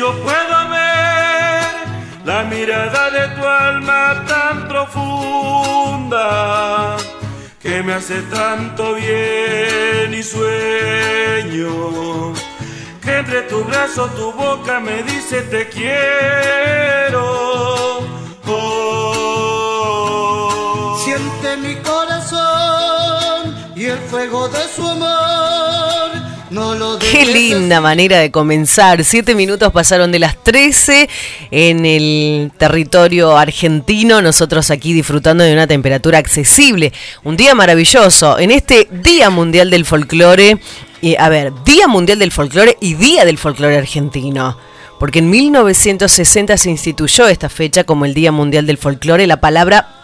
[0.00, 1.72] Yo puedo ver
[2.24, 6.26] la mirada de tu alma tan profunda
[7.60, 11.74] que me hace tanto bien y sueño
[13.02, 17.20] que entre tu brazo tu boca me dice te quiero.
[18.46, 19.68] Oh.
[21.04, 25.39] Siente mi corazón y el fuego de su amor.
[27.10, 29.02] Qué linda manera de comenzar.
[29.02, 31.08] Siete minutos pasaron de las 13
[31.50, 34.22] en el territorio argentino.
[34.22, 36.92] Nosotros aquí disfrutando de una temperatura accesible.
[37.24, 38.38] Un día maravilloso.
[38.38, 40.58] En este Día Mundial del Folclore.
[41.02, 44.56] Y, a ver, Día Mundial del Folclore y Día del Folclore Argentino.
[45.00, 49.26] Porque en 1960 se instituyó esta fecha como el Día Mundial del Folclore.
[49.26, 49.99] La palabra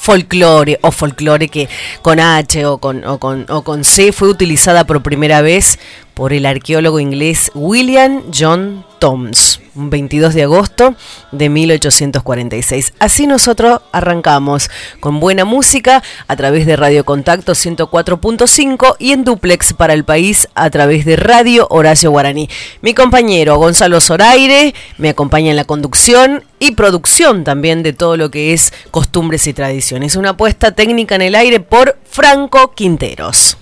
[0.00, 1.68] folclore o folclore que
[2.00, 5.78] con H o con, o con, o con C fue utilizada por primera vez
[6.14, 10.94] por el arqueólogo inglés William John Toms, 22 de agosto
[11.32, 12.94] de 1846.
[12.98, 19.72] Así nosotros arrancamos con buena música a través de Radio Contacto 104.5 y en duplex
[19.72, 22.48] para el país a través de Radio Horacio Guaraní.
[22.82, 28.30] Mi compañero Gonzalo Zoraire me acompaña en la conducción y producción también de todo lo
[28.30, 30.16] que es costumbres y tradiciones.
[30.16, 33.56] Una apuesta técnica en el aire por Franco Quinteros.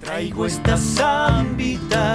[0.00, 2.08] Traigo esta zambita.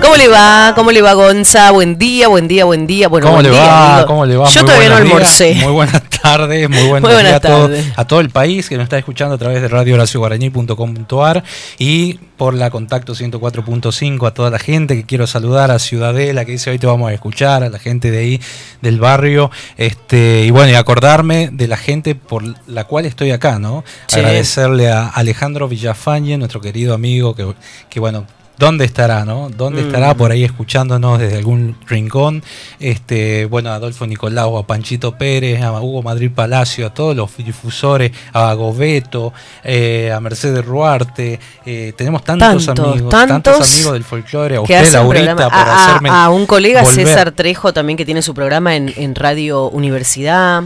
[0.00, 0.72] ¿Cómo le va?
[0.74, 1.70] ¿Cómo le va, Gonza?
[1.72, 3.08] Buen día, buen día, buen día.
[3.08, 4.06] Bueno, ¿Cómo buen le día, va?
[4.06, 4.48] ¿Cómo le va?
[4.48, 5.54] Yo Muy todavía no almorcé.
[5.54, 7.86] días, Muy buenas tardes, muy buenas días a todo, tardes.
[7.96, 11.42] a todo el país que nos está escuchando a través de radiohoracioguaraní.com.ar
[11.78, 16.52] y por la contacto 104.5 a toda la gente que quiero saludar, a Ciudadela que
[16.52, 18.40] dice hoy te vamos a escuchar, a la gente de ahí
[18.82, 23.58] del barrio, este y bueno, y acordarme de la gente por la cual estoy acá,
[23.58, 23.82] ¿no?
[24.08, 24.18] Sí.
[24.18, 27.46] Agradecerle a Alejandro Villafañe, nuestro querido amigo que,
[27.88, 28.26] que bueno,
[28.58, 29.50] ¿Dónde estará, no?
[29.50, 29.86] ¿Dónde Mm.
[29.86, 32.42] estará por ahí escuchándonos desde algún rincón?
[32.80, 37.36] Este, bueno, a Adolfo Nicolau, a Panchito Pérez, a Hugo Madrid Palacio, a todos los
[37.36, 44.04] difusores, a Gobeto, eh, a Mercedes Ruarte, eh, tenemos tantos, Tantos, amigos, tantos amigos del
[44.04, 47.06] folclore, a que usted, Laurita, por A, a- hacerme a un colega volver.
[47.06, 50.62] César Trejo también que tiene su programa en, en Radio Universidad.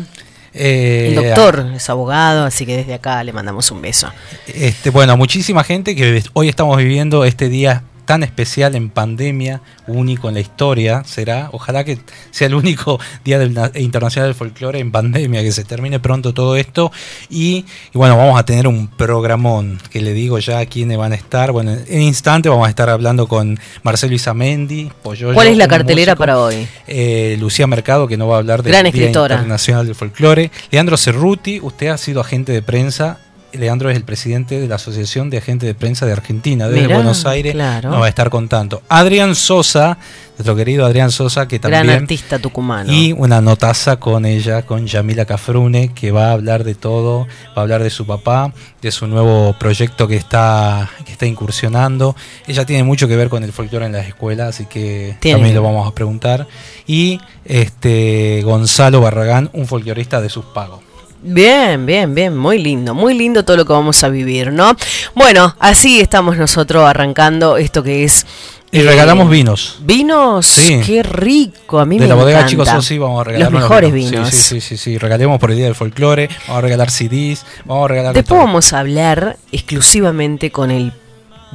[0.52, 4.12] Eh, El doctor es abogado, así que desde acá le mandamos un beso.
[4.46, 10.26] Este, bueno, muchísima gente que hoy estamos viviendo este día tan especial en pandemia, único
[10.26, 11.48] en la historia, será.
[11.52, 11.96] Ojalá que
[12.32, 16.34] sea el único día del na- internacional del folclore en pandemia, que se termine pronto
[16.34, 16.90] todo esto.
[17.28, 21.12] Y, y bueno, vamos a tener un programón que le digo ya a quiénes van
[21.12, 21.52] a estar.
[21.52, 24.90] Bueno, en instante vamos a estar hablando con Marcelo Isamendi.
[25.04, 26.18] ¿Cuál es la cartelera músico.
[26.18, 26.66] para hoy?
[26.88, 29.36] Eh, Lucía Mercado, que no va a hablar del Gran Día escritora.
[29.36, 30.50] Internacional del Folclore.
[30.72, 33.20] Leandro Cerruti, usted ha sido agente de prensa.
[33.52, 36.96] Leandro es el presidente de la Asociación de Agentes de Prensa de Argentina, desde Mirá,
[36.96, 37.52] Buenos Aires.
[37.52, 37.90] claro.
[37.90, 38.82] Nos va a estar contando.
[38.88, 39.98] Adrián Sosa,
[40.38, 42.02] nuestro querido Adrián Sosa, que Gran también.
[42.02, 42.92] artista tucumano.
[42.92, 47.52] Y una notaza con ella, con Yamila Cafrune, que va a hablar de todo, va
[47.56, 48.52] a hablar de su papá,
[48.82, 52.14] de su nuevo proyecto que está, que está incursionando.
[52.46, 55.36] Ella tiene mucho que ver con el folclore en las escuelas, así que Tiene.
[55.38, 56.46] también lo vamos a preguntar.
[56.86, 60.80] Y este Gonzalo Barragán, un folclorista de sus pagos.
[61.22, 64.74] Bien, bien, bien, muy lindo, muy lindo todo lo que vamos a vivir, ¿no?
[65.14, 68.26] Bueno, así estamos nosotros arrancando esto que es...
[68.72, 69.78] Y eh, regalamos vinos.
[69.80, 70.46] ¿Vinos?
[70.46, 70.80] Sí.
[70.86, 72.64] Qué rico, a mí de me la bodega encanta.
[72.64, 74.30] Chicos sí vamos a regalar Los mejores vinos.
[74.30, 74.98] Sí, sí, sí, sí, sí.
[74.98, 78.38] Regalemos por el Día del Folclore, vamos a regalar CDs, vamos a regalar de Después
[78.38, 78.46] todo.
[78.46, 80.92] vamos a hablar exclusivamente con el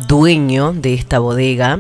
[0.07, 1.79] dueño de esta bodega,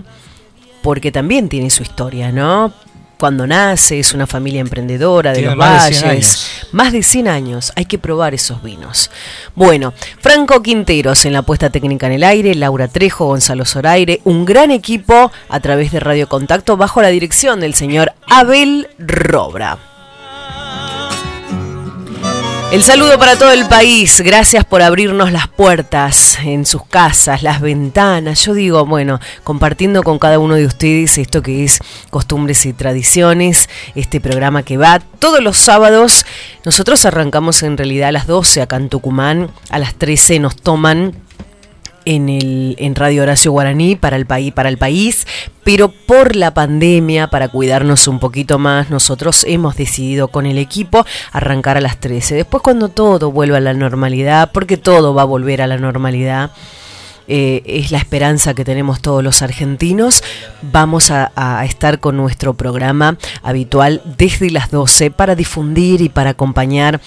[0.81, 2.73] porque también tiene su historia, ¿no?
[3.17, 6.67] Cuando nace, es una familia emprendedora de Tiene los más de 100 valles.
[6.71, 9.09] Más de 100 años, hay que probar esos vinos.
[9.55, 14.45] Bueno, Franco Quinteros en la puesta técnica en el aire, Laura Trejo, Gonzalo Zoraire, un
[14.45, 19.94] gran equipo a través de Radio Contacto bajo la dirección del señor Abel Robra.
[22.75, 24.19] El saludo para todo el país.
[24.19, 28.43] Gracias por abrirnos las puertas en sus casas, las ventanas.
[28.43, 31.79] Yo digo, bueno, compartiendo con cada uno de ustedes esto que es
[32.09, 36.25] costumbres y tradiciones, este programa que va todos los sábados.
[36.65, 41.13] Nosotros arrancamos en realidad a las 12 acá en Tucumán, a las 13 nos toman
[42.05, 45.27] en, el, en Radio Horacio Guaraní para el, país, para el país,
[45.63, 51.05] pero por la pandemia, para cuidarnos un poquito más, nosotros hemos decidido con el equipo
[51.31, 52.35] arrancar a las 13.
[52.35, 56.51] Después cuando todo vuelva a la normalidad, porque todo va a volver a la normalidad,
[57.27, 60.23] eh, es la esperanza que tenemos todos los argentinos.
[60.61, 66.31] Vamos a, a estar con nuestro programa habitual desde las 12 para difundir y para
[66.31, 67.01] acompañar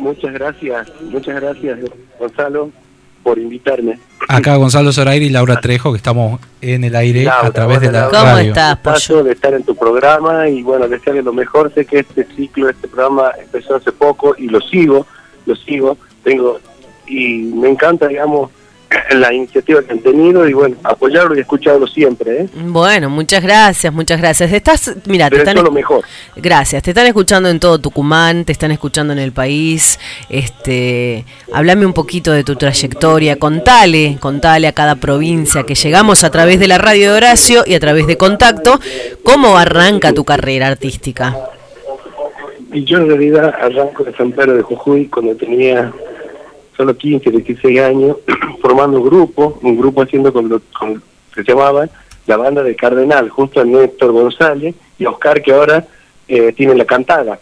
[0.00, 1.78] Muchas gracias, muchas gracias
[2.18, 2.70] Gonzalo
[3.22, 3.98] por invitarme.
[4.28, 8.08] Acá Gonzalo Zoraire y Laura Trejo, que estamos en el aire a través de la
[8.10, 8.48] ¿Cómo radio.
[8.48, 9.24] estás, Pollo?
[9.24, 11.72] de estar en tu programa y bueno, desearle lo mejor.
[11.74, 15.06] Sé que este ciclo, este programa empezó hace poco y lo sigo,
[15.46, 15.96] lo sigo.
[16.22, 16.60] Tengo
[17.06, 18.50] y me encanta, digamos,
[19.12, 22.42] la iniciativa que han tenido y bueno, apoyarlo y escucharlo siempre.
[22.42, 22.48] ¿eh?
[22.54, 24.52] Bueno, muchas gracias, muchas gracias.
[24.52, 26.04] Estás, mira, te están, lo mejor.
[26.36, 29.98] Gracias, te están escuchando en todo Tucumán, te están escuchando en el país.
[30.28, 36.30] Este, háblame un poquito de tu trayectoria, contale, contale a cada provincia que llegamos a
[36.30, 38.80] través de la radio de Horacio y a través de Contacto,
[39.22, 41.36] cómo arranca tu carrera artística.
[42.72, 45.92] Y yo en realidad arranco de San Pedro de Jujuy cuando tenía
[46.76, 48.16] solo 15, 16 años,
[48.60, 51.88] formando un grupo, un grupo haciendo con lo que se llamaba
[52.26, 55.86] la banda de Cardenal, justo a Néstor González y a Oscar, que ahora
[56.26, 57.38] eh, tiene la cantada.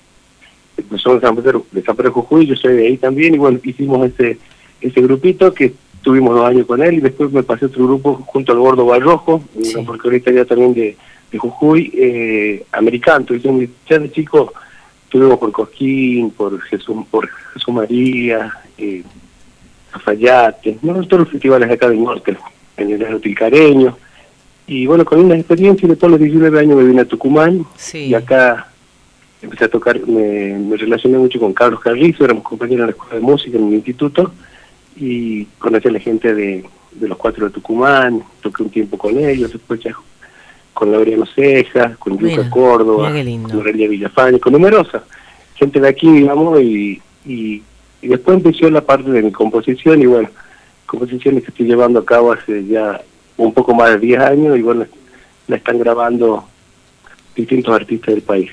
[0.96, 3.60] Somos de San Pedro, de San Pedro Jujuy, yo soy de ahí también, y bueno,
[3.62, 4.38] hicimos ese,
[4.80, 8.52] ese grupito que tuvimos dos años con él, y después me pasé otro grupo junto
[8.52, 9.42] al Gordo Barrojo,
[9.86, 10.96] porque ahorita ya también de,
[11.30, 14.52] de Jujuy, eh, americano, y ya de chico
[15.04, 19.04] estuvimos por Cosquín, por Jesús, por Jesús María, eh,
[19.92, 20.94] Cafayate, ¿no?
[21.06, 22.36] todos los festivales acá del norte,
[22.76, 23.96] en el Tilcareño.
[24.66, 28.14] Y bueno, con una experiencia de todos los 19 años me vine a Tucumán y
[28.14, 28.68] acá
[29.42, 33.20] empecé a tocar, me, relacioné mucho con Carlos Carrizo, éramos compañeros en la escuela de
[33.20, 34.32] música en el instituto
[34.96, 36.64] y conocí a la gente de,
[37.00, 39.94] los cuatro de Tucumán, toqué un tiempo con ellos, después ya
[40.72, 45.04] con Laureano Ceja, con Lucas Córdoba, con Aurelia Villafani, con numerosa
[45.62, 47.62] gente de aquí, digamos, y, y
[48.02, 50.28] y después empezó la parte de mi composición y bueno,
[50.86, 53.00] composiciones que estoy llevando a cabo hace ya
[53.36, 54.84] un poco más de 10 años y bueno,
[55.46, 56.44] la están grabando
[57.34, 58.50] distintos artistas del país.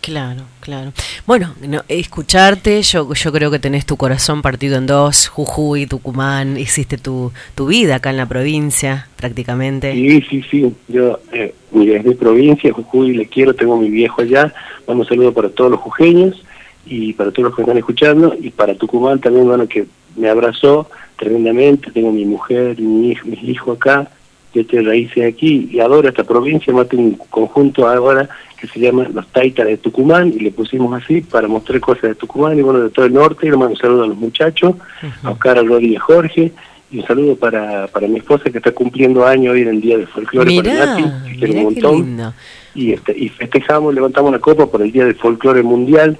[0.00, 0.92] Claro, claro.
[1.26, 1.52] Bueno,
[1.88, 7.32] escucharte, yo, yo creo que tenés tu corazón partido en dos, Jujuy, Tucumán, hiciste tu,
[7.56, 9.92] tu vida acá en la provincia prácticamente.
[9.94, 14.54] Sí, sí, sí, yo, eh, es mi provincia, Jujuy, le quiero, tengo mi viejo allá,
[14.86, 16.40] un saludo para todos los jujeños
[16.86, 19.86] y para todos los que están escuchando, y para Tucumán también, bueno, que
[20.16, 24.10] me abrazó tremendamente, tengo mi mujer, mi hijo, mis hijos acá,
[24.54, 28.28] yo estoy raíces aquí, y adoro esta provincia, más tengo un conjunto ahora
[28.58, 32.14] que se llama Los Taitas de Tucumán, y le pusimos así para mostrar cosas de
[32.14, 34.74] Tucumán, y bueno, de todo el norte, y le mando un saludo a los muchachos,
[35.22, 36.52] a Oscar, a Lori y a Jorge,
[36.90, 39.98] y un saludo para, para mi esposa que está cumpliendo años hoy en el Día
[39.98, 42.32] del Folclore para Nati, que un montón.
[42.74, 46.18] Y, este, y festejamos, levantamos la copa por el Día del Folclore Mundial,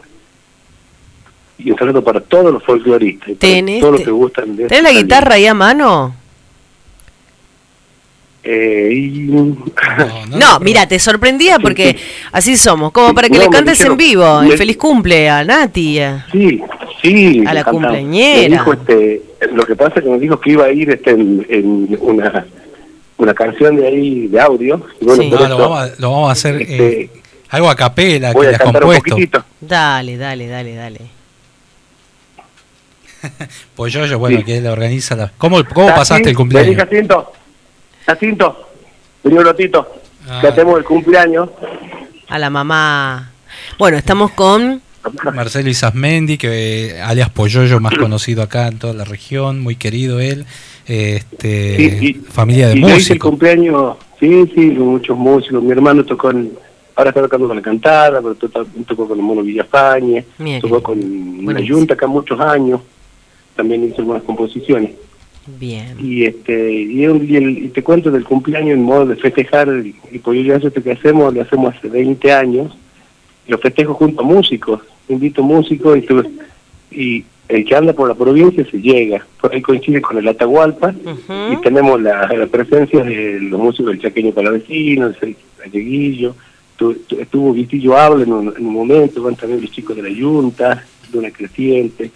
[1.59, 4.93] y un saludo para todos los folcloristas, ¿Tenés, todos los que gustan de ¿Tenés la
[4.93, 6.15] guitarra ahí a mano?
[8.49, 9.29] Eh,
[10.31, 11.97] no, mira, te sorprendía porque
[12.31, 14.43] así somos, como para que le cantes en vivo.
[14.43, 15.99] El feliz cumple a Nati.
[16.31, 16.63] Sí,
[17.03, 17.45] sí.
[17.45, 18.65] A la cumpleañera.
[18.73, 19.23] este,
[19.53, 22.47] lo que pasa es que me dijo que iba a ir este, en, una,
[23.19, 24.81] una canción de ahí de audio.
[25.01, 25.29] bueno, sí.
[25.29, 27.11] lo, vamos a, lo, vamos a, hacer este, eh,
[27.49, 29.17] algo a capela que le has compuesto.
[29.61, 31.16] Dale, dale, dale, dale.
[33.77, 35.33] pues yo, yo, bueno, que él organiza la...
[35.39, 36.77] ¿Cómo, cómo pasaste el cumpleaños?
[36.77, 37.33] Vení, Jacinto,
[38.07, 38.69] Jacinto,
[39.23, 39.89] vení un ratito,
[40.29, 40.39] ah.
[40.41, 41.51] que hacemos el cumpleaños.
[42.29, 43.33] A la mamá...
[43.79, 44.83] Bueno, estamos con...
[45.33, 50.47] Marcelo Isasmendi, que alias Poyoyo, más conocido acá en toda la región, muy querido él,
[50.85, 53.11] este, familia de y músicos.
[53.11, 55.63] el cumpleaños, sí, sí, muchos músicos.
[55.63, 56.53] Mi hermano tocó en,
[56.97, 60.25] ahora está tocando con la cantada, pero tocó, con el Mono Villafañe,
[60.61, 62.81] tocó con una yunta acá muchos años
[63.57, 64.91] también hizo algunas composiciones.
[65.59, 65.95] Bien.
[66.03, 69.69] Y este y, te cuento del cumpleaños en modo de festejar
[70.11, 72.77] y por ello eso que hacemos, lo hacemos hace 20 años.
[73.49, 75.99] Lo festejo junto a músicos, invito músicos
[76.91, 79.25] y, y el que anda por la provincia se llega.
[79.41, 80.93] Por ahí coincide con el Atahualpa
[81.53, 86.35] y tenemos la, presencia de los músicos del Chaqueño Palavecino, el, Galleguillo,
[86.77, 90.03] tu- tu- estuvo Vistillo Habla en un, en un momento, van también los chicos de
[90.03, 92.11] la Junta, de una creciente.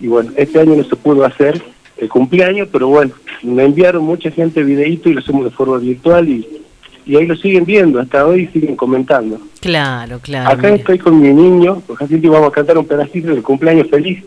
[0.00, 1.62] Y bueno, este año no se pudo hacer
[1.96, 6.28] el cumpleaños, pero bueno, me enviaron mucha gente videíto y lo hacemos de forma virtual
[6.28, 6.46] y,
[7.06, 9.38] y ahí lo siguen viendo, hasta hoy siguen comentando.
[9.60, 10.50] Claro, claro.
[10.50, 10.74] Acá mira.
[10.74, 14.24] estoy con mi niño, con Jacinto y vamos a cantar un pedacito del cumpleaños feliz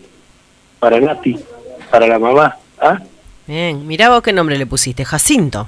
[0.80, 1.38] para Nati,
[1.92, 2.56] para la mamá.
[2.80, 3.02] ¿Ah?
[3.48, 5.68] Bien, mirá vos qué nombre le pusiste, Jacinto.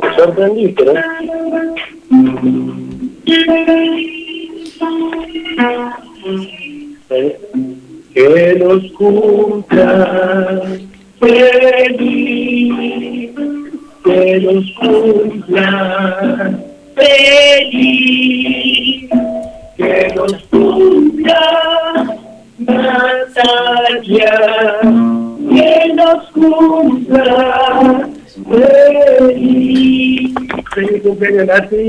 [0.00, 0.92] Te sorprendiste, ¿no?
[7.10, 7.38] Eh,
[8.14, 10.62] Que los cumpla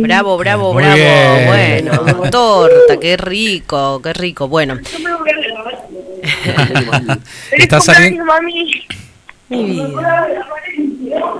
[0.02, 0.96] Bravo, bravo, Muy bravo.
[0.98, 1.48] bien.
[1.48, 4.48] Bueno, torta, qué rico, qué rico.
[4.48, 4.76] Bueno,
[7.52, 8.24] Está saliendo.
[9.50, 10.28] mi vida.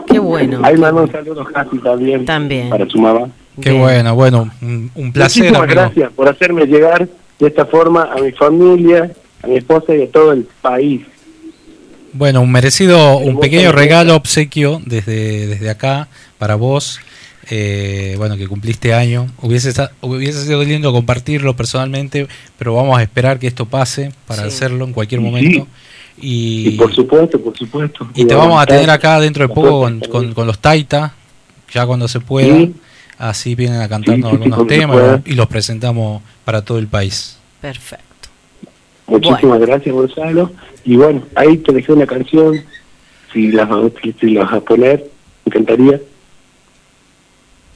[0.10, 0.62] Qué bueno.
[0.64, 1.46] Ahí mando un saludo
[1.84, 2.26] también.
[2.26, 2.70] También.
[2.70, 3.30] Para su mamá.
[3.62, 3.82] Qué Bien.
[3.82, 5.82] bueno, bueno, un, un placer, Muchísimas amigo.
[5.82, 7.08] gracias por hacerme llegar
[7.40, 11.02] de esta forma a mi familia, a mi esposa y a todo el país.
[12.14, 17.00] Bueno, un merecido, un pequeño regalo, obsequio desde, desde acá para vos.
[17.50, 19.28] Eh, bueno, que cumpliste año.
[19.42, 22.28] Hubiese, hubiese sido lindo compartirlo personalmente,
[22.58, 24.48] pero vamos a esperar que esto pase para Sí.
[24.50, 25.26] hacerlo en cualquier Sí.
[25.26, 25.68] momento.
[26.20, 28.08] Y, Y, por supuesto, por supuesto.
[28.16, 31.14] y te vamos a tener acá dentro de poco con, con, los Taita,
[31.74, 32.56] ya cuando se pueda.
[32.58, 32.74] Sí.
[33.20, 36.88] Así vienen a cantarnos Sí, sí, sí, algunos temas y los presentamos para todo el
[36.88, 37.38] país.
[37.62, 38.04] Perfecto.
[39.08, 39.66] Muchísimas Bueno.
[39.66, 40.52] gracias, Gonzalo.
[40.86, 42.62] Y bueno, ahí te dejé una canción.
[43.34, 43.68] Si las,
[44.20, 45.00] si las vas a poner,
[45.46, 46.00] me encantaría.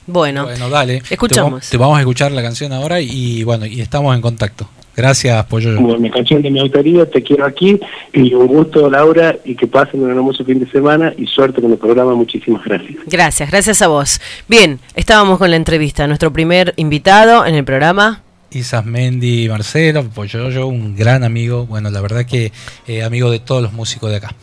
[0.06, 1.02] Bueno, Bueno, dale.
[1.08, 1.60] Escuchamos.
[1.60, 4.68] Te, va- te vamos a escuchar la canción ahora y bueno, y estamos en contacto.
[4.94, 5.74] Gracias, Pollo.
[5.76, 7.80] Como mi canción de mi autoría, Te quiero aquí.
[8.12, 11.72] Y un gusto, Laura, y que pasen un hermoso fin de semana y suerte con
[11.72, 12.14] el programa.
[12.14, 12.98] Muchísimas gracias.
[13.06, 14.20] gracias, gracias a vos.
[14.48, 16.06] Bien, estábamos con la entrevista.
[16.06, 18.20] Nuestro primer invitado en el programa.
[18.50, 21.64] Isas Mendy Marcelo, Pollo, yo un gran amigo.
[21.64, 22.52] Bueno, la verdad que
[22.86, 24.34] eh, amigo de todos los músicos de acá.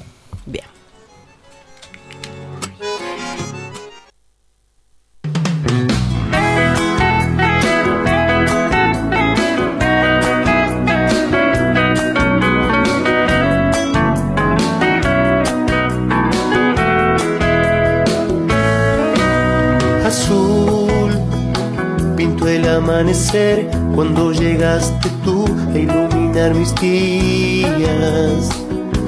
[23.00, 28.50] Amanecer cuando llegaste tú a iluminar mis días.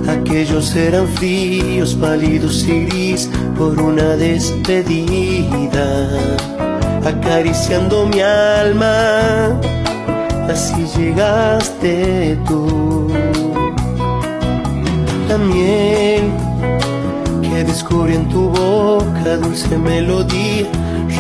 [0.08, 5.86] Aquellos eran fríos, pálidos y gris por una despedida,
[7.06, 9.60] acariciando mi alma.
[10.50, 13.10] Así llegaste tú.
[15.28, 16.32] La miel
[17.42, 20.70] que descubrí en tu boca, dulce melodía,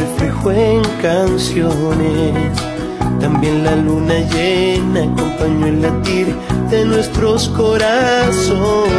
[0.01, 2.33] reflejo en canciones.
[3.19, 6.35] También la luna llena acompañó el latir
[6.71, 8.89] de nuestros corazones,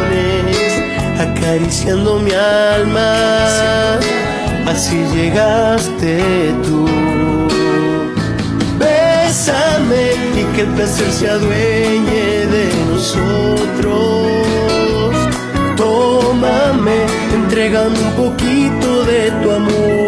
[1.19, 3.99] acariciando mi alma.
[4.65, 6.85] Así llegaste tú.
[8.79, 10.05] Bésame
[10.39, 14.31] y que el placer se adueñe de nosotros.
[15.75, 16.97] Tómame,
[17.33, 20.02] entrégame un poquito de tu amor.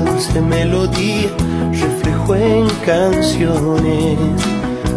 [0.00, 1.28] Dulce melodía,
[1.72, 4.18] reflejo en canciones.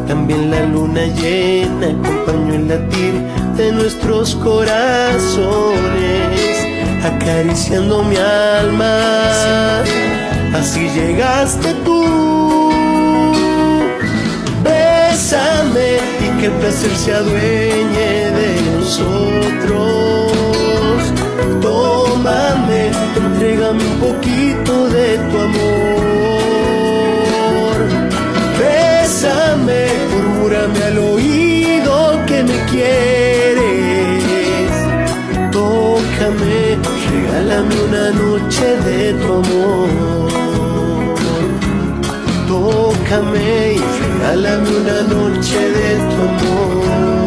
[0.07, 3.13] También la luna llena acompañó el latir
[3.59, 5.35] de nuestros corazones,
[7.03, 9.83] acariciando mi alma.
[10.53, 12.71] Así llegaste tú.
[14.63, 20.31] Bésame y que el placer se adueñe de nosotros.
[21.61, 26.39] Tómame, entrégame un poquito de tu amor.
[28.57, 29.81] Bésame,
[30.13, 33.18] murmúrame al oído que me quieres.
[36.37, 40.29] Regálame una noche de tu amor.
[42.47, 47.19] Tócame y regálame una noche de tu amor.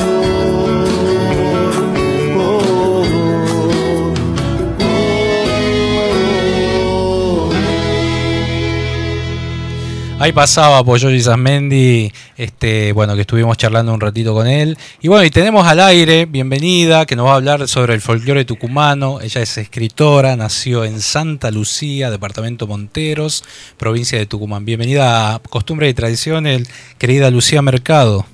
[10.23, 14.77] Ahí pasaba Pollo Sasmendi, este, bueno, que estuvimos charlando un ratito con él.
[15.01, 18.45] Y bueno, y tenemos al aire, bienvenida, que nos va a hablar sobre el folclore
[18.45, 19.21] tucumano.
[19.21, 23.45] Ella es escritora, nació en Santa Lucía, departamento Monteros,
[23.79, 24.65] provincia de Tucumán.
[24.65, 26.69] Bienvenida a Costumbre y Tradiciones,
[26.99, 28.27] querida Lucía Mercado.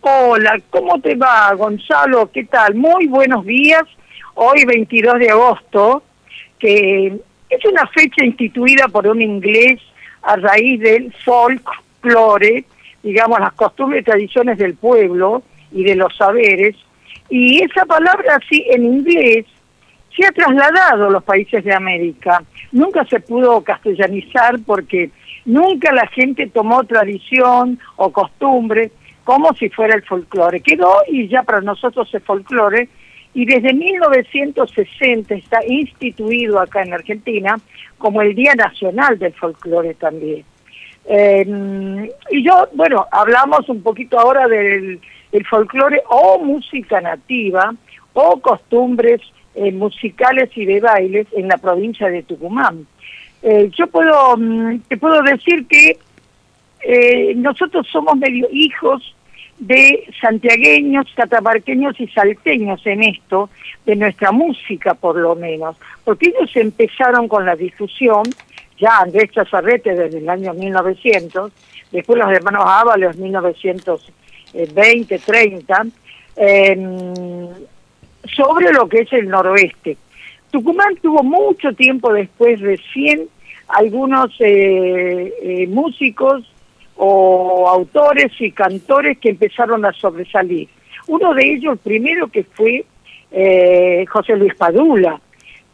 [0.00, 2.30] Hola, ¿cómo te va, Gonzalo?
[2.32, 2.74] ¿Qué tal?
[2.74, 3.82] Muy buenos días.
[4.34, 6.02] Hoy, 22 de agosto,
[6.58, 7.18] que
[7.50, 9.78] es una fecha instituida por un inglés
[10.22, 12.64] a raíz del folklore,
[13.02, 15.42] digamos, las costumbres y tradiciones del pueblo
[15.72, 16.76] y de los saberes.
[17.28, 19.46] Y esa palabra así en inglés
[20.16, 22.42] se ha trasladado a los países de América.
[22.72, 25.10] Nunca se pudo castellanizar porque
[25.44, 28.90] nunca la gente tomó tradición o costumbre
[29.24, 30.60] como si fuera el folclore.
[30.60, 32.88] Quedó y ya para nosotros es folclore
[33.32, 37.56] y desde 1960 está instituido acá en Argentina
[37.98, 40.44] como el Día Nacional del Folclore también.
[41.06, 45.00] Em, y yo, bueno, hablamos un poquito ahora del,
[45.48, 47.72] folclore o música nativa
[48.12, 49.20] o costumbres
[49.54, 52.86] eh, musicales y de bailes en la provincia de Tucumán.
[53.42, 55.98] Eh, yo puedo, mm, te puedo decir que
[56.82, 59.14] eh, nosotros somos medio hijos
[59.58, 63.50] de santiagueños, catamarqueños y salteños en esto,
[63.84, 68.22] de nuestra música por lo menos, porque ellos empezaron con la difusión,
[68.80, 71.52] ya Andrés Chazarrete desde el año 1900,
[71.92, 75.86] después los hermanos Ábalos 1920, 30,
[76.36, 77.48] em,
[78.34, 79.96] sobre lo que es el noroeste.
[80.50, 83.28] Tucumán tuvo mucho tiempo después, recién,
[83.68, 86.50] algunos eh, eh, músicos
[86.96, 90.68] o autores y cantores que empezaron a sobresalir.
[91.06, 92.84] Uno de ellos, el primero que fue
[93.30, 95.20] eh, José Luis Padula,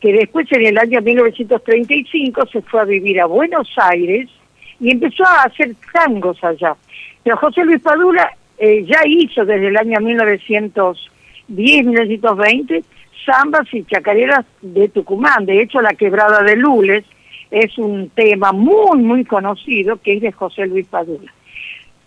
[0.00, 4.28] que después en el año 1935 se fue a vivir a Buenos Aires
[4.78, 6.76] y empezó a hacer tangos allá.
[7.22, 12.84] Pero José Luis Padula eh, ya hizo desde el año 1910-1920
[13.26, 15.46] zambas y chacareras de Tucumán.
[15.46, 17.04] De hecho, la quebrada de Lules
[17.50, 21.32] es un tema muy, muy conocido que es de José Luis Padula.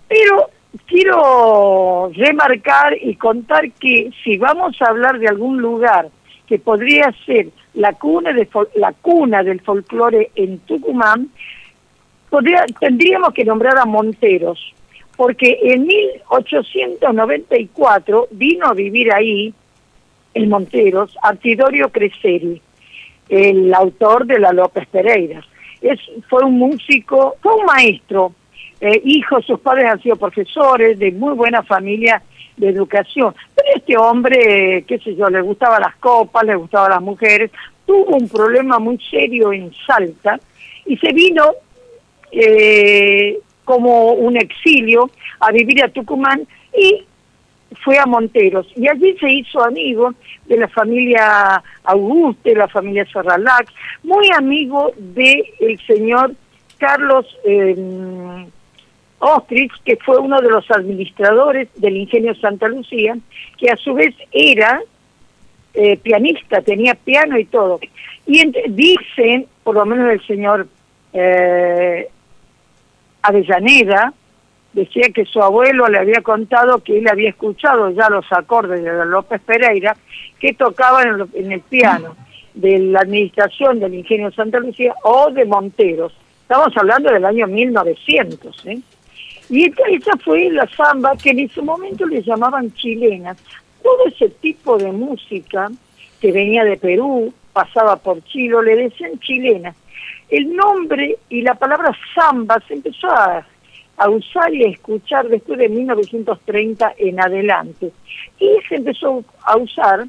[0.08, 0.50] Pero
[0.86, 6.10] quiero remarcar y contar que si vamos a hablar de algún lugar
[6.50, 11.30] que podría ser la cuna, de, la cuna del folclore en Tucumán,
[12.80, 14.74] tendríamos que nombrar a Monteros,
[15.16, 19.54] porque en 1894 vino a vivir ahí,
[20.34, 22.60] en Monteros, Artidorio Creseri,
[23.30, 25.46] el autor de la López Pereira.
[25.82, 28.34] Es, fue un músico, fue un maestro,
[28.82, 32.24] eh, hijo, sus padres han sido profesores de muy buena familia
[32.60, 33.34] de educación.
[33.56, 37.52] Pero este hombre, qué sé yo, le gustaban las copas, le gustaban las mujeres,
[37.86, 40.40] tuvo un problema muy serio en Salta
[40.86, 41.54] y se vino
[42.32, 46.46] eh, como un exilio a vivir a Tucumán
[46.78, 47.06] y
[47.84, 50.14] fue a Monteros y allí se hizo amigo
[50.46, 53.72] de la familia Auguste, la familia Serralax,
[54.04, 56.34] muy amigo del el señor
[56.78, 58.46] Carlos eh,
[59.20, 63.18] Ostrich, que fue uno de los administradores del ingenio Santa Lucía,
[63.58, 64.82] que a su vez era
[65.74, 67.80] eh, pianista, tenía piano y todo.
[68.26, 70.68] Y dicen, por lo menos el señor
[71.14, 72.10] eh,
[73.22, 74.14] Avellaneda,
[74.74, 79.06] decía que su abuelo le había contado que él había escuchado ya los acordes de
[79.06, 79.96] López Pereira
[80.40, 82.16] que tocaban en, el piano
[82.54, 86.14] de la administración del ingenio Santa Lucía o de Monteros.
[86.42, 88.66] Estamos hablando del año 1900.
[88.68, 88.80] ¿eh?
[89.50, 93.38] Y esa fue la samba que en ese momento le llamaban chilenas.
[93.82, 95.70] Todo ese tipo de música
[96.22, 99.74] que venía de Perú, pasaba por Chile, le decían chilena.
[100.30, 103.46] El nombre y la palabra samba se empezó a
[104.00, 107.92] a usar y a escuchar después de 1930 en adelante.
[108.40, 110.08] Y se empezó a usar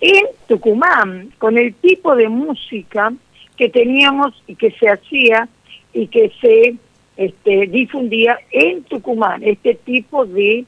[0.00, 3.12] en Tucumán, con el tipo de música
[3.56, 5.48] que teníamos y que se hacía
[5.92, 6.76] y que se
[7.18, 10.64] este, difundía en Tucumán, este tipo de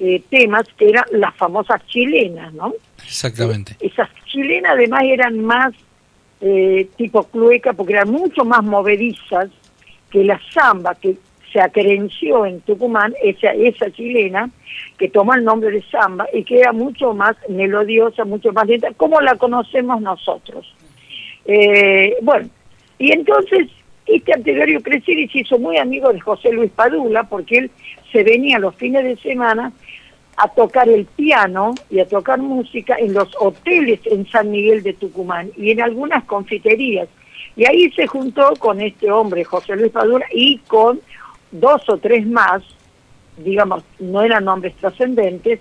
[0.00, 2.74] eh, temas que eran las famosas chilenas, ¿no?
[3.04, 3.76] Exactamente.
[3.78, 5.72] Esas chilenas además eran más
[6.40, 9.48] eh, tipo clueca porque eran mucho más movedizas
[10.10, 11.14] que la samba, que
[11.52, 14.50] se acrenció en Tucumán esa, esa chilena
[14.98, 18.88] que toma el nombre de samba y que era mucho más melodiosa, mucho más lenta,
[18.96, 20.74] como la conocemos nosotros.
[21.44, 22.48] Eh, bueno,
[22.98, 23.68] y entonces
[24.06, 27.70] este Antedario Crecer y se hizo muy amigo de José Luis Padula porque él
[28.10, 29.72] se venía los fines de semana
[30.36, 34.94] a tocar el piano y a tocar música en los hoteles en San Miguel de
[34.94, 37.08] Tucumán y en algunas confiterías.
[37.54, 41.00] Y ahí se juntó con este hombre, José Luis Padula, y con
[41.50, 42.62] dos o tres más,
[43.36, 45.60] digamos, no eran nombres trascendentes,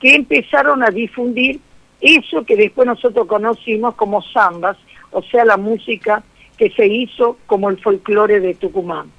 [0.00, 1.58] que empezaron a difundir
[2.00, 4.76] eso que después nosotros conocimos como zambas,
[5.10, 6.22] o sea, la música
[6.56, 9.10] que se hizo como el folclore de Tucumán.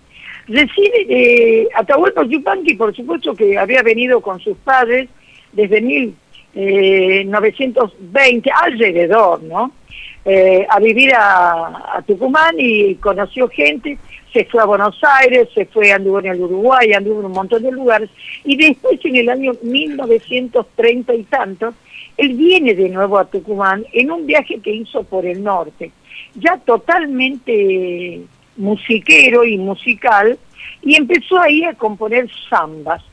[0.47, 5.09] Reside eh, Atahualpa Yupanqui, por supuesto que había venido con sus padres
[5.51, 9.73] desde 1920, eh, alrededor, ¿no?
[10.23, 13.97] Eh, a vivir a, Tucumán y conoció gente,
[14.33, 17.63] se fue a Buenos Aires, se fue, anduvo en el Uruguay, anduvo en un montón
[17.63, 18.09] de lugares,
[18.43, 21.73] y después en el año 1930 y tanto,
[22.17, 25.91] él viene de nuevo a Tucumán en un viaje que hizo por el norte,
[26.35, 28.21] ya totalmente
[28.55, 30.37] musiquero y musical,
[30.81, 33.03] y empezó ahí a componer zambas.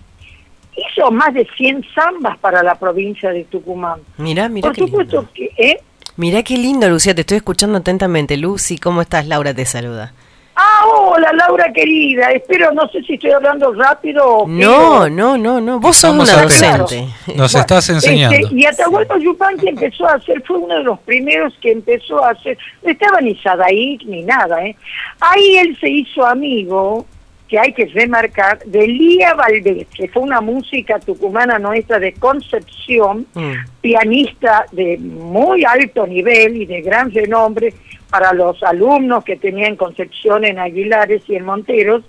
[0.76, 4.00] Hizo más de 100 zambas para la provincia de Tucumán.
[4.18, 4.68] Mira, mira.
[4.68, 5.50] Por supuesto que...
[5.56, 5.80] ¿eh?
[6.16, 8.36] Mira qué lindo, Lucía, te estoy escuchando atentamente.
[8.36, 9.26] Lucy, ¿cómo estás?
[9.26, 10.12] Laura te saluda.
[10.56, 14.44] Ah, hola Laura querida, espero, no sé si estoy hablando rápido.
[14.46, 17.08] No, no, no, no, vos sos una docente.
[17.34, 18.36] Nos estás enseñando.
[18.36, 22.30] Este, y Atahualpa Yupanqui empezó a hacer, fue uno de los primeros que empezó a
[22.30, 24.76] hacer, no estaba ni Sadaí ni nada, ¿eh?
[25.18, 27.04] Ahí él se hizo amigo,
[27.48, 33.26] que hay que remarcar, de Lía Valdés, que fue una música tucumana nuestra de Concepción,
[33.34, 33.52] mm.
[33.80, 37.74] pianista de muy alto nivel y de gran renombre,
[38.14, 42.05] para los alumnos que tenían Concepción en Aguilares y en Monteros,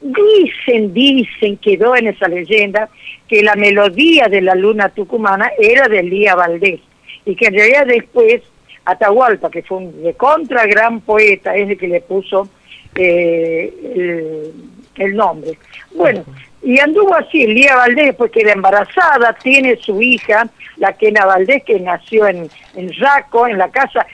[0.00, 2.88] dicen, dicen, quedó en esa leyenda,
[3.28, 6.80] que la melodía de la luna tucumana era de Lía Valdés,
[7.24, 8.42] y que en realidad después
[8.84, 12.48] Atahualpa, que fue un de contra gran poeta, es el que le puso
[12.96, 14.52] eh,
[14.96, 15.56] el, nombre.
[15.94, 16.24] Bueno,
[16.62, 21.78] y anduvo así, Lía Valdés, porque era embarazada, tiene su hija, la Kena Valdés, que
[21.78, 24.06] nació en, en Raco, en la casa,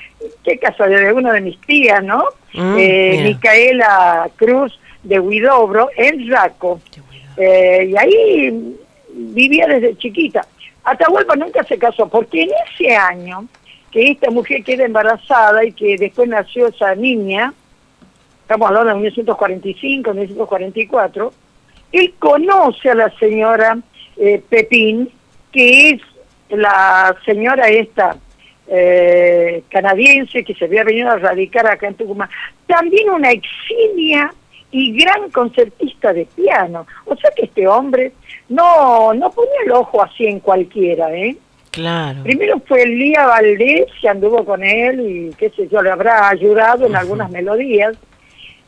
[0.43, 2.23] qué casa de una de mis tías, ¿no?
[2.53, 6.81] Mm, eh, Micaela Cruz de Huidobro, en Raco.
[7.37, 8.77] Eh, y ahí
[9.13, 10.47] vivía desde chiquita.
[10.85, 13.47] Atahualpa nunca se casó, porque en ese año
[13.91, 17.55] que esta mujer queda embarazada y que después nació esa niña,
[18.43, 21.33] estamos hablando de 1945, 1944,
[21.99, 23.79] él conoce a la señora
[24.17, 25.11] eh, Pepín,
[25.53, 26.01] que es
[26.51, 28.17] la señora esta
[28.67, 32.29] eh, canadiense que se había venido a radicar acá en Tucumán,
[32.67, 34.33] también una eximia
[34.71, 36.87] y gran concertista de piano.
[37.05, 38.13] O sea que este hombre
[38.49, 41.37] no, no ponía el ojo así en cualquiera, ¿eh?
[41.71, 42.23] Claro.
[42.23, 46.87] Primero fue Elía Valdés, que anduvo con él y qué sé yo, le habrá ayudado
[46.87, 47.97] en algunas melodías,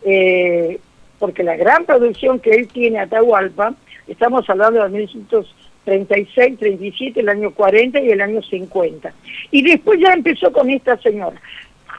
[0.05, 0.79] eh,
[1.19, 3.75] porque la gran producción que él tiene a Atahualpa,
[4.07, 9.13] estamos hablando de 1936, 37, el año 40 y el año 50.
[9.51, 11.41] Y después ya empezó con esta señora.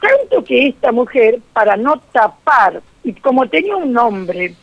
[0.00, 4.54] Tanto que esta mujer, para no tapar, y como tenía un nombre,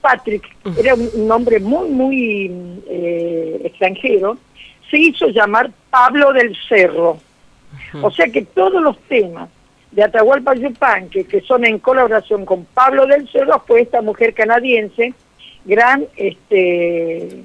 [0.00, 0.44] Patrick,
[0.78, 4.38] era un nombre muy, muy eh, extranjero,
[4.90, 7.18] se hizo llamar Pablo del Cerro.
[8.02, 9.48] O sea que todos los temas
[9.92, 15.14] de Atahualpa Yupanqui, que son en colaboración con Pablo del Cerro, fue esta mujer canadiense,
[15.64, 17.42] gran este,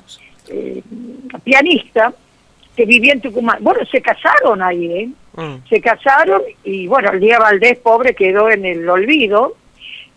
[0.50, 0.82] eh,
[1.44, 2.14] pianista,
[2.76, 3.58] que vivía en Tucumán.
[3.62, 5.10] Bueno, se casaron ahí, ¿eh?
[5.36, 5.68] Mm.
[5.68, 9.56] Se casaron y bueno, el día Valdés, pobre, quedó en el olvido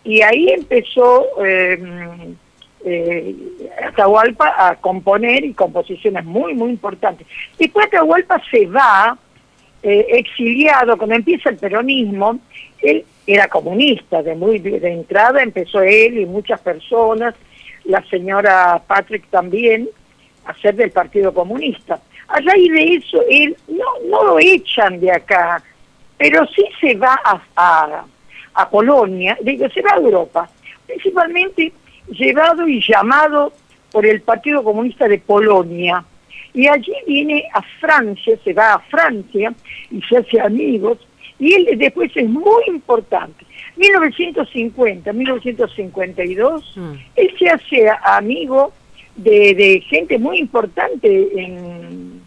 [0.03, 1.79] y ahí empezó eh,
[2.85, 3.35] eh,
[3.87, 7.27] Atahualpa a componer y composiciones muy, muy importantes.
[7.59, 9.17] Después Atahualpa se va
[9.83, 12.39] eh, exiliado, cuando empieza el peronismo,
[12.81, 17.35] él era comunista, de, muy, de entrada empezó él y muchas personas,
[17.85, 19.89] la señora Patrick también,
[20.45, 21.99] a ser del Partido Comunista.
[22.27, 25.61] A raíz de eso, él no, no lo echan de acá,
[26.17, 28.05] pero sí se va a,
[28.53, 30.49] a, Polonia, digo, se va a Europa,
[30.85, 31.73] principalmente
[32.09, 33.53] llevado y llamado
[33.91, 36.03] por el Partido Comunista de Polonia.
[36.53, 39.53] Y allí viene a Francia, se va a Francia
[39.89, 40.97] y se hace amigos,
[41.39, 43.45] y él después es muy importante.
[43.77, 46.93] 1950, 1952, mm.
[47.15, 48.73] él se hace amigo
[49.15, 52.21] de, de gente muy importante en,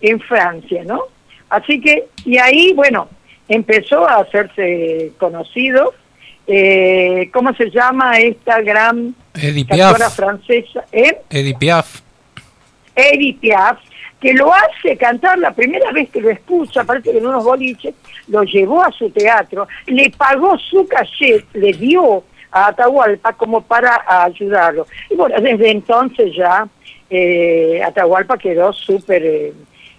[0.00, 1.02] en Francia, ¿no?
[1.48, 3.08] Así que, y ahí, bueno,
[3.48, 5.92] empezó a hacerse conocido.
[6.46, 10.16] Eh, ¿Cómo se llama esta gran Edith Piaf.
[10.16, 10.84] francesa?
[10.90, 11.18] ¿Eh?
[11.30, 12.00] Edith Piaf.
[12.94, 13.78] Edith Piaf.
[14.20, 17.94] que lo hace cantar la primera vez que lo escucha, parece que en unos boliches,
[18.28, 22.22] lo llevó a su teatro, le pagó su cachet, le dio
[22.52, 24.86] a Atahualpa como para ayudarlo.
[25.08, 26.68] Y bueno, desde entonces ya
[27.08, 29.52] eh, Atahualpa quedó súper eh,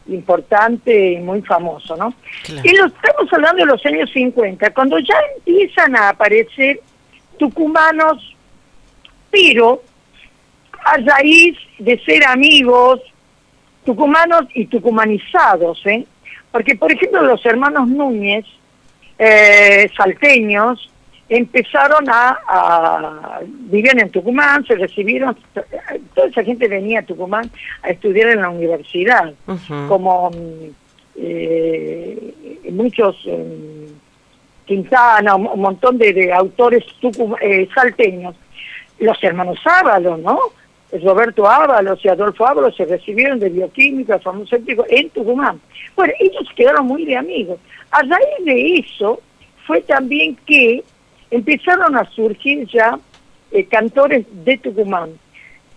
[0.07, 2.13] importante y muy famoso, ¿no?
[2.63, 6.79] Y lo, estamos hablando de los años 50, cuando ya empiezan a aparecer
[7.37, 8.35] tucumanos,
[9.29, 9.81] pero
[10.83, 12.99] a raíz de ser amigos,
[13.85, 16.05] tucumanos y tucumanizados, ¿eh?
[16.51, 18.45] Porque, por ejemplo, los hermanos Núñez,
[19.17, 20.91] eh, salteños,
[21.31, 25.37] empezaron a, vivían en Tucumán, se recibieron,
[26.13, 27.49] toda esa gente venía a Tucumán
[27.83, 29.33] a estudiar en la universidad,
[29.87, 30.29] como
[31.15, 33.87] eh, muchos, eh,
[34.65, 36.83] Quintana, un montón de, autores
[37.41, 38.35] eh, salteños,
[38.99, 40.37] los hermanos Ábalos, ¿no?
[41.03, 45.61] Roberto Ábalos y Adolfo Ábalos se recibieron de bioquímica, farmacéutico en Tucumán.
[45.95, 47.59] Bueno, ellos quedaron muy de amigos.
[47.91, 49.21] A raíz de eso
[49.65, 50.83] fue también que
[51.29, 52.99] empezaron a surgir ya
[53.51, 55.11] eh, cantores de Tucumán.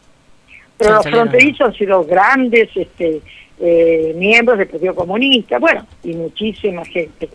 [0.79, 3.21] pero los fronterizos han sido grandes este,
[3.59, 7.29] eh, miembros del Partido Comunista, bueno, y muchísima gente.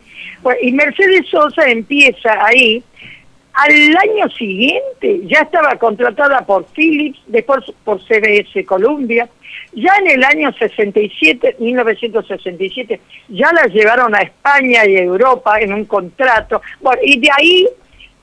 [0.62, 2.84] y Mercedes Sosa empieza ahí,
[3.54, 9.28] al año siguiente ya estaba contratada por Philips, después por CBS Columbia,
[9.74, 15.86] ya en el año 67, 1967, ya la llevaron a España y Europa en un
[15.86, 17.68] contrato, bueno, y de ahí,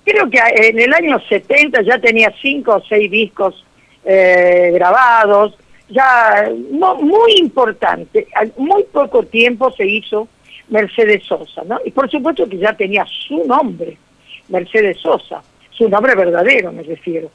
[0.04, 3.64] creo que en el año 70 ya tenía cinco o seis discos
[4.04, 5.56] eh, grabados,
[5.90, 10.28] ya muy importante, muy poco tiempo se hizo
[10.68, 11.78] Mercedes Sosa, ¿no?
[11.84, 13.96] Y por supuesto que ya tenía su nombre,
[14.48, 17.30] Mercedes Sosa, su nombre verdadero me refiero.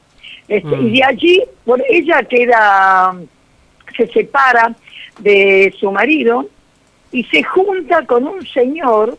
[0.48, 1.08] Este, Y de mm.
[1.08, 3.14] allí, por ella queda,
[3.96, 4.74] se separa
[5.20, 6.46] de su marido
[7.12, 9.16] y se junta con un señor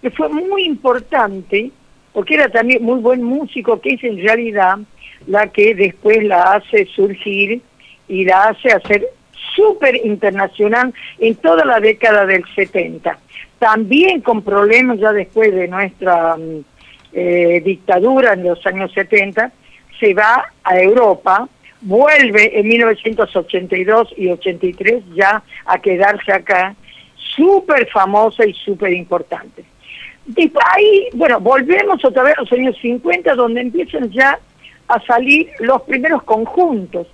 [0.00, 1.70] que fue muy importante,
[2.12, 4.78] porque era también muy buen músico, que es en realidad
[5.26, 7.60] la que después la hace surgir
[8.08, 9.06] y la hace hacer
[9.54, 13.18] súper internacional en toda la década del 70.
[13.58, 16.64] También con problemas ya después de nuestra mm,
[17.12, 19.52] eh, dictadura en los años 70,
[19.98, 21.48] se va a Europa,
[21.80, 26.74] vuelve en 1982 y 83 ya a quedarse acá,
[27.16, 29.64] súper famosa y súper importante.
[30.74, 34.38] Ahí, bueno, volvemos otra vez a los años 50, donde empiezan ya
[34.88, 37.06] a salir los primeros conjuntos.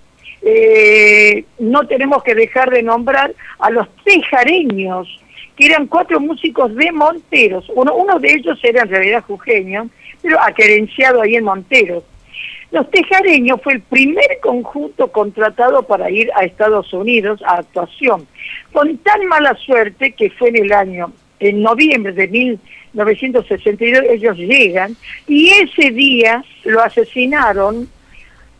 [0.42, 5.09] Eh, no tenemos que dejar de nombrar a los tejareños,
[5.56, 7.68] que eran cuatro músicos de Monteros.
[7.74, 9.88] Uno, uno de ellos era en realidad jujeño,
[10.20, 12.04] pero aquerenciado ahí en Monteros.
[12.70, 18.26] Los Tejareños fue el primer conjunto contratado para ir a Estados Unidos a actuación,
[18.72, 21.12] con tan mala suerte que fue en el año
[21.42, 27.88] en noviembre de 1962 ellos llegan y ese día lo asesinaron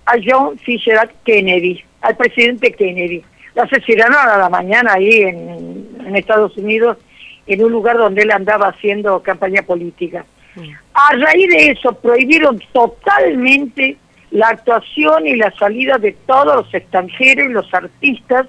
[0.05, 3.23] a John Fisher Kennedy, al presidente Kennedy.
[3.55, 6.99] Lo asesinaron a la mañana ahí en, en Estados Unidos,
[7.47, 10.25] en un lugar donde él andaba haciendo campaña política.
[10.55, 10.71] Mm.
[10.95, 13.97] A raíz de eso prohibieron totalmente
[14.31, 18.47] la actuación y la salida de todos los extranjeros y los artistas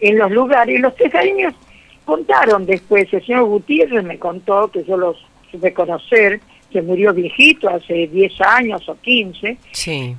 [0.00, 0.78] en los lugares.
[0.78, 1.54] Y los tejareños
[2.04, 5.16] contaron después, el señor Gutiérrez me contó, que yo los
[5.50, 6.40] supe conocer,
[6.70, 9.58] que murió viejito hace 10 años o 15,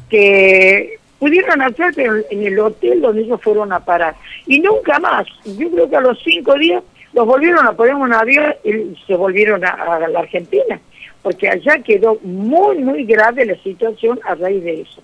[0.10, 1.93] que pudieron hacer
[2.30, 4.15] en el hotel donde ellos fueron a parar.
[4.45, 8.01] Y nunca más, yo creo que a los cinco días los volvieron a poner en
[8.01, 10.80] un avión y se volvieron a la Argentina
[11.27, 15.03] porque allá quedó muy, muy grave la situación a raíz de eso.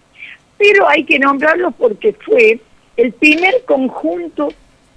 [0.58, 2.62] Pero hay que nombrarlo porque fue
[2.96, 4.48] el primer conjunto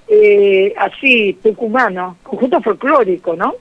[0.07, 3.55] eh, así tucumano, conjunto folclórico, ¿no?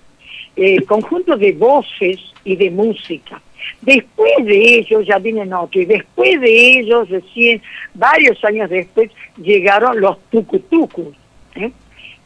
[0.56, 3.41] Eh, conjunto de voces y de música.
[3.82, 7.62] Después de ellos, ya vienen otros, y después de ellos, recién,
[7.93, 11.15] varios años después, llegaron los tucutucus,
[11.56, 11.71] ¿eh?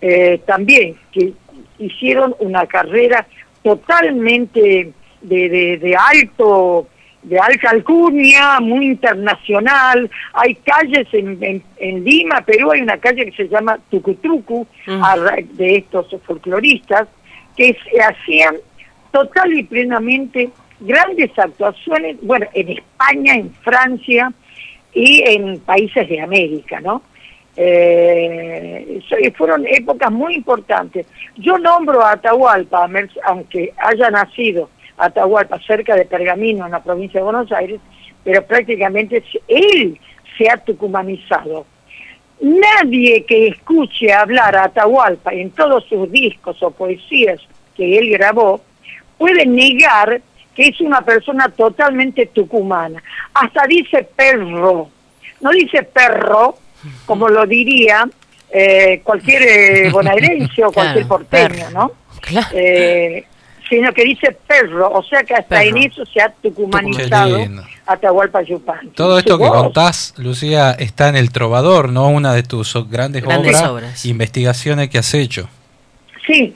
[0.01, 1.33] eh también, que
[1.79, 3.27] hicieron una carrera
[3.63, 6.87] totalmente de, de, alto
[7.23, 10.09] de alta alcurnia, muy internacional.
[10.33, 15.55] Hay calles en, en, Lima, Perú, hay una calle que se llama Tucutrucu, mm.
[15.57, 17.07] de estos folcloristas,
[17.57, 18.55] que se hacían
[19.11, 20.49] total y plenamente
[20.79, 24.31] grandes actuaciones, bueno, en España, en Francia
[24.93, 27.01] y en países de América, ¿no?
[27.55, 29.01] Eh,
[29.37, 31.05] fueron épocas muy importantes.
[31.35, 32.89] Yo nombro a Atahualpa,
[33.25, 37.81] aunque haya nacido Atahualpa, cerca de Pergamino, en la provincia de Buenos Aires,
[38.23, 39.99] pero prácticamente él
[40.37, 41.65] se ha tucumanizado.
[42.41, 47.41] Nadie que escuche hablar a Atahualpa en todos sus discos o poesías
[47.75, 48.61] que él grabó
[49.17, 50.21] puede negar
[50.59, 53.01] que es una persona totalmente tucumana.
[53.33, 54.89] Hasta dice perro,
[55.39, 56.57] no dice perro,
[57.05, 58.05] como lo diría
[58.51, 61.93] eh, cualquier eh, bonaerense o cualquier porteño, ¿no?
[62.51, 63.23] Eh,
[63.69, 67.39] sino que dice perro, o sea que hasta en eso se ha tucumanizado
[67.85, 68.89] Atahualpa Yupanqui.
[68.89, 72.09] Todo esto que contás, Lucía, está en El Trovador, ¿no?
[72.09, 75.47] Una de tus grandes, obras, investigaciones que has hecho.
[76.27, 76.53] Sí,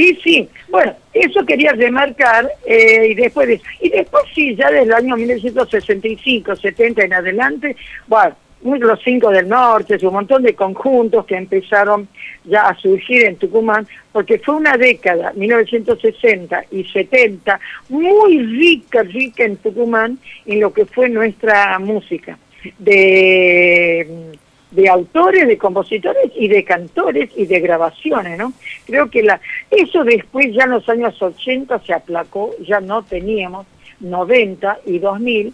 [0.00, 0.48] sí, sí.
[0.68, 5.16] Bueno, eso quería remarcar eh, y después de, y después sí, ya desde el año
[5.16, 12.08] 1965, 70 en adelante, bueno, los cinco del norte, un montón de conjuntos que empezaron
[12.44, 17.58] ya a surgir en Tucumán, porque fue una década, 1960 y 70,
[17.88, 22.38] muy rica, rica en Tucumán en lo que fue nuestra música,
[22.78, 24.36] de,
[24.70, 28.52] de autores, de compositores y de cantores y de grabaciones, ¿no?
[28.86, 33.66] Creo que la, eso después ya en los años 80 se aplacó, ya no teníamos
[34.00, 35.52] 90 y 2000,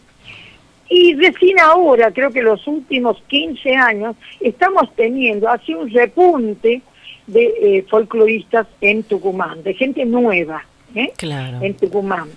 [0.89, 6.83] y recién ahora, creo que los últimos 15 años, estamos teniendo así un repunte
[7.27, 11.13] de eh, folcloristas en Tucumán, de gente nueva ¿eh?
[11.21, 12.29] en Tucumán,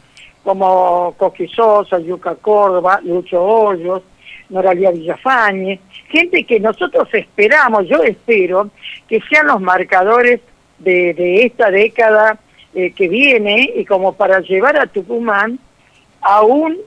[0.44, 4.02] como Coqui Sosa, Yuca Córdoba, Lucho Hoyos,
[4.50, 8.70] Noralia Villafañe, gente que nosotros esperamos, yo espero,
[9.08, 10.42] que sean los marcadores
[10.80, 12.40] de, esta década
[12.74, 15.60] eh, que viene y como para llevar a Tucumán
[16.22, 16.78] a un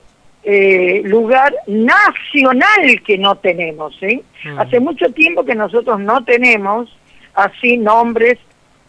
[0.45, 3.97] eh, lugar nacional que no tenemos.
[4.01, 4.23] ¿sí?
[4.45, 4.59] Mm.
[4.59, 6.89] Hace mucho tiempo que nosotros no tenemos
[7.35, 8.39] así nombres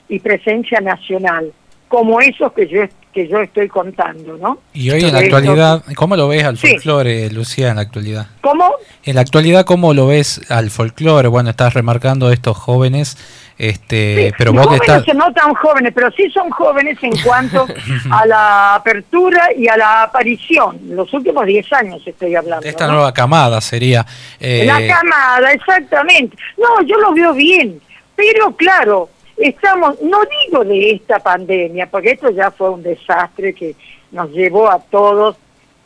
[0.09, 1.53] y presencia nacional,
[1.88, 2.81] como esos que yo
[3.13, 4.60] que yo estoy contando, ¿no?
[4.73, 8.27] Y hoy en la actualidad, ¿cómo lo ves al folclore, Lucía, en la actualidad?
[8.42, 8.73] ¿Cómo?
[9.04, 11.27] En la actualidad, ¿cómo lo ves al folclore?
[11.27, 13.17] Bueno, estás remarcando estos jóvenes,
[13.58, 17.67] este, pero vos jóvenes que no tan jóvenes, pero sí son jóvenes en cuanto
[18.12, 20.79] a la apertura y a la aparición.
[20.90, 22.67] Los últimos 10 años estoy hablando.
[22.67, 24.06] esta nueva camada sería.
[24.40, 24.65] Eh...
[24.65, 26.35] La camada, exactamente.
[26.58, 27.79] No, yo lo veo bien,
[28.15, 33.75] pero claro, estamos, no digo de esta pandemia, porque esto ya fue un desastre que
[34.12, 35.38] nos llevó a todos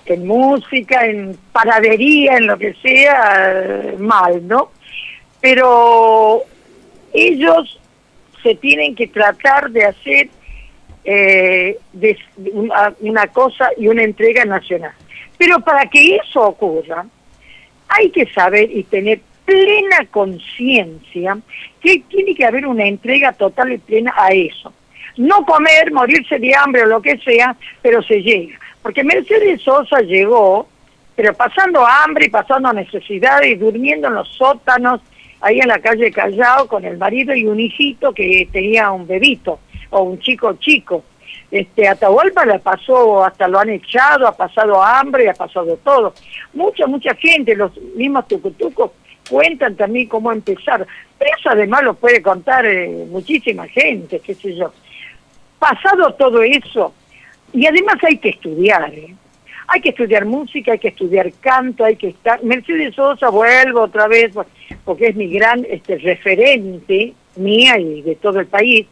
[0.06, 4.72] en música, en paradería, en lo que sea, mal, ¿no?
[5.41, 6.43] Pero
[7.14, 7.80] ellos
[8.43, 10.30] se tienen que tratar de hacer
[11.04, 11.78] eh,
[12.54, 14.93] una, una cosa y una entrega nacional.
[15.38, 17.06] Pero para que eso ocurra,
[17.89, 21.38] hay que saber y tener plena conciencia
[21.82, 24.74] que tiene que haber una entrega total y plena a eso.
[25.16, 28.60] No comer, morirse de hambre o lo que sea, pero se llega.
[28.82, 30.68] Porque Mercedes Sosa llegó,
[31.16, 35.00] pero pasando hambre y pasando necesidades durmiendo en los sótanos,
[35.39, 39.60] ahí en la calle Callao con el marido y un hijito que tenía un bebito.
[39.91, 41.06] o un chico chico.
[41.50, 46.14] Este, Atahualpa la pasó, hasta lo han echado, ha pasado hambre, ha pasado todo.
[46.54, 48.91] Mucha, mucha gente, los mismos tucutucos,
[49.30, 50.86] cuentan también cómo empezar.
[51.17, 54.73] Pero eso además lo puede contar eh, muchísima gente, qué sé yo.
[55.59, 56.93] Pasado todo eso,
[57.53, 59.15] y además hay que estudiar, ¿eh?
[59.67, 62.43] hay que estudiar música, hay que estudiar canto, hay que estar...
[62.43, 64.32] Mercedes Sosa, vuelvo otra vez,
[64.86, 68.88] porque es mi gran este, referente mía y de todo el país,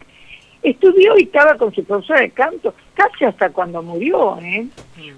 [0.62, 4.38] estudió y estaba con su profesora de canto casi hasta cuando murió.
[4.40, 4.68] ¿eh?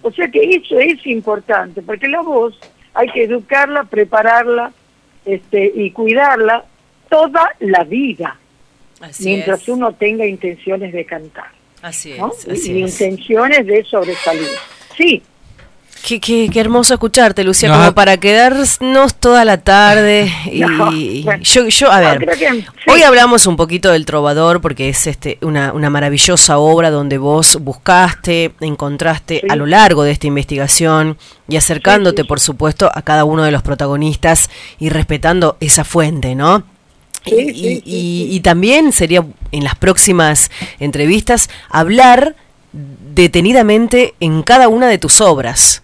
[0.01, 2.57] O sea que eso es importante, porque la voz
[2.93, 4.71] hay que educarla, prepararla
[5.27, 6.65] este, y cuidarla
[7.09, 8.39] toda la vida,
[9.19, 11.51] mientras uno tenga intenciones de cantar.
[11.81, 12.67] Así es.
[12.67, 14.47] y intenciones de sobresalir.
[14.97, 15.21] Sí,
[16.05, 20.31] Qué, qué, hermoso escucharte, Lucía, como para quedarnos toda la tarde.
[20.97, 22.27] Y yo, yo, a ver,
[22.87, 27.57] hoy hablamos un poquito del Trovador porque es este una, una maravillosa obra donde vos
[27.61, 31.17] buscaste, encontraste a lo largo de esta investigación
[31.47, 36.63] y acercándote, por supuesto, a cada uno de los protagonistas y respetando esa fuente, ¿no?
[37.25, 37.81] y,
[38.31, 42.35] y también sería en las próximas entrevistas hablar
[42.73, 45.83] detenidamente en cada una de tus obras.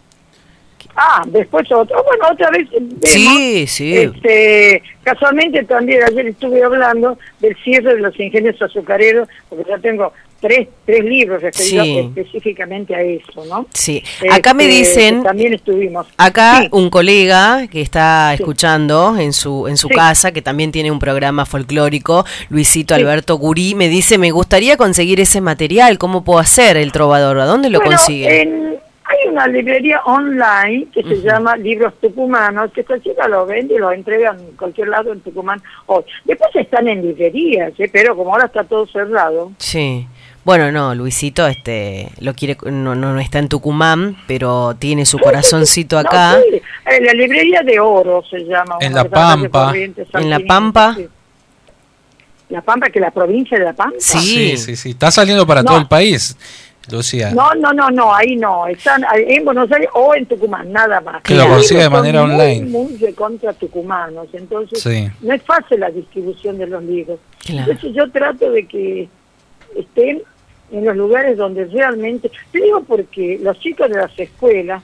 [0.95, 2.03] Ah, después otro.
[2.03, 2.67] Bueno, otra vez.
[3.01, 3.97] sí, sí.
[3.97, 10.13] Este, casualmente también ayer estuve hablando del cierre de los ingenios azucareros, porque ya tengo
[10.39, 13.65] tres, tres libros referidos específicamente a eso, ¿no?
[13.73, 14.03] Sí.
[14.29, 15.23] Acá me este, dicen.
[15.23, 16.05] También estuvimos.
[16.17, 20.99] Acá un colega que está escuchando en su en su casa, que también tiene un
[20.99, 25.97] programa folclórico, Luisito Alberto Gurí, me dice: Me gustaría conseguir ese material.
[25.97, 27.39] ¿Cómo puedo hacer el trovador?
[27.39, 28.81] ¿A dónde lo consigue?
[29.13, 33.91] Hay una librería online que se llama Libros Tucumanos, que cualquiera lo vende y lo
[33.91, 35.61] entrega en cualquier lado en Tucumán.
[35.85, 36.03] Hoy.
[36.25, 37.89] Después están en librerías, ¿eh?
[37.91, 39.51] pero como ahora está todo cerrado.
[39.57, 40.07] Sí.
[40.43, 45.97] Bueno, no, Luisito este lo quiere no, no, está en Tucumán, pero tiene su corazoncito
[45.97, 46.37] acá.
[46.85, 48.77] En la librería de Oro se llama.
[48.81, 49.73] En La Pampa.
[49.75, 50.97] En La Pampa.
[52.49, 53.95] La Pampa, que la provincia de La Pampa.
[53.99, 54.91] Sí, sí, sí.
[54.91, 56.37] Está saliendo para todo el país.
[56.91, 57.31] Lucía.
[57.31, 58.67] No, no, no, no, ahí no.
[58.67, 61.23] Están en Buenos Aires o en Tucumán, nada más.
[61.23, 62.65] Que lo consigue de manera online.
[62.65, 67.19] Muy de contra tucumanos, entonces no es fácil la distribución de los libros.
[67.47, 69.07] Entonces yo trato de que
[69.77, 70.21] estén
[70.71, 72.31] en los lugares donde realmente...
[72.51, 74.83] Te digo porque los chicos de las escuelas,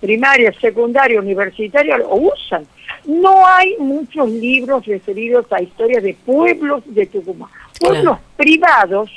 [0.00, 2.66] primarias, secundarias, universitarias, lo usan.
[3.04, 7.50] No hay muchos libros referidos a historias de pueblos de Tucumán.
[7.80, 9.10] Pueblos privados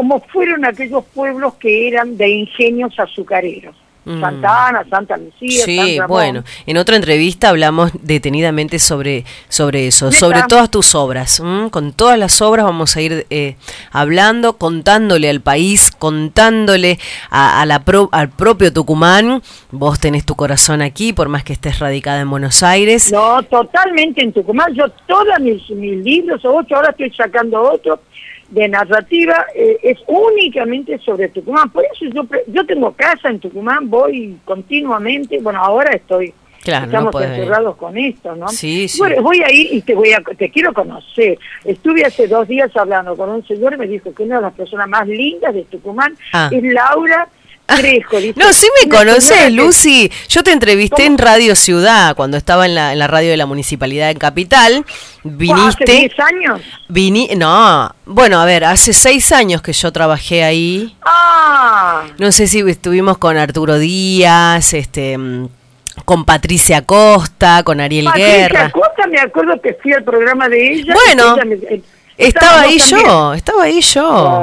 [0.00, 3.76] como fueron aquellos pueblos que eran de ingenios azucareros.
[4.06, 4.18] Mm.
[4.18, 5.62] Santa Ana, Santa Lucía.
[5.62, 11.42] Sí, bueno, en otra entrevista hablamos detenidamente sobre, sobre eso, sobre todas tus obras.
[11.70, 13.56] Con todas las obras vamos a ir eh,
[13.92, 16.98] hablando, contándole al país, contándole
[17.28, 19.42] a, la al propio Tucumán.
[19.70, 23.12] Vos tenés tu corazón aquí, por más que estés radicada en Buenos Aires.
[23.12, 24.72] No, totalmente en Tucumán.
[24.72, 28.00] Yo todos mis, mis libros, ocho, ahora estoy sacando otro
[28.50, 31.70] de narrativa eh, es únicamente sobre Tucumán.
[31.70, 36.34] Por eso yo, yo tengo casa en Tucumán, voy continuamente, bueno, ahora estoy,
[36.64, 38.48] estamos encerrados con esto, ¿no?
[38.48, 38.98] Sí, sí.
[38.98, 41.38] Bueno, voy a ir y te voy a, te quiero conocer.
[41.64, 44.54] Estuve hace dos días hablando con un señor y me dijo que una de las
[44.54, 46.50] personas más lindas de Tucumán ah.
[46.52, 47.28] es Laura
[48.36, 50.10] no, sí me conoces, Lucy.
[50.28, 53.46] Yo te entrevisté en Radio Ciudad cuando estaba en la, en la radio de la
[53.46, 54.84] municipalidad en Capital.
[55.22, 55.84] Viniste.
[55.84, 56.60] ¿Hace 10 años?
[56.88, 60.96] Vini, no, bueno, a ver, hace 6 años que yo trabajé ahí.
[61.02, 62.04] Ah.
[62.18, 65.48] No sé si estuvimos con Arturo Díaz, este mm,
[66.04, 68.64] con Patricia Costa, con Ariel Guerra.
[68.64, 70.94] Patricia Costa, me acuerdo que fui al programa de ella.
[70.94, 71.36] Bueno.
[72.20, 74.42] Estaba ahí yo, estaba ahí yo.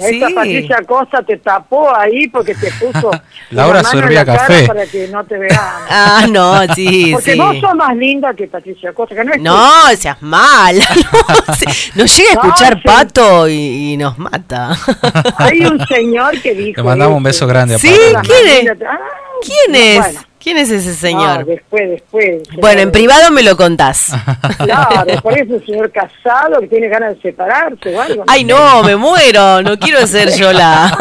[0.00, 3.10] Esta Patricia Costa te tapó ahí porque te puso
[3.50, 5.54] Laura servía café para que no te vean.
[5.88, 9.88] Ah, no, sí, porque vos sos más linda que Patricia Costa, que no es No,
[9.96, 10.84] seas mala.
[11.04, 14.76] No, nos llega a escuchar Pato y, nos mata.
[15.38, 16.80] Hay un señor que dijo.
[16.80, 17.88] Le mandamos un beso grande a Pato.
[17.88, 18.78] Sí, ¿quién es?
[19.42, 20.16] ¿Quién es?
[20.44, 21.46] ¿Quién es ese señor?
[21.46, 22.42] después, después.
[22.60, 24.12] Bueno, en privado me lo contás.
[24.58, 28.24] Claro, por eso un señor casado que tiene ganas de separarse o algo.
[28.26, 30.96] Ay, no, me muero, no quiero ser yo la...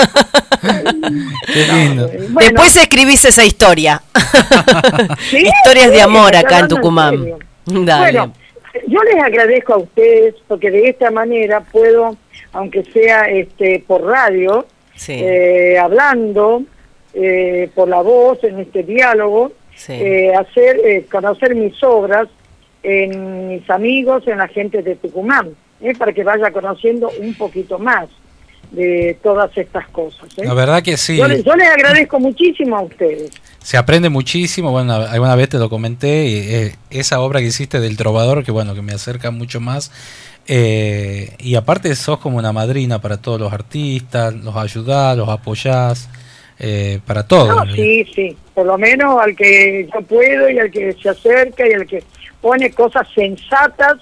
[1.46, 2.08] Qué lindo.
[2.40, 4.02] después escribís esa historia.
[5.32, 7.36] Historias de amor acá en Tucumán.
[7.66, 8.34] Bueno,
[8.88, 12.18] yo les agradezco a ustedes porque de esta manera puedo,
[12.54, 14.66] aunque sea este por radio,
[15.08, 16.64] eh, hablando,
[17.14, 19.52] eh, por la voz, en este diálogo,
[19.88, 22.28] eh, hacer eh, conocer mis obras
[22.84, 25.56] en mis amigos, en la gente de Tucumán,
[25.98, 28.10] para que vaya conociendo un poquito más.
[28.74, 30.28] de todas estas cosas.
[30.38, 30.46] ¿eh?
[30.46, 31.18] La verdad que sí.
[31.18, 33.32] Yo, les, yo les agradezco muchísimo a ustedes.
[33.60, 37.80] Se aprende muchísimo, bueno, alguna vez te lo comenté, y, eh, esa obra que hiciste
[37.80, 39.92] del trovador, que bueno, que me acerca mucho más,
[40.48, 46.10] eh, y aparte sos como una madrina para todos los artistas, los ayudás, los apoyás,
[46.60, 47.66] eh, para todo.
[47.66, 51.68] No, sí, sí, por lo menos al que yo puedo y al que se acerca
[51.68, 52.04] y al que
[52.42, 53.96] pone cosas sensatas,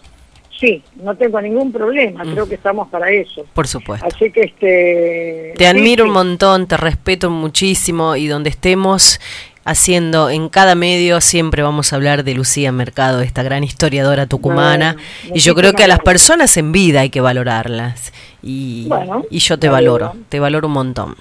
[0.59, 3.45] sí, no tengo ningún problema, creo que estamos para eso.
[3.53, 4.05] Por supuesto.
[4.05, 5.53] Así que este...
[5.57, 9.19] Te admiro un montón, te respeto muchísimo y donde estemos
[9.63, 14.97] haciendo en cada medio siempre vamos a hablar de Lucía Mercado, esta gran historiadora tucumana,
[15.33, 18.89] y yo creo que a las personas en vida hay que valorarlas y,
[19.29, 21.15] y yo te valoro, te valoro un montón.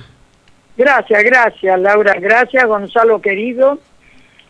[0.80, 3.78] Gracias, gracias Laura, gracias Gonzalo querido.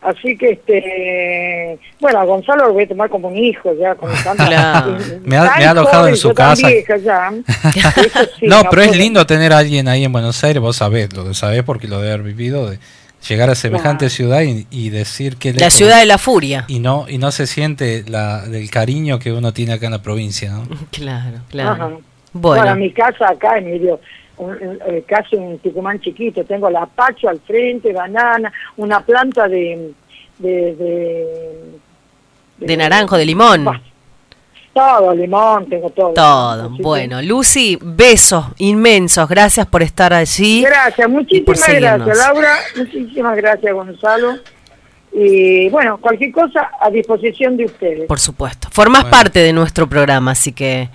[0.01, 3.97] Así que, este, bueno, a Gonzalo lo voy a tomar como un hijo ya.
[3.97, 4.11] Con
[4.49, 4.87] me, ha,
[5.25, 6.69] me ha alojado en su casa.
[8.43, 11.65] no, pero es lindo tener a alguien ahí en Buenos Aires, vos sabés, lo sabés
[11.65, 12.79] porque lo de haber vivido, de,
[13.29, 17.19] llegar a semejante ciudad y, decir que la ciudad de la furia y no y
[17.19, 20.67] no se siente la del cariño que uno tiene acá en la provincia ¿no?
[20.91, 22.01] claro claro
[22.33, 22.77] bueno.
[22.77, 24.01] mi casa acá en medio
[24.49, 29.93] eh, casi un Tucumán chiquito tengo la pacho al frente banana una planta de
[30.39, 30.75] de,
[32.59, 33.69] de, naranjo de limón
[34.73, 36.15] todo, limón, tengo todo.
[36.15, 37.21] Todo, bueno.
[37.23, 40.63] Lucy, besos inmensos, gracias por estar allí.
[40.63, 44.37] Gracias, muchísimas gracias Laura, muchísimas gracias Gonzalo.
[45.13, 48.07] Y bueno, cualquier cosa a disposición de ustedes.
[48.07, 48.69] Por supuesto.
[48.71, 50.89] Formas parte de nuestro programa, así que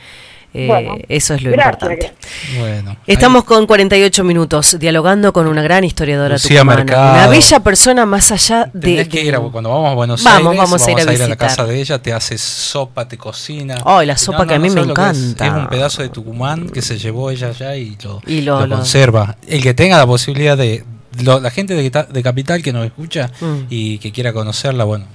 [0.57, 2.13] eh, eso es lo importante.
[2.57, 8.31] Bueno, Estamos con 48 minutos dialogando con una gran historiadora tucumana, una bella persona más
[8.31, 11.65] allá de, que ir cuando vamos a Buenos Aires, vamos, a ir a, la casa
[11.65, 13.75] de ella, te hace sopa, te cocina.
[13.83, 15.45] Oh, la sopa que a mí me encanta.
[15.45, 17.97] Es, un pedazo de Tucumán que se llevó ella allá y
[18.41, 19.35] lo, conserva.
[19.47, 20.85] El que tenga la posibilidad de
[21.23, 23.67] la gente de, Capital que nos escucha mm.
[23.69, 25.05] y que quiera conocerla, bueno,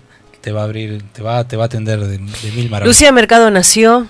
[0.40, 2.86] te va a abrir, te va, te va a atender de, de mil maravillas.
[2.86, 4.06] Lucía Mercado nació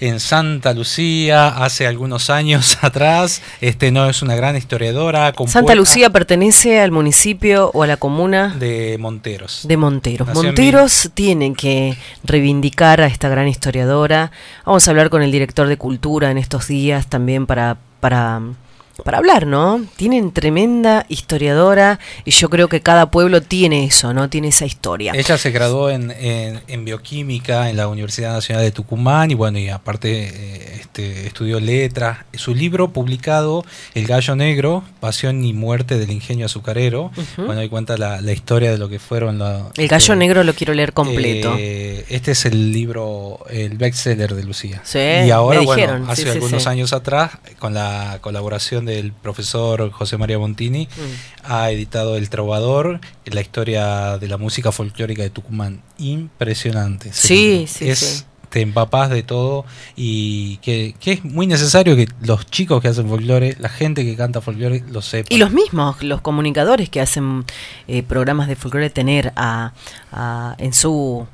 [0.00, 3.42] en Santa Lucía hace algunos años atrás.
[3.60, 5.32] Este no es una gran historiadora.
[5.46, 9.62] Santa Lucía pertenece al municipio o a la comuna de Monteros.
[9.64, 10.28] De Monteros.
[10.34, 14.30] Monteros tiene que reivindicar a esta gran historiadora.
[14.64, 18.40] Vamos a hablar con el director de cultura en estos días también para para
[19.04, 19.84] para hablar, ¿no?
[19.96, 24.28] Tienen tremenda historiadora y yo creo que cada pueblo tiene eso, ¿no?
[24.28, 25.12] Tiene esa historia.
[25.14, 29.68] Ella se graduó en, en, bioquímica en la Universidad Nacional de Tucumán y bueno, y
[29.68, 32.18] aparte eh, este, estudió letras.
[32.34, 37.96] Su libro publicado, El Gallo Negro, Pasión y Muerte del Ingenio Azucarero, bueno, ahí cuenta
[37.96, 39.62] la, la, historia de lo que fueron los...
[39.76, 41.54] El Gallo este, Negro lo quiero leer completo.
[41.58, 44.80] Eh, este es el libro, el bestseller de Lucía.
[44.84, 50.38] Sí, y ahora, bueno, hace algunos años atrás, con la colaboración del profesor José María
[50.38, 51.50] Montini, mm.
[51.52, 55.82] ha editado El Trovador, la historia de la música folclórica de Tucumán.
[55.98, 57.12] Impresionante.
[57.12, 59.64] Sí, sí, es, Te empapas de todo
[59.94, 64.40] y que, es muy necesario que los chicos que hacen folclore, la gente que canta
[64.40, 65.28] folclore, lo sepan.
[65.30, 67.44] Y los mismos, los comunicadores que hacen
[67.86, 69.72] eh, programas de folclore, tener a,
[70.58, 71.26] en su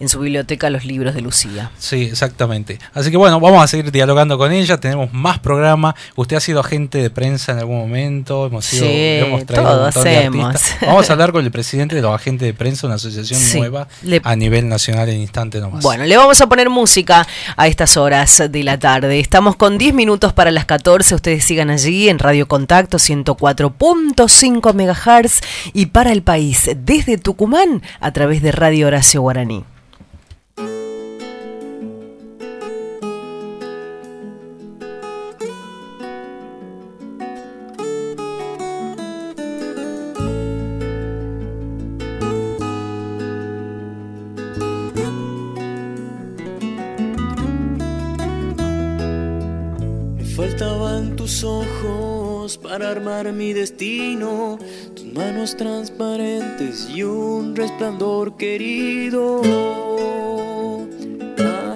[0.00, 1.70] en su biblioteca los libros de Lucía.
[1.78, 2.78] Sí, exactamente.
[2.94, 5.94] Así que bueno, vamos a seguir dialogando con ella, tenemos más programa.
[6.16, 10.54] Usted ha sido agente de prensa en algún momento, hemos sido sí, hemos traído hacemos.
[10.82, 13.88] Vamos a hablar con el presidente de los agentes de prensa, una asociación nueva
[14.22, 15.82] a nivel nacional en instante nomás.
[15.82, 17.26] Bueno, le vamos a poner música
[17.56, 19.20] a estas horas de la tarde.
[19.20, 25.40] Estamos con 10 minutos para las 14, ustedes sigan allí en Radio Contacto 104.5 MHz
[25.72, 29.64] y para el país desde Tucumán a través de Radio Horacio Guaraní.
[52.78, 54.56] Para armar mi destino,
[54.94, 59.42] tus manos transparentes y un resplandor querido.
[61.40, 61.74] Ah.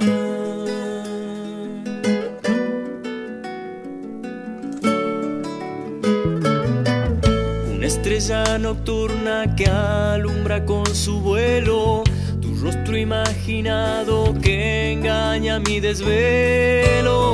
[7.77, 12.05] Una estrella nocturna que alumbra con su vuelo,
[12.41, 17.33] tu rostro imaginado que engaña mi desvelo.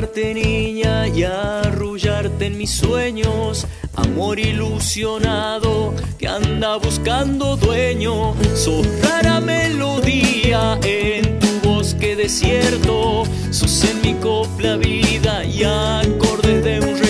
[0.00, 8.34] Niña y arrullarte en mis sueños, amor ilusionado que anda buscando dueño.
[8.54, 16.80] Sos rara melodía en tu bosque desierto, sos en mi copla vida y acordes de
[16.80, 17.09] un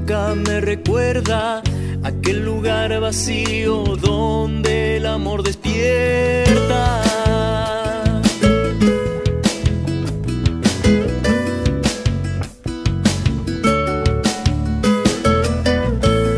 [0.00, 1.62] me recuerda
[2.02, 7.02] aquel lugar vacío donde el amor despierta.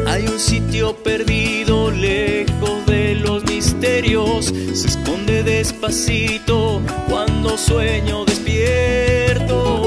[0.06, 9.83] Hay un sitio perdido lejos de los misterios, se esconde despacito cuando sueño despierto.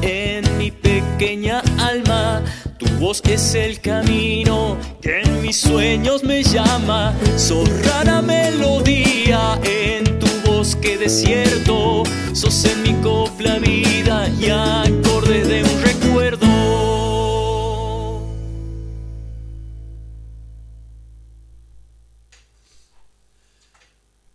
[0.00, 2.42] En mi pequeña alma.
[2.78, 7.14] Tu voz es el camino que en mis sueños me llama.
[7.36, 12.02] Sos rara melodía en tu bosque desierto.
[12.32, 16.46] Sos en mi copla vida y acorde de un recuerdo.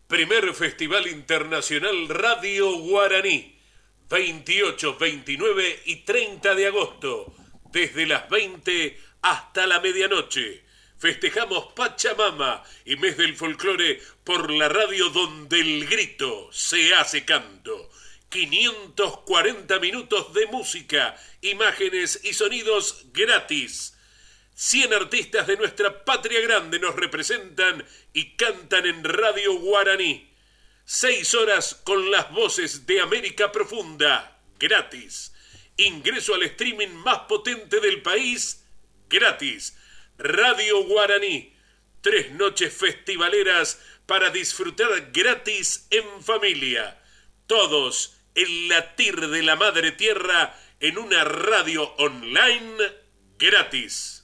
[0.08, 3.57] Primer Festival Internacional Radio Guaraní.
[4.10, 7.36] 28, 29 y 30 de agosto.
[7.72, 10.64] Desde las 20 hasta la medianoche.
[10.98, 17.90] Festejamos Pachamama y Mes del Folclore por la radio donde el grito se hace canto.
[18.30, 23.98] 540 minutos de música, imágenes y sonidos gratis.
[24.56, 30.34] 100 artistas de nuestra patria grande nos representan y cantan en Radio Guaraní.
[30.90, 35.34] Seis horas con las voces de América Profunda, gratis.
[35.76, 38.66] Ingreso al streaming más potente del país,
[39.10, 39.76] gratis.
[40.18, 41.54] Radio Guaraní.
[42.00, 46.98] Tres noches festivaleras para disfrutar gratis en familia.
[47.48, 52.78] Todos el latir de la madre tierra en una radio online
[53.38, 54.24] gratis.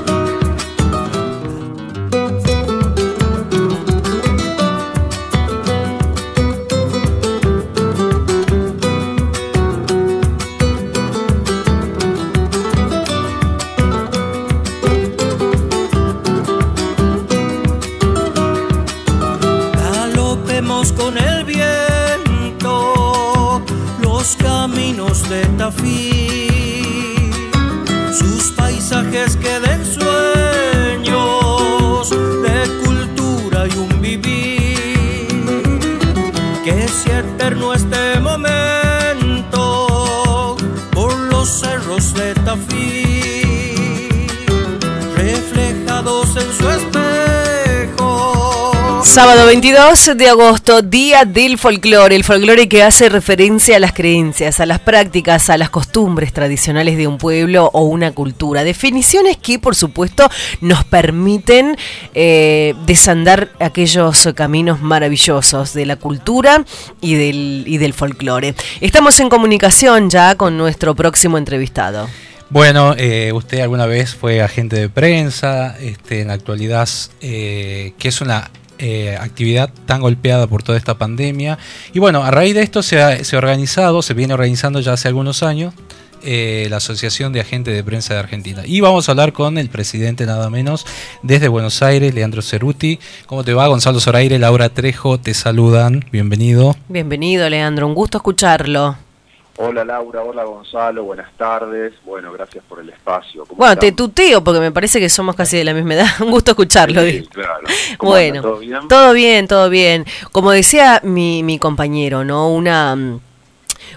[49.13, 54.61] Sábado 22 de agosto, Día del Folclore, el folclore que hace referencia a las creencias,
[54.61, 58.63] a las prácticas, a las costumbres tradicionales de un pueblo o una cultura.
[58.63, 60.29] Definiciones que, por supuesto,
[60.61, 61.75] nos permiten
[62.13, 66.63] eh, desandar aquellos caminos maravillosos de la cultura
[67.01, 68.55] y del, y del folclore.
[68.79, 72.07] Estamos en comunicación ya con nuestro próximo entrevistado.
[72.49, 76.87] Bueno, eh, usted alguna vez fue agente de prensa, este, en la actualidad,
[77.19, 78.51] eh, que es una
[78.81, 81.59] eh, actividad tan golpeada por toda esta pandemia.
[81.93, 84.93] Y bueno, a raíz de esto se ha, se ha organizado, se viene organizando ya
[84.93, 85.73] hace algunos años,
[86.23, 88.63] eh, la Asociación de Agentes de Prensa de Argentina.
[88.65, 90.85] Y vamos a hablar con el presidente nada menos
[91.23, 92.99] desde Buenos Aires, Leandro Ceruti.
[93.25, 93.67] ¿Cómo te va?
[93.67, 96.05] Gonzalo Zoraire, Laura Trejo, te saludan.
[96.11, 96.75] Bienvenido.
[96.89, 97.87] Bienvenido, Leandro.
[97.87, 98.97] Un gusto escucharlo.
[99.57, 101.93] Hola Laura, hola Gonzalo, buenas tardes.
[102.05, 103.45] Bueno, gracias por el espacio.
[103.45, 103.97] ¿Cómo Bueno, te están?
[104.07, 106.07] tuteo porque me parece que somos casi de la misma edad.
[106.21, 107.01] Un gusto escucharlo.
[107.03, 107.63] Sí, claro.
[107.97, 108.49] ¿Cómo Bueno, anda?
[108.49, 108.87] ¿Todo bien?
[108.87, 110.05] todo bien, todo bien.
[110.31, 112.49] Como decía mi, mi compañero, ¿no?
[112.49, 113.19] Una, mm,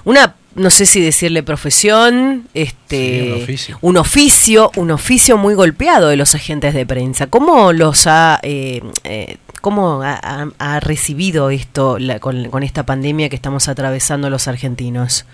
[0.04, 3.78] una, no sé si decirle profesión, este, Sí, un oficio.
[3.80, 7.28] un oficio, un oficio muy golpeado de los agentes de prensa.
[7.28, 13.66] ¿Cómo los ha, eh, eh, cómo ha, recibido esto la- con, esta pandemia que estamos
[13.66, 15.24] atravesando los argentinos?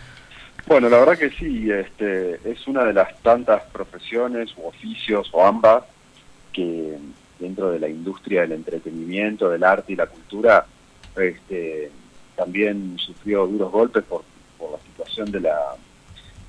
[0.68, 5.45] Bueno, la verdad que sí, este, es una de las tantas profesiones u oficios o
[5.45, 5.83] ambas
[6.53, 6.97] que,
[7.41, 10.64] dentro de la industria del entretenimiento, del arte y la cultura,
[11.16, 11.91] este,
[12.37, 14.22] también sufrió duros golpes por,
[14.57, 15.59] por la situación de la,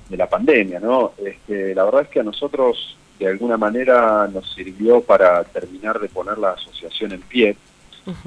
[0.08, 1.14] de la pandemia, ¿no?
[1.18, 6.08] Este, la verdad es que a nosotros de alguna manera nos sirvió para terminar de
[6.08, 7.56] poner la asociación en pie,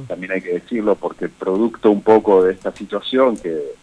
[0.08, 3.74] también hay que decirlo, porque producto un poco de esta situación que,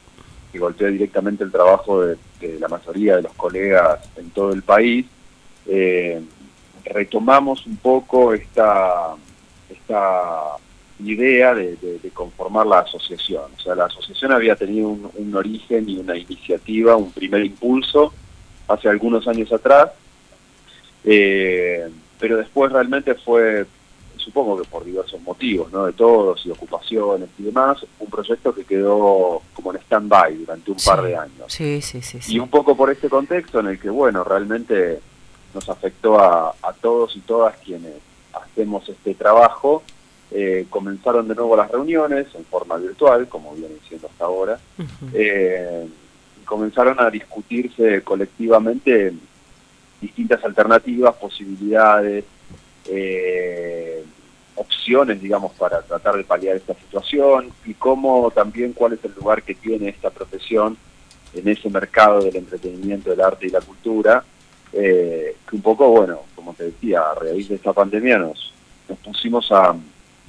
[0.53, 2.17] que directamente el trabajo de,
[2.59, 5.07] la mayoría de los colegas en todo el país,
[5.67, 6.21] eh,
[6.85, 9.15] retomamos un poco esta,
[9.71, 10.57] esta
[11.05, 11.77] idea de,
[12.13, 13.45] conformar la asociación.
[13.57, 18.13] O sea, la asociación había tenido un, un, origen y una iniciativa, un primer impulso
[18.69, 19.91] hace algunos años atrás,
[21.05, 21.89] eh,
[22.19, 23.67] pero después realmente fue,
[24.23, 25.87] supongo que por diversos motivos, ¿no?
[25.87, 30.79] De todos y ocupaciones y demás, un proyecto que quedó como en stand-by durante un
[30.79, 31.47] sí, par de años.
[31.49, 32.35] Sí, sí, sí, sí.
[32.35, 35.01] Y un poco por este contexto en el que, bueno, realmente
[35.55, 37.95] nos afectó a, a todos y todas quienes
[38.33, 39.83] hacemos este trabajo,
[40.31, 44.83] eh, comenzaron de nuevo las reuniones en forma virtual, como vienen siendo hasta ahora, uh
[44.83, 45.11] -huh.
[45.13, 45.87] eh,
[46.47, 49.13] comenzaron a discutirse colectivamente
[50.01, 52.25] distintas alternativas, posibilidades,
[52.89, 54.05] eh,
[54.55, 59.43] opciones, digamos, para tratar de paliar esta situación y cómo también cuál es el lugar
[59.43, 60.77] que tiene esta profesión
[61.35, 64.23] en ese mercado del entretenimiento, del arte y la cultura,
[64.73, 68.53] eh, que un poco, bueno, como te decía, a raíz de esta pandemia nos,
[69.03, 69.75] pusimos a,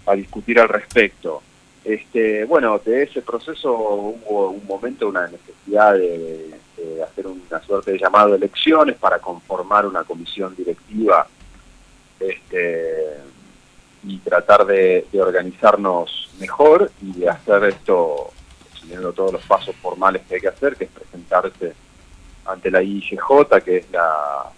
[0.06, 1.42] a discutir al respecto.
[1.84, 7.92] Este, bueno, de ese proceso hubo un momento, una necesidad de, de, hacer una suerte
[7.92, 11.28] de llamado de elecciones para conformar una comisión directiva
[12.20, 13.18] este,
[14.04, 18.32] y tratar de, de organizarnos mejor y de hacer esto
[18.80, 21.74] siguiendo todos los pasos formales que hay que hacer, que es presentarse
[22.46, 24.52] ante la IGJ, que es la,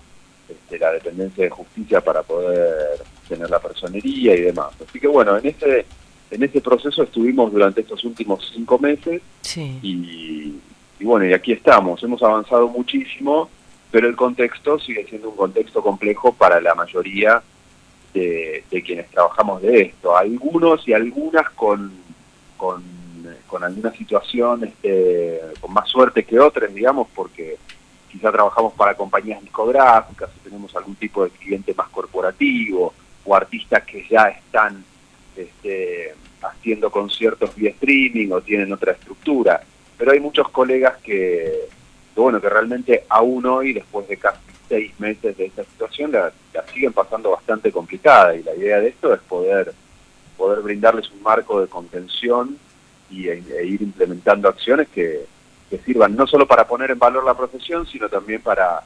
[0.50, 4.74] este, la dependencia de justicia para poder tener la personería y demás.
[4.88, 5.86] Así que bueno, en ese
[6.32, 9.80] en ese proceso estuvimos durante estos últimos cinco meses sí.
[9.82, 10.60] y,
[11.00, 12.02] y, bueno, y aquí estamos.
[12.04, 13.50] Hemos avanzado muchísimo,
[13.92, 17.42] pero el contexto sigue siendo un contexto complejo para la mayoría
[18.14, 20.16] de, quienes trabajamos de esto.
[20.16, 21.92] Algunos y algunas con,
[22.58, 22.84] con,
[23.48, 27.58] con alguna situación este, con más suerte que otras, digamos, porque
[28.12, 32.94] quizá trabajamos para compañías discográficas, tenemos algún tipo de cliente más corporativo,
[33.26, 34.84] o artistas que ya están
[35.36, 39.62] este, haciendo conciertos vía streaming o tienen otra estructura.
[39.98, 41.68] Pero hay muchos colegas que,
[42.16, 44.40] que, bueno, que realmente aún hoy, después de casi
[44.70, 46.32] seis meses de esta situación, la,
[46.74, 49.74] siguen pasando bastante complicada y la idea de esto es poder,
[50.38, 52.58] poder brindarles un marco de contención
[53.12, 55.26] y, e, e ir implementando acciones que,
[55.70, 58.82] que sirvan no solo para poner en valor la profesión, sino también para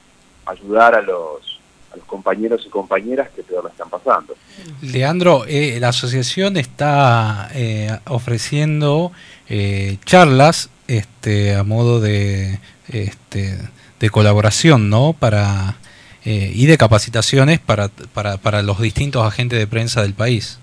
[0.46, 1.60] ayudar a los
[1.92, 4.36] a los compañeros y compañeras que peor la están pasando.
[4.82, 9.12] Leandro, eh, la asociación está eh, ofreciendo
[9.48, 12.60] eh, charlas este, a modo de,
[12.90, 13.58] este,
[14.00, 15.14] de colaboración, ¿no?
[15.14, 15.78] Para,
[16.26, 20.60] y de capacitaciones para, para, para los distintos agentes de prensa del país.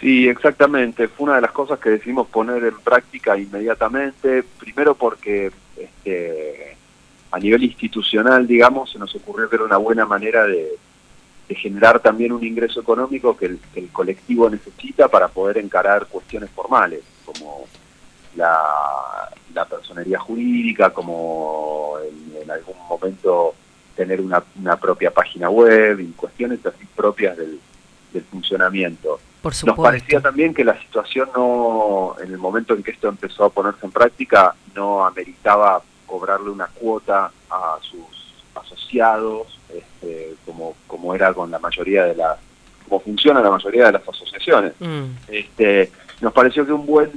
[0.00, 1.08] Sí, exactamente.
[1.08, 4.42] Fue una de las cosas que decidimos poner en práctica inmediatamente.
[4.58, 6.76] Primero porque este,
[7.30, 10.68] a nivel institucional, digamos, se nos ocurrió que era una buena manera de,
[11.48, 16.06] de generar también un ingreso económico que el, que el, colectivo necesita para poder encarar
[16.06, 17.64] cuestiones formales, como
[18.36, 23.54] la, la personería jurídica, como en, en algún momento
[23.96, 27.60] tener una, una, propia página web y cuestiones así propias del,
[28.12, 29.20] del funcionamiento.
[29.40, 33.44] Por Nos parecía también que la situación no, en el momento en que esto empezó
[33.44, 41.14] a ponerse en práctica, no ameritaba cobrarle una cuota a sus asociados, este, como, como
[41.14, 42.38] era con la mayoría de las,
[42.88, 44.72] como funciona la mayoría de las asociaciones.
[44.80, 45.04] Mm.
[45.28, 45.90] Este,
[46.20, 47.10] nos pareció que un buen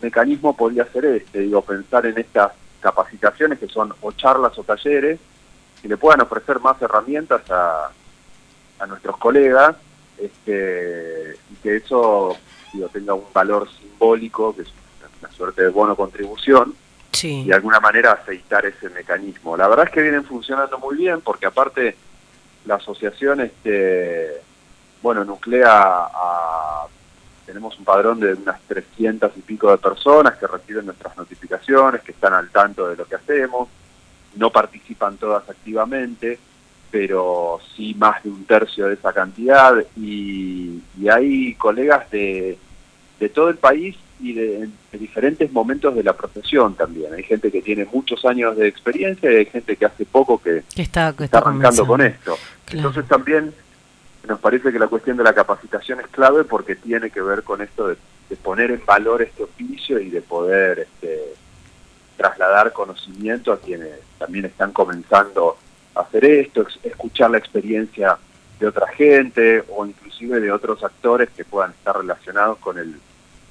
[0.00, 5.18] mecanismo podría ser este, digo, pensar en estas capacitaciones que son o charlas o talleres,
[5.82, 7.90] que le puedan ofrecer más herramientas a,
[8.78, 9.76] a nuestros colegas,
[10.18, 12.36] este, y que eso
[12.72, 14.68] digo, tenga un valor simbólico, que es
[15.20, 16.74] una suerte de bono contribución,
[17.12, 17.42] sí.
[17.42, 19.56] y de alguna manera aceitar ese mecanismo.
[19.56, 21.96] La verdad es que vienen funcionando muy bien porque aparte
[22.64, 24.42] la asociación este
[25.02, 26.86] bueno nuclea a
[27.50, 32.12] tenemos un padrón de unas 300 y pico de personas que reciben nuestras notificaciones, que
[32.12, 33.68] están al tanto de lo que hacemos,
[34.36, 36.38] no participan todas activamente,
[36.92, 42.56] pero sí más de un tercio de esa cantidad y, y hay colegas de,
[43.18, 47.12] de todo el país y de, de, diferentes momentos de la profesión también.
[47.14, 50.62] Hay gente que tiene muchos años de experiencia y hay gente que hace poco que,
[50.72, 52.38] que está, que está, arrancando con esto.
[52.66, 52.88] Claro.
[52.88, 53.52] Entonces también
[54.28, 57.62] nos parece que la cuestión de la capacitación es clave porque tiene que ver con
[57.62, 57.96] esto de,
[58.42, 61.34] poner en valor este oficio y de poder este,
[62.16, 65.56] trasladar conocimiento a quienes también están comenzando
[65.96, 68.18] a hacer esto, escuchar la experiencia
[68.60, 72.94] de otra gente o inclusive de otros actores que puedan estar relacionados con el,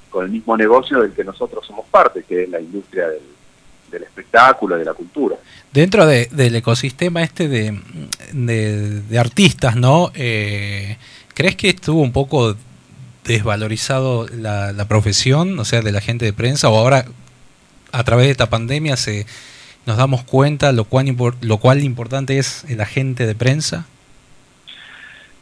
[0.08, 3.22] con el mismo negocio del que nosotros somos parte, que es la industria del,
[3.90, 5.36] del espectáculo, de la cultura.
[5.72, 7.78] Dentro del ecosistema este de,
[8.32, 10.10] de, artistas, ¿no?
[10.14, 10.96] Eh,
[11.34, 12.56] ¿Crees que estuvo un poco
[13.24, 17.04] desvalorizado la, la, profesión, o sea, de la gente de prensa, o ahora
[17.92, 19.26] a través de esta pandemia se
[19.86, 23.86] nos damos cuenta lo cual, lo cual importante es el agente de prensa?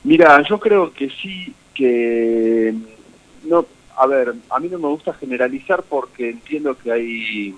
[0.04, 2.74] Mira, yo creo que sí, que
[3.44, 7.54] no, a ver, a mí no me gusta generalizar porque entiendo que hay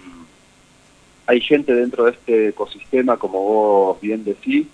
[1.31, 4.67] hay gente dentro de este ecosistema, como vos bien decís,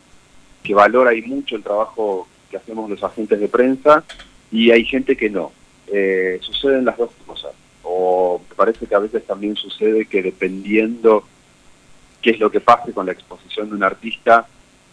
[0.63, 4.05] que valora y mucho el trabajo que hacemos los agentes de prensa
[4.51, 5.53] y hay gente que no.
[5.93, 7.53] Eh, suceden las dos cosas.
[7.83, 11.25] O me parece que a veces también sucede que dependiendo
[12.23, 14.47] qué es lo que pase con la exposición de un artista,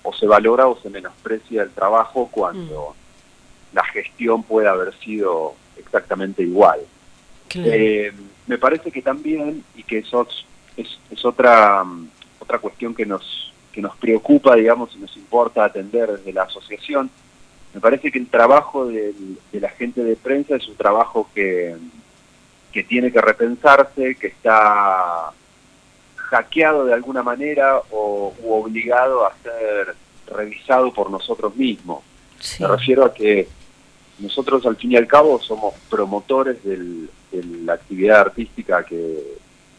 [0.04, 3.76] o se valora o se menosprecia el trabajo cuando mm.
[3.76, 6.82] la gestión puede haber sido exactamente igual.
[7.56, 8.12] Eh,
[8.48, 10.28] me parece que también, y que eso
[10.78, 11.84] es, es otra,
[12.40, 17.10] otra cuestión que nos, que nos preocupa, digamos, y nos importa atender desde la asociación.
[17.74, 19.14] Me parece que el trabajo de
[19.54, 21.76] la gente de prensa es un trabajo que,
[22.72, 25.32] que tiene que repensarse, que está
[26.16, 29.96] hackeado de alguna manera o u obligado a ser
[30.28, 32.04] revisado por nosotros mismos.
[32.60, 33.48] Me refiero a que
[34.20, 37.08] nosotros al fin y al cabo somos promotores de
[37.64, 39.38] la actividad artística que,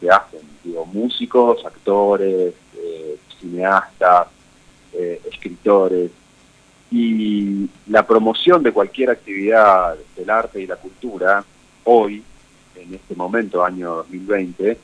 [0.09, 4.27] hacen, digo, músicos, actores, eh, cineastas,
[4.93, 6.11] eh, escritores,
[6.91, 11.43] y la promoción de cualquier actividad del arte y la cultura,
[11.83, 12.23] hoy,
[12.75, 14.77] en este momento, año 2020,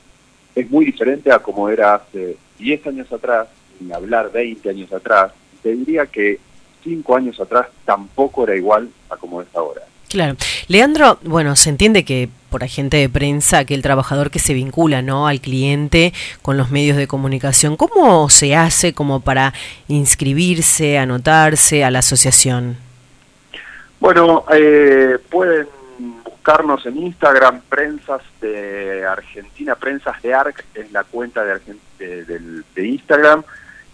[0.54, 3.48] es muy diferente a como era hace 10 años atrás,
[3.80, 6.38] ni hablar 20 años atrás, te diría que
[6.84, 9.82] 5 años atrás tampoco era igual a como es ahora.
[10.12, 10.36] Claro.
[10.68, 15.00] Leandro, bueno, se entiende que por agente de prensa, que el trabajador que se vincula
[15.00, 15.26] ¿no?
[15.26, 19.54] al cliente con los medios de comunicación, ¿cómo se hace como para
[19.88, 22.76] inscribirse, anotarse a la asociación?
[24.00, 25.66] Bueno, eh, pueden
[26.22, 31.58] buscarnos en Instagram, Prensas de Argentina, Prensas de ARC es la cuenta de,
[31.96, 33.44] de, Instagram.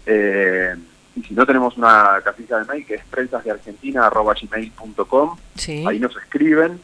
[0.05, 0.75] Eh,
[1.15, 5.85] y si no tenemos una casilla de mail que es prensasdeargentina.gmail.com, sí.
[5.87, 6.81] ahí nos escriben,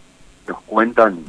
[0.47, 1.25] nos cuentan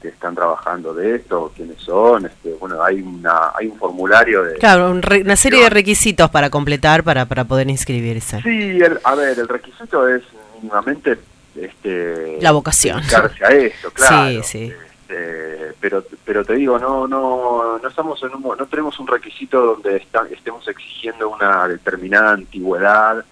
[0.00, 4.58] que están trabajando de esto, quiénes son, este, bueno, hay una hay un formulario de...
[4.58, 8.42] Claro, una serie de requisitos para completar para, para poder inscribirse.
[8.42, 10.22] Sí, a ver, el requisito es
[10.56, 11.16] mínimamente...
[11.54, 13.00] Este, la vocación.
[13.00, 14.42] A esto, claro.
[14.42, 14.72] Sí, sí.
[15.02, 15.43] Este,
[15.84, 20.02] pero pero te digo no no no estamos en un, no tenemos un requisito donde
[20.30, 23.22] estemos exigiendo una determinada antigüedad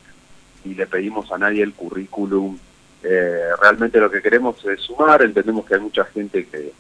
[0.63, 2.59] y le pedimos a nadie el currículum
[3.05, 6.75] eh, realmente lo que queremos es sumar entendemos que hay mucha gente que,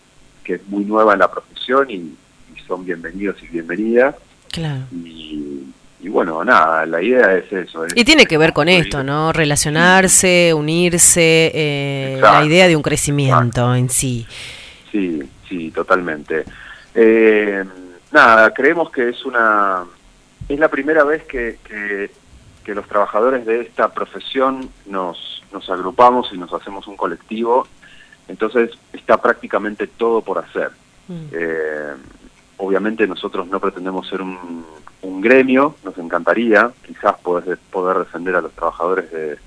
[0.45, 2.19] que es muy nueva en la profesión y,
[2.67, 4.15] son bienvenidos y bienvenidas
[4.53, 7.87] claro y, bueno, nada, la idea es eso.
[7.95, 9.33] y tiene que ver con esto, ¿no?
[9.33, 14.27] Relacionarse, unirse, eh, la idea de un crecimiento en sí.
[14.91, 15.23] Sí,
[15.53, 16.45] sí, totalmente.
[16.95, 17.65] Eh,
[18.11, 19.85] nada, creemos que es una
[20.49, 22.11] es la primera vez que, que,
[22.75, 27.67] los trabajadores de esta profesión nos, nos agrupamos y nos hacemos un colectivo,
[28.29, 30.71] entonces está prácticamente todo por hacer.
[31.09, 31.27] Mm.
[31.33, 31.93] Eh,
[32.57, 34.65] obviamente nosotros no pretendemos ser un,
[35.03, 39.39] un gremio, nos encantaría quizás poder, poder defender a los trabajadores de,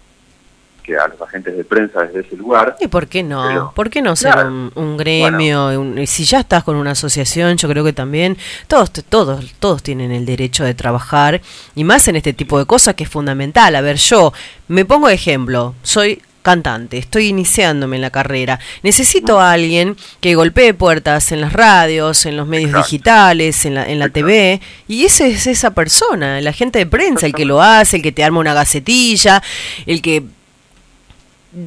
[0.85, 2.75] que a los agentes de prensa desde ese lugar.
[2.79, 3.71] ¿Y por qué no?
[3.75, 5.71] ¿Por qué no ser un, gremio?
[6.05, 10.25] si ya estás con una asociación, yo creo que también todos, todos, todos tienen el
[10.25, 11.41] derecho de trabajar
[11.75, 13.75] y más en este tipo de cosas que es fundamental.
[13.75, 14.31] A ver, yo
[14.67, 20.75] me pongo ejemplo, soy cantante, estoy iniciándome en la carrera, necesito a alguien que golpee
[20.75, 25.29] puertas en las radios, en los medios digitales, en la, en la TV, y ese
[25.29, 28.41] es esa persona, el agente de prensa, el que lo hace, el que te arma
[28.41, 29.41] una gacetilla,
[29.87, 30.23] el que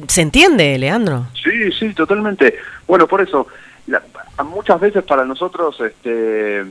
[0.07, 1.27] ¿Se entiende, Leandro?
[1.43, 2.55] Sí, sí, totalmente.
[2.87, 3.47] Bueno, por eso,
[4.45, 6.65] muchas veces para nosotros, este,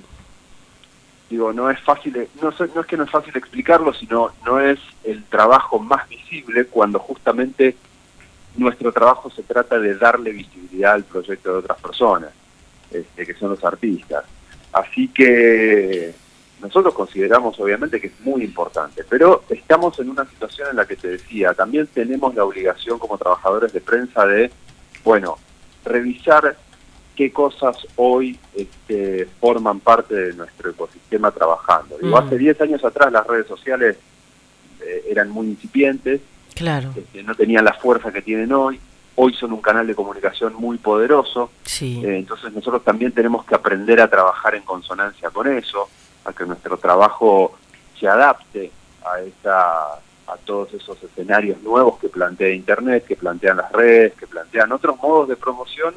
[1.28, 4.78] digo, no es fácil, no, no es que no es fácil explicarlo, sino no es
[5.04, 7.76] el trabajo más visible cuando justamente
[8.56, 12.30] nuestro trabajo se trata de darle visibilidad al proyecto de otras personas,
[12.90, 14.24] este, que son los artistas.
[14.72, 16.14] Así que
[16.60, 20.96] nosotros consideramos obviamente que es muy importante, pero estamos en una situación en la que
[20.96, 24.50] te decía, también tenemos la obligación como trabajadores de prensa de,
[25.04, 25.36] bueno,
[25.84, 26.56] revisar
[27.16, 31.96] qué cosas hoy este, forman parte de nuestro ecosistema trabajando.
[31.98, 32.26] Digo, Mm.
[32.26, 33.96] hace 10 años atrás las redes sociales
[34.80, 36.20] eh, eran muy incipientes,
[36.54, 38.80] Claro, este, no tenían la fuerza que tienen hoy,
[39.16, 42.00] hoy son un canal de comunicación muy poderoso, sí.
[42.04, 45.88] eh, entonces nosotros también tenemos que aprender a trabajar en consonancia con eso,
[46.28, 47.56] a que nuestro trabajo
[47.98, 48.70] se adapte
[49.04, 49.94] a esa
[50.30, 54.98] a todos esos escenarios nuevos que plantea Internet, que plantean las redes, que plantean otros
[55.02, 55.94] modos de promoción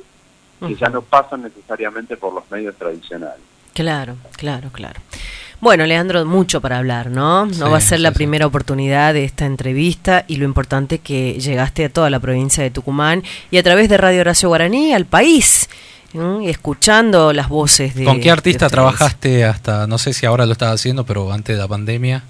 [0.65, 3.41] que ya no pasan necesariamente por los medios tradicionales.
[3.73, 5.01] Claro, claro, claro.
[5.59, 7.45] Bueno, Leandro, mucho para hablar, ¿no?
[7.47, 8.17] No Sí, va a ser la sí, sí.
[8.19, 12.71] primera oportunidad de esta entrevista y lo importante que llegaste a toda la provincia de
[12.71, 15.67] Tucumán y a través de Radio Horacio Guaraní al país,
[16.14, 16.41] ¿no?
[16.41, 18.03] y escuchando las voces de...
[18.05, 21.62] ¿Con qué artista trabajaste hasta, no sé si ahora lo estás haciendo, pero antes de
[21.62, 22.24] la pandemia?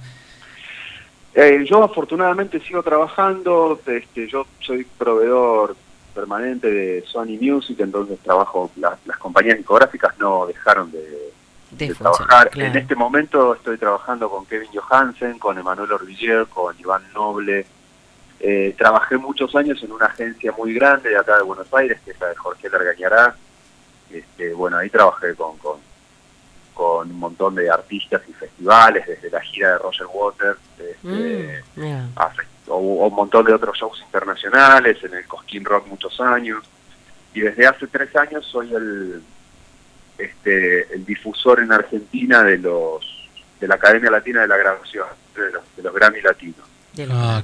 [1.33, 5.75] Eh, yo afortunadamente sigo trabajando, este, yo soy proveedor
[6.13, 11.87] permanente de Sony Music, entonces trabajo, la- las compañías discográficas no dejaron de, De de
[11.95, 12.49] funcionar, trabajar.
[12.49, 12.71] claro.
[12.71, 17.65] En este momento estoy trabajando con Kevin Johansen, con Emanuel Orvillier, con Iván Noble.
[18.41, 22.11] Eh, trabajé muchos años en una agencia muy grande de acá de Buenos Aires, que
[22.11, 23.35] es la de Jorge Largañará.
[24.13, 25.79] Este, bueno, ahí trabajé con, con,
[26.73, 32.17] con un montón de artistas y festivales, desde la gira de Roger Waters, este, Mm,
[32.17, 32.31] a
[32.67, 36.63] o, o un montón de otros shows internacionales, en el Cosquín Rock muchos años,
[37.33, 39.23] y desde hace tres años soy el
[40.17, 45.51] este el difusor en Argentina de los de la Academia Latina de la Grabación, de
[45.51, 46.67] los, de los Grammy Latinos.
[47.09, 47.41] Ah,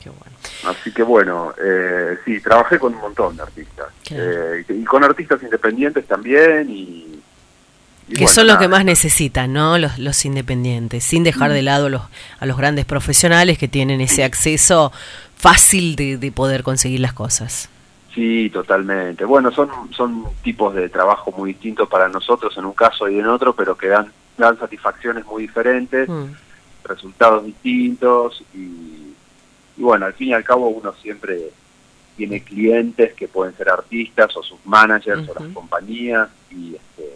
[0.00, 0.33] qué bueno.
[0.66, 3.86] Así que bueno, eh, sí, trabajé con un montón de artistas.
[4.10, 7.20] Eh, y con artistas independientes también y...
[8.08, 8.60] y que bueno, son los nada.
[8.64, 9.78] que más necesitan, ¿no?
[9.78, 12.02] Los, los independientes, sin dejar de lado los,
[12.38, 14.92] a los grandes profesionales que tienen ese acceso
[15.36, 17.68] fácil de, de poder conseguir las cosas.
[18.14, 19.24] Sí, totalmente.
[19.24, 23.26] Bueno, son, son tipos de trabajo muy distintos para nosotros en un caso y en
[23.26, 26.26] otro, pero que dan, dan satisfacciones muy diferentes, Mm.
[26.84, 29.03] resultados distintos y,
[29.76, 31.50] y bueno, al fin y al cabo uno siempre
[32.16, 37.10] tiene clientes que pueden ser artistas o sus managers o las compañías y, este,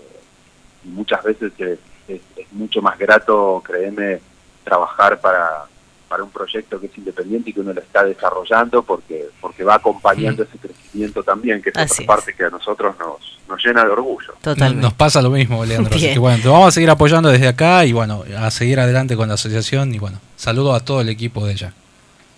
[0.84, 1.78] y muchas veces es,
[2.08, 4.20] es- es mucho más grato, créeme,
[4.64, 5.64] trabajar para,
[6.08, 9.74] para un proyecto que es independiente y que uno lo está desarrollando porque porque va
[9.74, 13.84] acompañando ese crecimiento también, que es Así otra parte que a nosotros nos, nos llena
[13.84, 14.34] de orgullo.
[14.40, 14.82] Totalmente.
[14.82, 15.94] Nos pasa lo mismo, Leandro.
[15.94, 19.16] Así que bueno, te vamos a seguir apoyando desde acá y bueno, a seguir adelante
[19.16, 21.72] con la asociación y bueno, saludo a todo el equipo de ella.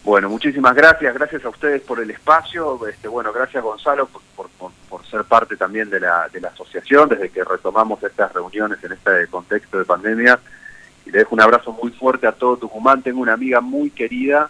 [0.04, 4.48] Bueno, muchísimas gracias, gracias a ustedes por el espacio, este, bueno, gracias Gonzalo por,
[4.88, 8.92] por, ser parte también de la, de la asociación desde que retomamos estas reuniones en
[8.92, 10.38] este contexto de pandemia.
[11.04, 14.48] Y le dejo un abrazo muy fuerte a todo Tucumán, tengo una amiga muy querida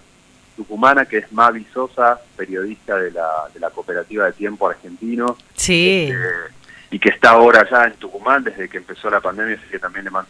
[0.57, 5.37] tucumana que es Mavi Sosa, periodista de la, de la cooperativa de tiempo argentino.
[5.55, 6.11] Sí.
[6.11, 6.55] este,
[6.91, 10.05] y que está ahora ya en Tucumán desde que empezó la pandemia, así que también
[10.05, 10.29] le mando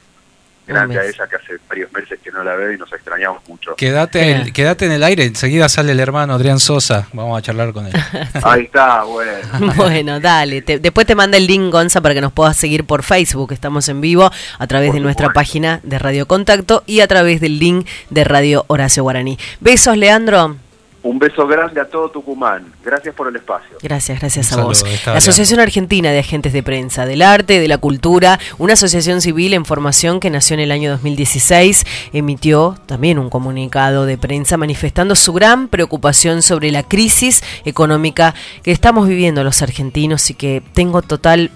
[0.70, 3.74] grande a ella que hace varios meses que no la veo y nos extrañamos mucho.
[3.76, 7.72] Quédate, el- quédate en el aire, enseguida sale el hermano Adrián Sosa, vamos a charlar
[7.72, 7.92] con él.
[8.42, 9.32] Ahí está, bueno.
[9.76, 10.62] Bueno, dale.
[10.62, 13.52] Te- después te manda el link, Gonza, para que nos puedas seguir por Facebook.
[13.52, 17.58] Estamos en vivo a través de nuestra página de Radio Contacto y a través del
[17.58, 19.38] link de Radio Horacio Guaraní.
[19.60, 20.56] Besos, Leandro.
[21.02, 22.72] Un beso grande a todo Tucumán.
[22.84, 23.78] Gracias por el espacio.
[23.82, 24.80] Gracias, gracias a vos.
[24.80, 29.22] saludo, La Asociación Argentina de Agentes de Prensa, del Arte, de la Cultura, una asociación
[29.22, 34.58] civil en formación que nació en el año 2016, emitió también un comunicado de prensa
[34.58, 40.62] manifestando su gran preocupación sobre la crisis económica que estamos viviendo los argentinos y que
[40.74, 41.50] tengo total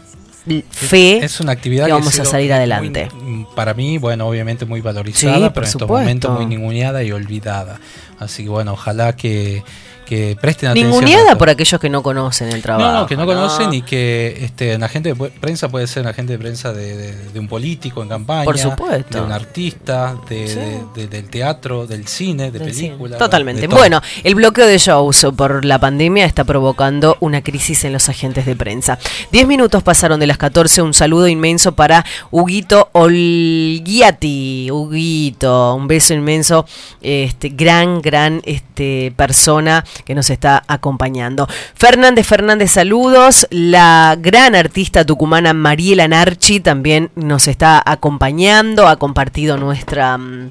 [0.70, 3.08] fe Es una actividad que vamos a salir muy- adelante.
[3.54, 7.80] para mí, bueno, obviamente muy valorizada, Sí, pero en estos momentos muy ninguneada y olvidada.
[8.18, 9.62] Así que bueno, ojalá que,
[10.04, 10.90] que presten atención.
[10.90, 12.92] Ninguneada por aquellos que no conocen el trabajo.
[12.92, 13.26] No, no, que no, ¿no?
[13.26, 16.96] conocen y que este, un agente de prensa puede ser un agente de prensa de,
[16.96, 19.18] de- de un político en campaña, Por supuesto.
[19.18, 20.54] de un artista, de, Sí.
[20.56, 23.18] de- de- del teatro, del cine, de películas.
[23.18, 23.66] Totalmente.
[23.66, 28.46] Bueno, el bloqueo de shows por la pandemia está provocando una crisis en los agentes
[28.46, 28.98] de prensa.
[29.32, 30.82] Diez minutos pasaron de las 14.
[30.82, 34.70] Un saludo inmenso para Huguito Olguiati.
[34.70, 36.66] Huguito, un beso inmenso.
[37.00, 41.48] Este gran, gran este, persona que nos está acompañando.
[41.74, 43.46] Fernández Fernández, saludos.
[43.50, 48.88] La gran artista tucumana Mariela Narchi también nos está acompañando.
[48.88, 50.18] Ha compartido nuestra.
[50.18, 50.50] mm,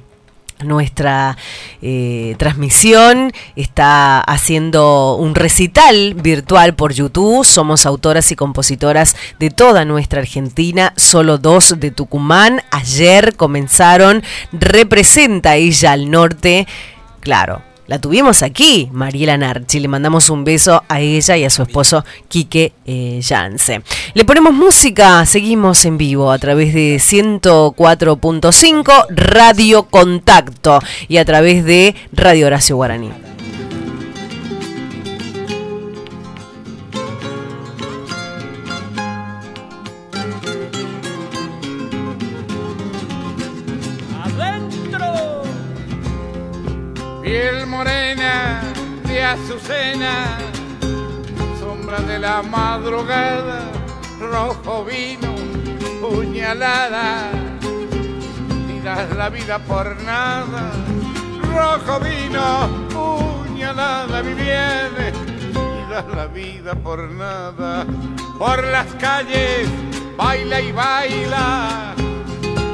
[0.64, 1.38] nuestra
[1.82, 9.86] eh, transmisión, está haciendo un recital virtual por YouTube, somos autoras y compositoras de toda
[9.86, 16.68] nuestra Argentina, solo dos de Tucumán, ayer comenzaron, representa ella al norte,
[17.20, 19.80] claro, la tuvimos aquí, Mariela Narchi.
[19.80, 23.82] Le mandamos un beso a ella y a su esposo Quique eh, Yance.
[24.14, 31.66] Le ponemos música, seguimos en vivo a través de 104.5 Radio Contacto y a través
[31.66, 33.33] de Radio Horacio Guaraní.
[47.34, 48.62] Piel morena
[49.08, 50.38] de azucena,
[51.60, 53.72] sombra de la madrugada,
[54.20, 55.34] rojo vino,
[56.00, 57.32] puñalada,
[58.68, 60.74] ni das la vida por nada.
[61.42, 64.92] Rojo vino, puñalada, mi bien,
[65.90, 67.88] das la vida por nada.
[68.38, 69.68] Por las calles,
[70.16, 71.96] baila y baila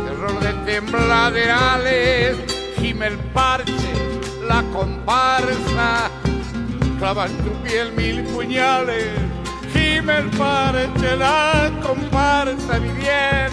[0.06, 2.36] terror de tembladerales,
[2.78, 3.79] gime el parche,
[4.50, 6.10] la comparsa,
[6.98, 9.12] clava en tu piel mil puñales,
[9.72, 13.52] gime el parche, la comparsa, mi bien,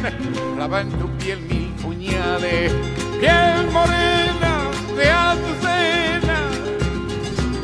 [0.56, 2.72] clava en tu piel mil puñales,
[3.20, 4.52] piel morena
[4.96, 6.38] de azucena,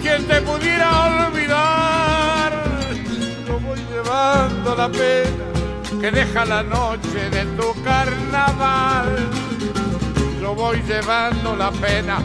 [0.02, 2.52] quien te pudiera olvidar,
[3.48, 5.44] lo voy llevando la pena
[6.00, 9.28] que deja la noche de tu carnaval.
[10.40, 12.18] Yo voy llevando la pena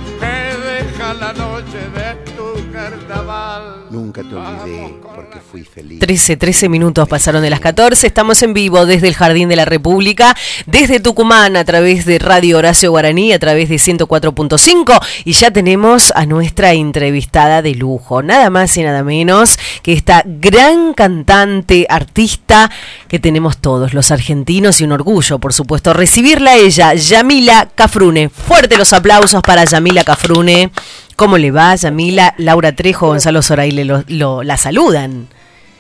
[0.98, 3.86] deja la noche de tu carnaval.
[3.90, 6.00] Nunca te olvidé porque fui feliz.
[6.00, 8.08] 13, 13 minutos pasaron de las 14.
[8.08, 10.36] Estamos en vivo desde el Jardín de la República,
[10.66, 15.00] desde Tucumán, a través de Radio Horacio Guaraní, a través de 104.5.
[15.26, 20.24] Y ya tenemos a nuestra entrevistada de lujo, nada más y nada menos que esta
[20.26, 22.72] gran cantante, artista
[23.08, 28.30] que tenemos todos los argentinos y un orgullo, por supuesto, recibirla a ella, Yamila Cafrune.
[28.30, 30.72] Fuerte los aplausos para Yamila Cafrune.
[31.18, 32.34] ¿Cómo le va, Yamila?
[32.38, 35.28] Laura Trejo, Gonzalo Zoraile lo, lo- la saludan.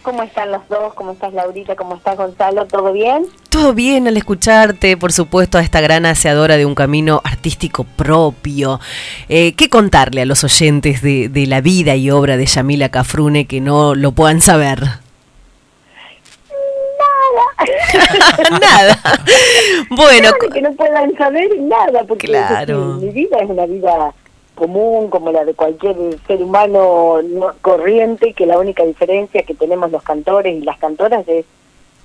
[0.01, 0.93] ¿Cómo están los dos?
[0.95, 1.75] ¿Cómo estás Laurita?
[1.75, 2.65] ¿Cómo estás Gonzalo?
[2.65, 3.25] ¿Todo bien?
[3.49, 8.79] Todo bien al escucharte, por supuesto, a esta gran aseadora de un camino artístico propio.
[9.29, 13.45] Eh, ¿Qué contarle a los oyentes de, de la vida y obra de Yamila Cafrune
[13.45, 14.81] que no lo puedan saber?
[18.61, 18.99] nada.
[19.89, 22.95] Bueno, que no puedan saber nada, porque Claro.
[23.01, 24.13] mi vida es una vida
[24.57, 25.95] común como la de cualquier
[26.27, 31.25] ser humano no- corriente, que la única diferencia que tenemos los cantores y las cantoras
[31.27, 31.45] es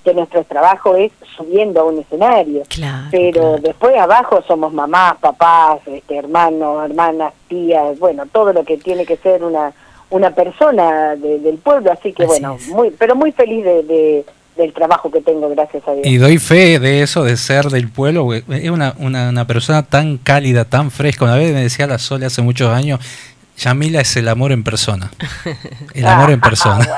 [0.05, 2.63] que nuestro trabajo es subiendo a un escenario.
[3.11, 9.05] Pero después abajo somos mamás, papás, este, hermanos, hermanas, tías, bueno, todo lo que tiene
[9.05, 9.73] que ser una
[10.09, 14.25] una persona de- del pueblo, así que bueno, muy pero muy feliz de, de-
[14.55, 16.05] del trabajo que tengo, gracias a Dios.
[16.05, 18.33] Y doy fe de eso, de ser del pueblo.
[18.33, 21.25] Es una, una, una persona tan cálida, tan fresca.
[21.25, 22.99] Una vez me decía la Sole hace muchos años,
[23.57, 25.11] Yamila es el amor en persona.
[25.93, 26.87] El amor en persona.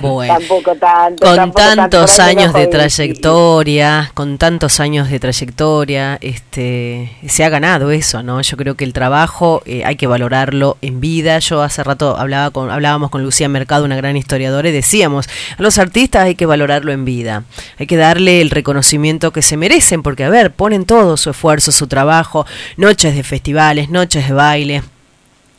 [0.00, 0.34] Bueno.
[0.38, 1.26] Tampoco tanto.
[1.26, 7.90] con tampoco tantos años de trayectoria, con tantos años de trayectoria, este, se ha ganado
[7.92, 8.40] eso, ¿no?
[8.40, 11.38] Yo creo que el trabajo eh, hay que valorarlo en vida.
[11.38, 15.62] Yo hace rato hablaba con, hablábamos con Lucía Mercado, una gran historiadora, y decíamos, a
[15.62, 17.44] los artistas hay que valorarlo en vida.
[17.78, 21.70] Hay que darle el reconocimiento que se merecen, porque, a ver, ponen todo su esfuerzo,
[21.70, 22.46] su trabajo,
[22.76, 24.82] noches de festivales, noches de baile.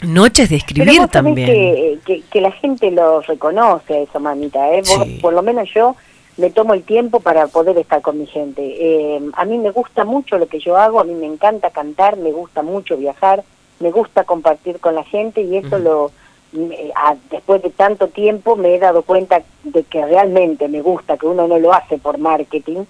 [0.07, 1.47] Noches de Pero escribir vos sabés también.
[1.47, 4.71] Que, que, que la gente lo reconoce eso, mamita.
[4.73, 4.81] ¿eh?
[4.81, 5.19] Vos- Sí.
[5.21, 5.95] por lo menos yo
[6.37, 8.61] me tomo el tiempo para poder estar con mi gente.
[8.63, 12.17] Eh, a mí me gusta mucho lo que yo hago, a mí me encanta cantar,
[12.17, 13.43] me gusta mucho viajar,
[13.79, 16.11] me gusta compartir con la gente y eso lo
[16.53, 21.17] me- a- después de tanto tiempo me he dado cuenta de que realmente me gusta,
[21.17, 22.83] que uno no lo hace por marketing,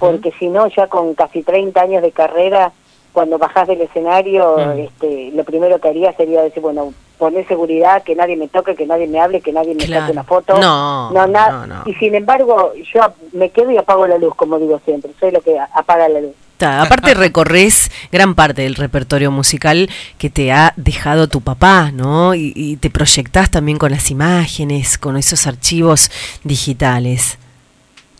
[0.00, 2.72] porque si no, ya con casi 30 años de carrera,
[3.18, 4.78] cuando bajás del escenario, Mm.
[4.78, 8.86] este, lo primero que haría sería decir, bueno, poner seguridad, que nadie me toque, que
[8.86, 10.02] nadie me hable, que nadie me Claro.
[10.02, 10.56] saque una foto.
[10.60, 11.26] No, no,
[11.66, 11.82] no.
[11.84, 13.00] Y sin embargo, yo
[13.32, 16.30] me quedo y apago la luz, como digo siempre, soy lo que apaga la luz.
[16.58, 22.36] Ta, Aparte recorres gran parte del repertorio musical que te ha dejado tu papá, ¿no?
[22.36, 26.12] Y, y te proyectás también con las imágenes, con esos archivos
[26.44, 27.36] digitales.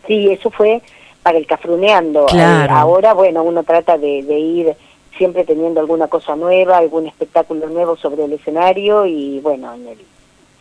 [0.09, 0.83] Sí, eso fue
[1.23, 2.27] para el cafruneando.
[2.27, 2.73] Claro.
[2.73, 4.77] Eh, ahora, bueno, uno trata de, de ir
[5.19, 9.99] siempre teniendo alguna cosa nueva, algún espectáculo nuevo sobre el escenario y bueno, en el-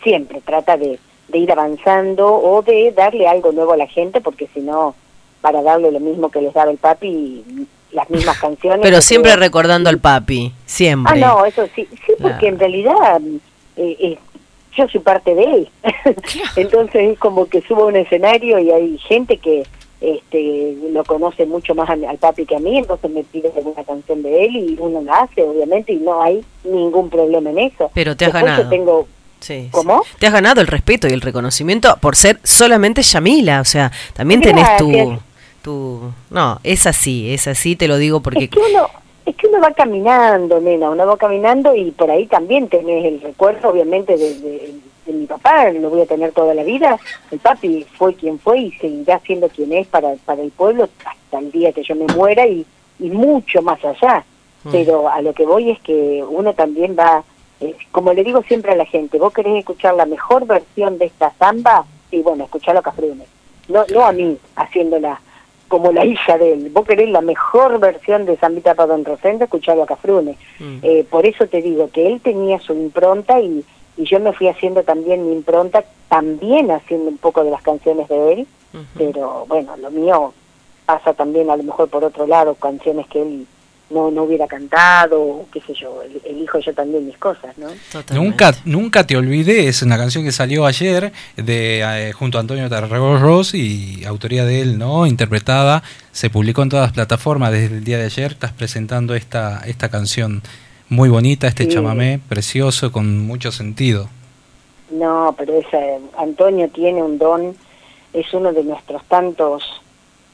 [0.04, 4.48] siempre trata de, de ir avanzando o de darle algo nuevo a la gente porque
[4.54, 4.96] si no,
[5.42, 7.44] para darle lo mismo que les daba el papi,
[7.92, 8.80] las mismas canciones.
[8.82, 11.14] Pero siempre recordando al papi, siempre.
[11.24, 13.22] Ah, no, eso sí, sí, porque en realidad
[13.78, 14.18] eh, eh,
[14.76, 15.70] yo soy parte de él.
[16.56, 19.64] Entonces es como que subo a un escenario y hay gente que
[20.02, 24.22] este lo conoce mucho más al papi que a mí, entonces me pide alguna canción
[24.24, 27.90] de él y uno la hace, obviamente, y no hay ningún problema en eso.
[27.94, 28.70] Pero te has Después yo ganado.
[28.70, 29.08] tengo
[29.40, 30.02] Sí, ¿Cómo?
[30.04, 30.10] sí.
[30.20, 34.42] Te has ganado el respeto y el reconocimiento por ser solamente Yamila, o sea, también
[34.42, 34.92] tenés tu,
[35.62, 36.12] tu...
[36.32, 38.46] No, es así, es así, te lo digo porque...
[38.46, 38.88] Es que uno,
[39.28, 43.22] es que uno va caminando, nena, uno va caminando y por ahí también tenés el
[43.22, 44.74] recuerdo, obviamente, de, de-
[45.08, 47.00] de mi papá, lo voy a tener toda la vida.
[47.32, 51.40] El papi fue quien fue y seguirá siendo quien es para, para el pueblo hasta
[51.40, 52.66] el día que yo me muera y,
[53.00, 54.24] y mucho más allá.
[54.64, 54.72] Mm.
[54.72, 57.24] Pero a lo que voy es que uno también va,
[57.62, 61.06] eh, como le digo siempre a la gente, vos querés escuchar la mejor versión de
[61.06, 63.26] esta samba, y bueno, escuchalo a Cafrune.
[63.68, 65.20] No, no a mí haciéndola
[65.68, 66.70] como la hija de él.
[66.72, 70.38] Vos querés la mejor versión de Zambita para Don Rosendo, escuchalo a Cafrune.
[70.82, 73.66] Eh, por eso te digo que él tenía su impronta y,
[73.98, 78.08] y yo me fui haciendo también mi impronta, también haciendo un poco de las canciones
[78.08, 78.48] de él,
[78.98, 80.34] pero bueno, lo mío
[80.86, 83.48] pasa también a lo mejor por otro lado, canciones que él
[83.90, 87.68] no, no hubiera cantado, o qué sé yo, el- elijo yo también mis cosas, ¿no?
[88.14, 92.70] Nunca, nunca te olvidé, es una canción que salió ayer de eh, junto a Antonio
[92.70, 95.08] Tarragó Ross y autoría de él, ¿no?
[95.08, 98.34] Interpretada, se publicó en todas las plataformas desde el día de ayer.
[98.34, 100.42] Estás presentando esta, esta canción
[100.90, 101.70] muy bonita, este Sí.
[101.72, 104.08] chamamé precioso, con mucho sentido.
[104.92, 105.80] No, pero esa,
[106.18, 107.56] Antonio tiene un don,
[108.14, 109.64] es uno de nuestros tantos,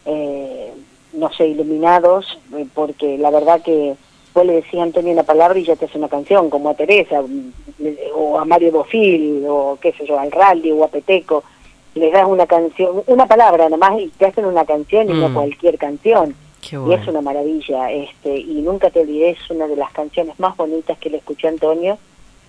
[0.05, 0.71] eh,
[1.13, 3.95] no sé, iluminados, eh, porque la verdad que
[4.34, 6.73] vos le decís a Antonio una palabra y ya te hace una canción, como a
[6.75, 7.51] Teresa, mm,
[8.15, 11.43] o a Mario Bofil, o qué sé yo, al Rally, o a Peteco,
[11.95, 15.34] les das una canción, una palabra nomás y te hacen una canción y no Mm.
[15.34, 16.35] cualquier canción.
[16.72, 20.56] Y es una maravilla, este, y nunca te olvidé, es una de las canciones más
[20.56, 21.98] bonitas que le escuché a Antonio,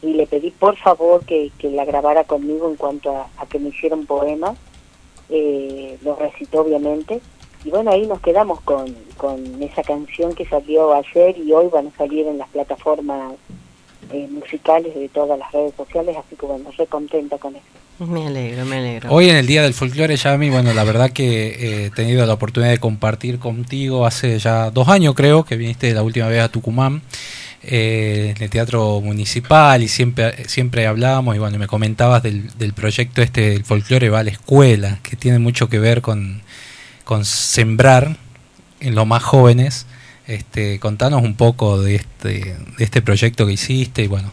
[0.03, 3.59] y le pedí por favor que, que la grabara conmigo en cuanto a, a que
[3.59, 4.55] me hiciera un poema,
[5.31, 7.21] eh, lo recitó obviamente,
[7.65, 11.87] y bueno, ahí nos quedamos con, con esa canción que salió ayer y hoy van
[11.87, 13.35] a salir en las plataformas
[14.13, 17.65] eh, musicales de todas las redes sociales, así que bueno, re contenta con eso.
[17.99, 19.09] Me alegro, me alegro.
[19.13, 22.35] Hoy en el Día del Folclore, Yami, bueno, la verdad que eh, he tenido la
[22.35, 26.49] oportunidad de compartir contigo hace ya dos años, creo, que viniste la última vez a
[26.49, 27.03] Tucumán,
[27.63, 33.23] eh, en el Teatro Municipal, y siempre, siempre hablábamos, y bueno, me comentabas del, proyecto
[33.23, 36.43] este, del Folclore va a la escuela, que tiene mucho que ver con,
[37.05, 38.17] con sembrar
[38.81, 39.87] en los más jóvenes.
[40.27, 44.33] Este, contanos un poco de este, de este proyecto que hiciste, y bueno,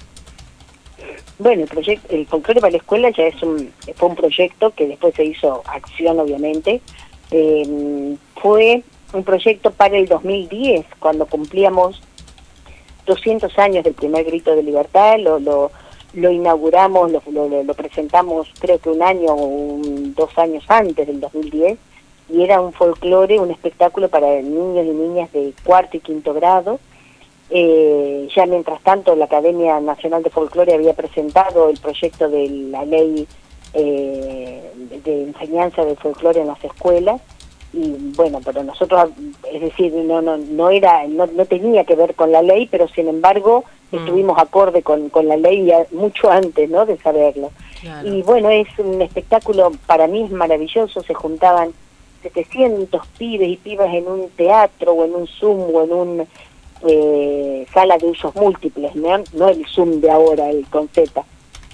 [1.42, 4.86] Bueno, el proyecto, el folclore para la escuela ya es un, fue un proyecto que
[4.86, 6.82] después se hizo acción, obviamente.
[7.32, 12.00] Eh, fue un proyecto para el 2010, cuando cumplíamos
[13.08, 15.72] 200 años del primer grito de libertad, lo, lo,
[16.14, 19.80] lo inauguramos, lo, lo, lo presentamos creo que un año o
[20.16, 21.80] dos años antes del 2010,
[22.30, 26.80] y era un folclore, un espectáculo para niños y niñas de cuarto y quinto grado.
[27.54, 32.86] Eh, ya mientras tanto la Academia Nacional de Folclore había presentado el proyecto de la
[32.86, 33.28] ley
[33.74, 34.72] eh,
[35.04, 37.20] de enseñanza del folclore en las escuelas
[37.74, 39.12] y bueno, pero nosotros,
[39.52, 42.88] es decir, no no no era no, no tenía que ver con la ley, pero
[42.90, 46.86] sin embargo estuvimos acorde con, con la ley ya mucho antes, ¿no?
[46.86, 47.52] de saberlo.
[48.04, 51.74] Y bueno, es un espectáculo, para mí es maravilloso, se juntaban
[52.22, 56.28] 700 pibes y pibas en un teatro o en un Zoom o en un
[56.88, 59.24] eh, sala de usos múltiples, ¿no?
[59.34, 61.24] no el Zoom de ahora, el con Z.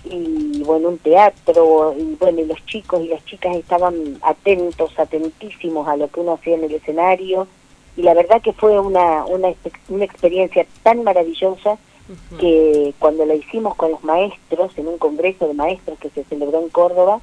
[0.10, 5.88] Y bueno, un teatro, y bueno, y los chicos y las chicas estaban atentos, atentísimos
[5.88, 7.48] a lo que uno hacía en el escenario.
[7.98, 9.50] Y la verdad que fue una, una,
[9.90, 11.78] una experiencia tan maravillosa
[12.40, 16.62] que cuando la hicimos con los maestros, en un congreso de maestros que se celebró
[16.62, 17.20] en Córdoba,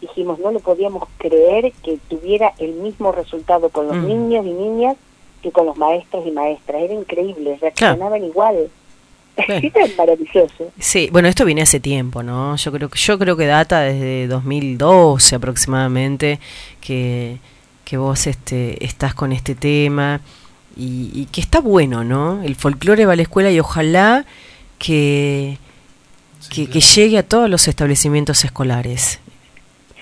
[0.00, 4.06] dijimos, no lo podíamos creer que tuviera el mismo resultado con los Mm.
[4.06, 4.96] niños y niñas
[5.46, 6.82] que con los maestros y maestras.
[6.82, 8.68] Era increíble, reaccionaban igual.
[9.36, 10.72] Era maravilloso.
[10.78, 12.56] Sí, bueno, esto viene hace tiempo, ¿no?
[12.56, 16.40] Yo creo que yo creo que data desde 2012 aproximadamente
[16.80, 17.38] que,
[17.84, 20.20] que vos este estás con este tema
[20.76, 22.42] y, y que está bueno, ¿no?
[22.42, 24.24] El folclore va a la escuela y ojalá
[24.78, 25.58] que
[26.48, 29.20] que, que llegue a todos los establecimientos escolares.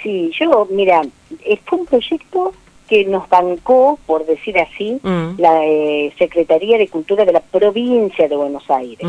[0.02, 1.02] Sí, yo, mira,
[1.44, 2.52] eh, fue un proyecto
[2.94, 5.34] que nos bancó, por decir así, Mm.
[5.38, 9.08] la eh, Secretaría de Cultura de la provincia de Buenos Aires,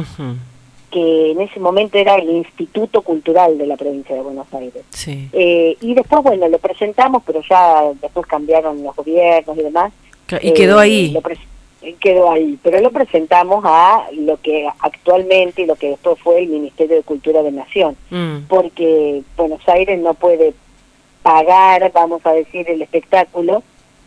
[0.90, 4.84] que en ese momento era el Instituto Cultural de la provincia de Buenos Aires.
[4.90, 5.30] Sí.
[5.34, 9.94] Eh, y después, bueno, lo presentamos, pero ya después cambiaron los gobiernos y demás.
[10.42, 11.12] Y quedó Eh, ahí.
[11.12, 11.38] lo pres-
[12.00, 16.48] quedó ahí, pero lo presentamos a lo que actualmente y lo que después fue el
[16.48, 18.48] Ministerio de Cultura de Nación, Mm.
[18.48, 20.56] porque Buenos Aires no puede
[21.22, 23.62] pagar, vamos a decir, el espectáculo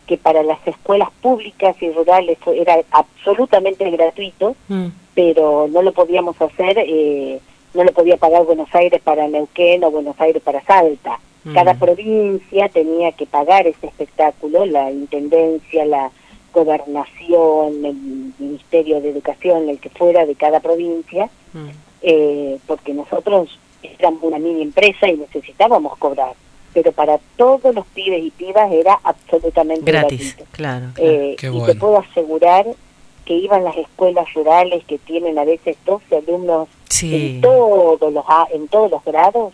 [0.09, 4.87] que para las escuelas públicas y rurales era absolutamente gratuito, Mm.
[5.13, 7.39] pero no lo podíamos hacer, eh,
[7.75, 11.19] no lo podía pagar Buenos Aires para Neuquén o Buenos Aires para Salta.
[11.43, 11.53] Mm.
[11.53, 16.09] Cada provincia tenía que pagar ese espectáculo, la intendencia, la
[16.51, 17.95] gobernación, el
[18.39, 21.67] Ministerio de Educación, el que fuera de cada provincia, Mm.
[22.01, 26.33] eh, porque nosotros éramos una mini empresa y necesitábamos cobrar.
[26.73, 30.51] Pero para todos los pibes y pibas era absolutamente Gratis, gratuito.
[30.51, 30.87] claro.
[30.93, 31.09] claro.
[31.11, 32.65] Eh, Qué y te puedo asegurar
[33.25, 37.35] que iban las escuelas rurales que tienen a veces 12 alumnos Sí.
[37.35, 39.53] en todos los a- en todos los grados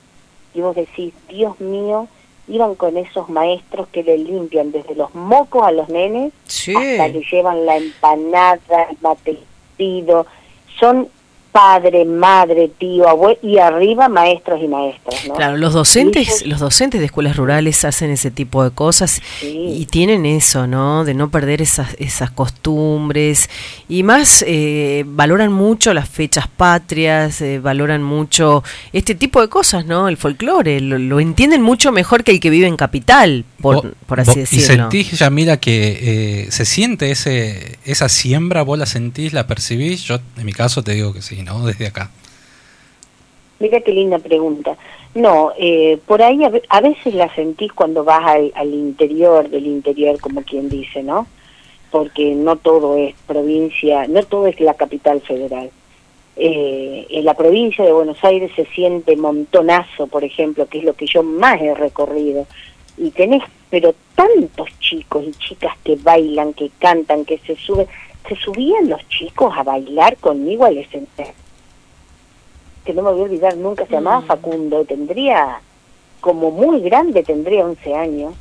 [0.54, 2.08] y vos decís, Dios mío,
[2.48, 6.76] iban con esos maestros que le limpian desde los mocos a los nenes Sí.
[6.76, 10.26] hasta le llevan la empanada, el matecido,
[10.80, 11.10] son
[11.56, 15.36] padre, madre, tío, abuelo y arriba maestros y maestras, ¿no?
[15.36, 20.26] Claro, los docentes, los docentes de escuelas rurales hacen ese tipo de cosas y tienen
[20.26, 21.06] eso, ¿no?
[21.06, 23.50] De no perder esas esas costumbres
[23.88, 28.62] y más eh, valoran mucho las fechas patrias, eh, valoran mucho
[28.92, 30.10] este tipo de cosas, ¿no?
[30.10, 34.20] El folclore, lo, lo entienden mucho mejor que el que vive en capital, por, por
[34.20, 34.90] así vos- ¿Y decirlo.
[34.92, 36.00] sentís, Yamila, que
[36.48, 38.64] eh, se siente ese esa siembra?
[38.64, 40.04] ¿Vos la sentís, la percibís?
[40.04, 41.66] Yo, en mi caso, te digo que sí, ¿no?
[41.66, 42.10] Desde acá.
[43.60, 44.76] Mira qué linda pregunta.
[45.14, 49.50] No, eh, por ahí a, ve- a veces la sentís cuando vas al, al interior
[49.50, 51.26] del interior, como quien dice, ¿no?
[51.90, 55.70] Porque no todo es provincia, no todo es la capital federal.
[56.36, 60.94] Eh, en la provincia de Buenos Aires se siente montonazo, por ejemplo, que es lo
[60.94, 62.46] que yo más he recorrido.
[62.98, 67.88] Y tenés, pero tantos chicos y chicas que bailan, que cantan, que se suben.
[68.28, 71.34] Se subían los chicos a bailar conmigo al escenario.
[72.84, 75.60] Que no me voy a olvidar nunca, se llamaba Facundo, tendría
[76.22, 78.34] como muy grande, tendría 11 años,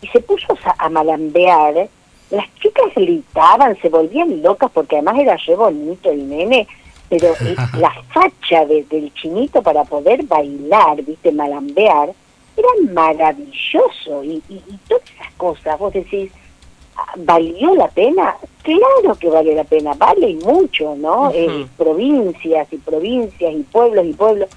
[0.00, 1.88] y se puso a, a malambear,
[2.30, 6.66] las chicas gritaban, se volvían locas porque además era re bonito el nene,
[7.10, 12.10] pero eh, la facha de- del chinito para poder bailar, viste, malambear,
[12.56, 16.38] era maravilloso, y, y, y todas esas cosas, vos decís, "Ah,
[17.16, 18.36] ¿valió la pena?
[18.62, 21.30] Claro que vale la pena, vale y mucho, ¿no?
[21.32, 24.48] Eh, provincias y provincias y pueblos y pueblos.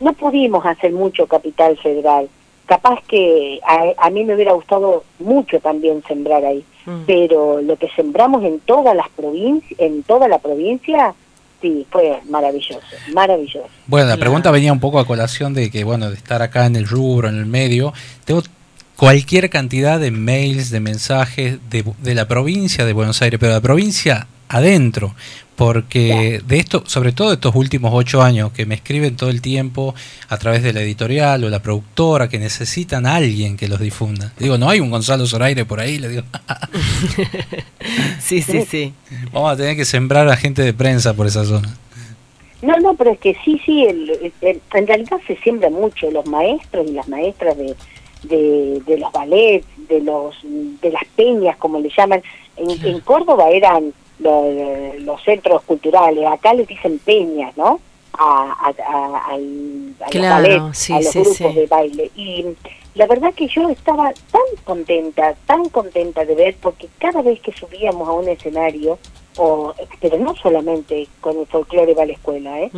[0.00, 2.28] No pudimos hacer mucho capital federal.
[2.66, 6.64] Capaz que a, a mí me hubiera gustado mucho también sembrar ahí,
[7.06, 11.14] pero lo que sembramos en todas las provincias, en toda la provincia,
[11.60, 12.80] sí, fue maravilloso,
[13.12, 13.66] maravilloso.
[13.86, 16.76] Bueno, la pregunta venía un poco a colación de que, bueno, de estar acá en
[16.76, 17.92] el rubro, en el medio.
[18.24, 18.42] Tengo
[18.96, 23.58] cualquier cantidad de mails, de mensajes de, de la provincia de Buenos Aires, pero de
[23.58, 25.14] la provincia adentro,
[25.56, 29.40] porque de esto, sobre todo de estos últimos ocho años, que me escriben todo el
[29.40, 29.94] tiempo
[30.28, 34.32] a través de la editorial o la productora, que necesitan a alguien que los difunda.
[34.38, 36.22] Digo, no hay un Gonzalo Zoraire por ahí, le digo,
[38.20, 38.92] sí, sí, sí.
[39.32, 41.76] vamos a tener que sembrar a gente de prensa por esa zona.
[42.60, 46.26] No, no, pero es que sí, sí, el- el- en realidad se siembra mucho los
[46.26, 47.74] maestros y las maestras de,
[48.22, 52.22] de, de los ballets, de los de las peñas, como le llaman.
[52.56, 57.80] En, en Córdoba eran lo- los centros culturales, acá les dicen peñas, ¿no?
[58.14, 61.52] A, a, a- al- a los Claro, ballets, sí, a los sí, grupos sí.
[61.54, 62.10] de baile.
[62.14, 62.44] Y
[62.94, 67.52] la verdad que yo estaba tan contenta, tan contenta de ver, porque cada vez que
[67.52, 68.98] subíamos a un escenario,
[69.38, 72.70] o, pero no solamente con el folclore va a la escuela, ¿eh?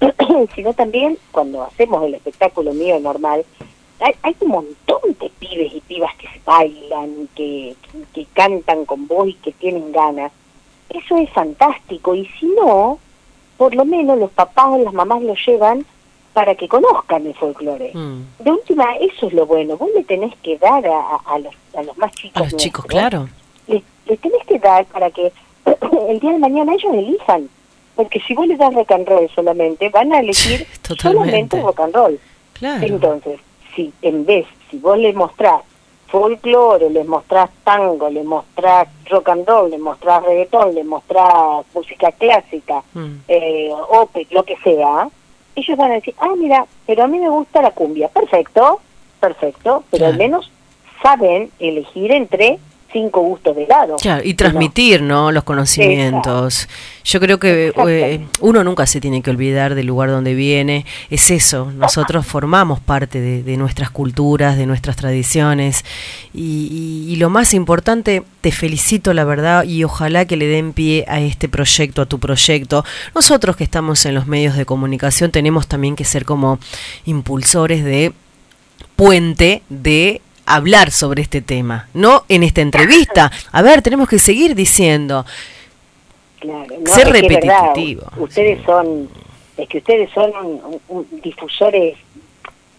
[0.54, 3.44] sino también cuando hacemos el espectáculo mío normal,
[4.00, 7.74] hay, hay un montón de pibes y pibas que se bailan, que,
[8.14, 10.32] que cantan con voz y que tienen ganas.
[10.90, 12.98] Eso es fantástico y si no,
[13.56, 15.84] por lo menos los papás o las mamás lo llevan
[16.32, 17.90] para que conozcan el folclore.
[17.94, 18.22] Mm.
[18.44, 19.76] De última, eso es lo bueno.
[19.76, 22.40] Vos le tenés que dar a, a- los, a los más chicos.
[22.40, 23.28] A los chicos, claro.
[23.66, 25.32] les, les tenés que dar para que
[26.08, 27.48] el día de mañana ellos elijan.
[27.96, 31.02] Porque si vos les das rock and roll solamente, van a elegir Totalmente.
[31.58, 32.20] solamente rock and roll.
[32.52, 32.86] Claro.
[32.86, 33.40] Entonces,
[33.74, 35.62] si en vez, si vos les mostrás
[36.08, 42.12] folclore, les mostrás tango, les mostrás rock and roll, les mostrás reggaetón, les mostrás música
[42.12, 43.14] clásica, Mm.
[43.28, 43.70] eh,
[44.30, 45.08] lo que sea,
[45.54, 48.08] ellos van a decir, ah, mira, pero a mí me gusta la cumbia.
[48.08, 48.80] Perfecto,
[49.20, 50.50] perfecto, pero al menos
[51.02, 52.58] saben elegir entre
[52.92, 53.96] cinco gustos de helado.
[53.96, 55.30] Claro, y transmitir, ¿no?
[55.32, 56.68] Los conocimientos.
[57.04, 60.84] Yo creo que eh, uno nunca se tiene que olvidar del lugar donde viene.
[61.10, 65.84] Es eso, nosotros formamos parte de, nuestras culturas, de nuestras tradiciones.
[66.34, 71.04] Y, y, lo más importante, te felicito la verdad y ojalá que le den pie
[71.08, 72.84] a este proyecto, a tu proyecto.
[73.14, 76.58] Nosotros que estamos en los medios de comunicación tenemos también que ser como
[77.04, 78.12] impulsores de
[78.96, 80.20] puente de
[80.54, 83.30] hablar sobre este tema, no en esta entrevista.
[83.52, 85.24] A ver, tenemos que seguir diciendo.
[86.40, 88.04] Claro, ser repetitivo.
[88.18, 89.08] ustedes son,
[89.56, 90.32] es que ustedes son
[91.22, 91.96] difusores.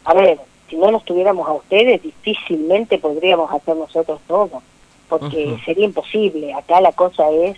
[0.06, 0.40] A ver,
[0.70, 4.62] si no nos tuviéramos a ustedes, difícilmente podríamos hacer nosotros todo,
[5.08, 6.54] porque sería imposible.
[6.54, 7.58] Acá la cosa es,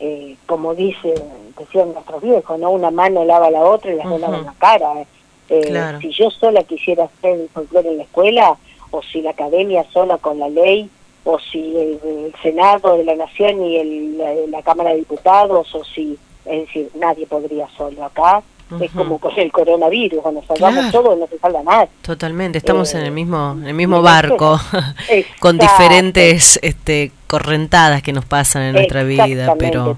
[0.00, 1.14] eh, como dice,
[1.58, 5.04] decían nuestros viejos, no una mano lava la otra y las dos lavan la cara.
[5.48, 8.56] Eh, Si yo sola quisiera hacer el folclore en la escuela,
[8.90, 10.88] o si la academia sola con la ley,
[11.24, 16.16] o si el, Senado de la Nación y el, la, Cámara de Diputados, o si,
[16.44, 18.42] es decir, nadie podría solo acá.
[18.80, 21.88] Es como con el coronavirus, cuando salgamos todos no se salva nada.
[22.02, 24.58] Totalmente, estamos en el eh, mismo en el mismo barco,
[25.40, 29.96] con diferentes este, correntadas que nos pasan en nuestra vida, pero,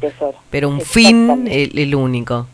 [0.51, 2.47] pero un fin el único.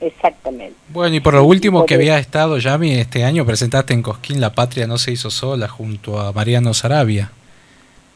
[0.00, 0.74] Exactamente.
[0.88, 4.52] Bueno, y por lo último que había estado, Yami, este año presentaste en Cosquín La
[4.52, 7.30] Patria no se hizo sola junto a Mariano Sarabia.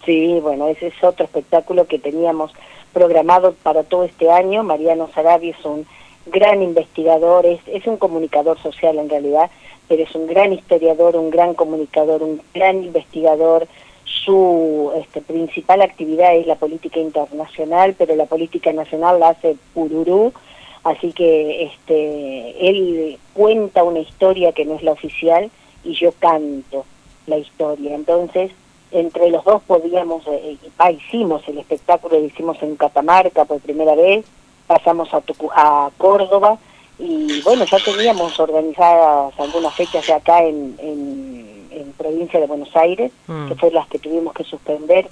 [0.05, 2.53] Sí, bueno, ese es otro espectáculo que teníamos
[2.93, 4.63] programado para todo este año.
[4.63, 5.87] Mariano Sarabia es un
[6.27, 9.51] gran investigador, es, es un comunicador social en realidad,
[9.89, 13.67] pero es un gran historiador, un gran comunicador, un gran investigador.
[14.05, 20.33] Su este, principal actividad es la política internacional, pero la política nacional la hace Pururú
[20.85, 25.51] Así que este, él cuenta una historia que no es la oficial
[25.85, 26.85] y yo canto
[27.27, 27.95] la historia.
[27.95, 28.53] Entonces,
[28.91, 30.57] entre los dos podíamos, eh,
[30.93, 34.25] hicimos el espectáculo, lo hicimos en Catamarca por primera vez,
[34.67, 35.23] pasamos a,
[35.55, 36.59] a Córdoba
[36.99, 41.39] y bueno, ya teníamos organizadas algunas fechas acá en, en,
[41.97, 43.49] provincia de Buenos Aires, mm.
[43.49, 45.09] que fueron las que tuvimos que suspender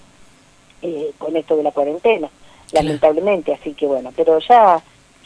[0.83, 2.29] eh, con esto de la cuarentena,
[2.73, 4.81] lamentablemente, así que bueno, pero ya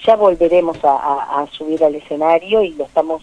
[0.06, 3.22] ya volveremos a, subir al escenario y lo estamos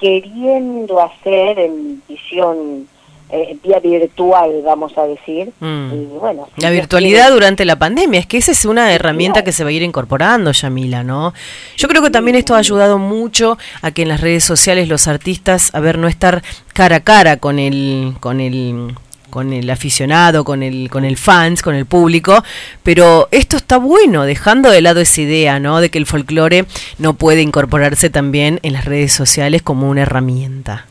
[0.00, 2.88] queriendo hacer en visión
[3.30, 5.52] eh, vía virtual, vamos a decir.
[5.58, 6.18] Mm.
[6.20, 9.70] bueno, la virtualidad durante la pandemia, es que esa es una herramienta que se va
[9.70, 11.34] a ir incorporando, Yamila, ¿no?
[11.76, 15.08] Yo creo que también esto ha ayudado mucho a que en las redes sociales los
[15.08, 18.94] artistas, a ver, no estar cara a cara con el, con el
[19.30, 22.42] con el aficionado, con el, con el fans, con el público,
[22.82, 25.80] pero esto está bueno, dejando de lado esa idea, ¿no?
[25.80, 26.64] De que el folclore
[26.98, 30.86] no puede incorporarse también en las redes sociales como una herramienta.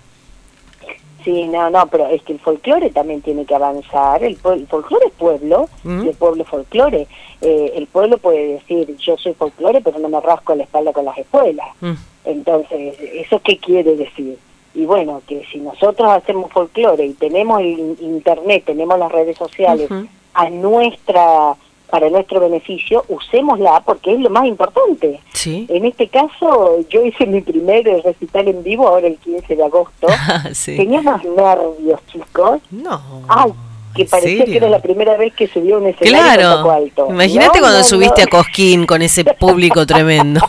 [1.26, 4.24] Sí, no, no, pero es que el folclore también tiene que avanzar.
[4.24, 6.08] El, folclore es pueblo, mm.
[6.08, 7.08] el pueblo es folclore.
[7.42, 11.04] Eh, el pueblo puede decir, yo soy folclore, pero no me rasco la espalda con
[11.04, 11.66] las escuelas.
[11.82, 11.94] Mm.
[12.26, 14.38] Entonces, ¿eso qué quiere decir?
[14.76, 19.90] Y bueno, que si nosotros hacemos folclore y tenemos el internet, tenemos las redes sociales
[20.34, 21.56] a nuestra
[21.90, 25.22] para nuestro beneficio, usémosla porque es lo más importante.
[25.34, 25.66] ¿Sí?
[25.70, 30.08] En este caso, yo hice mi primer recital en vivo ahora el 15 de agosto.
[30.54, 30.76] sí.
[30.76, 32.60] Tenía más nervios, chicos.
[32.72, 33.00] No.
[33.30, 33.54] Ay,
[33.96, 36.72] que parecía que era la primera vez que subió un escenario claro.
[36.72, 37.08] alto.
[37.10, 40.42] Imagínate cuando subiste a Cosquín con ese público tremendo.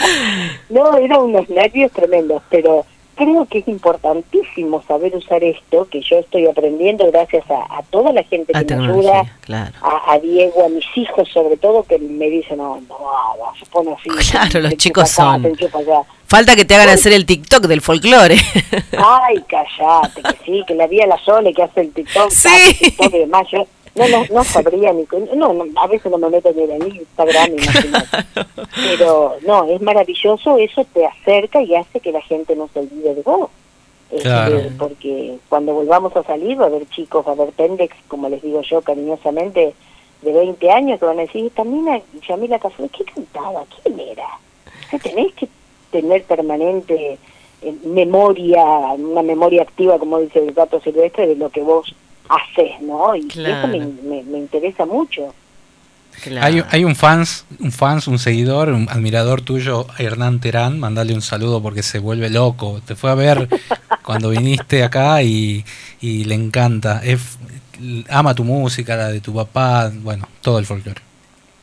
[0.70, 2.86] no, eran unos nervios tremendos, pero
[3.20, 8.22] creo que es importantísimo saber usar esto, que yo estoy aprendiendo gracias a, toda la
[8.22, 9.24] gente que me ayuda,
[9.82, 12.96] a, Diego, a mis hijos sobre todo, que me dicen, no, no,
[13.58, 14.08] se pone así.
[14.30, 15.54] Claro, los chicos son...
[16.26, 18.36] Falta que te hagan hacer el TikTok del folclore.
[18.96, 22.30] Ay, callate, que sí, que la vi a la Sole que hace el TikTok.
[22.30, 22.74] Sí.
[22.78, 23.66] TikTok y demás, yo,
[24.08, 25.06] no, no, no sabría ni...
[25.36, 28.24] No, no, a veces no me meto ni en Instagram, imagínate.
[28.98, 33.14] Pero no, es maravilloso, eso te acerca y hace que la gente no se olvide
[33.14, 33.50] de vos.
[34.10, 38.28] Este, porque cuando volvamos a salir va a haber chicos, va a haber pendex, como
[38.28, 39.72] les digo yo cariñosamente,
[40.22, 43.64] de 20 años que van a decir, Tamina Yamila Cazú, ¿qué cantaba?
[43.82, 44.26] ¿Quién era?
[44.92, 45.48] O tenés que
[45.92, 47.18] tener permanente
[47.62, 48.64] eh, memoria,
[48.98, 51.94] una memoria activa, como dice el gato silvestre, de lo que vos
[52.30, 53.14] haces, ¿no?
[53.14, 55.34] Y eso me, interesa mucho.
[56.40, 61.22] Hay, hay, un fans, un fans, un seguidor, un admirador tuyo, Hernán Terán, mandale un
[61.22, 62.80] saludo porque se vuelve loco.
[62.84, 63.48] Te fue a ver
[64.04, 65.64] cuando viniste acá y,
[66.00, 67.00] y le encanta.
[67.04, 67.38] Es,
[68.08, 71.00] ama tu música, la de tu papá, bueno, todo el folclore.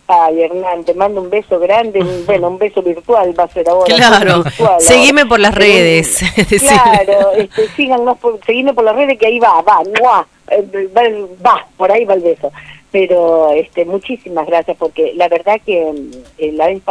[0.10, 3.94] Ay, Hernán, te mando un beso grande, bueno, un beso virtual va a ser ahora.
[3.94, 4.44] Claro,
[4.80, 6.22] seguime por las redes.
[6.60, 11.02] claro, este, síganos por, seguime por las redes que ahí va, va, eh, va,
[11.46, 12.52] va, por ahí va el beso.
[12.92, 16.82] Pero este, muchísimas gracias porque la verdad que mm, eh, la vez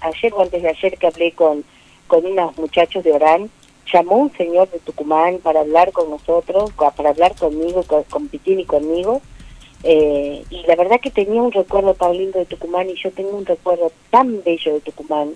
[0.00, 1.64] ayer o antes de ayer que hablé con,
[2.06, 3.50] con unos muchachos de Orán,
[3.92, 8.60] llamó un señor de Tucumán para hablar con nosotros, para hablar conmigo, con, con Pitín
[8.60, 9.22] y conmigo.
[9.82, 13.36] Eh, y la verdad que tenía un recuerdo tan lindo de Tucumán y yo tengo
[13.36, 15.34] un recuerdo tan bello de Tucumán,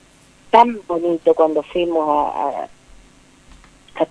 [0.51, 4.07] tan bonito cuando fuimos a, a,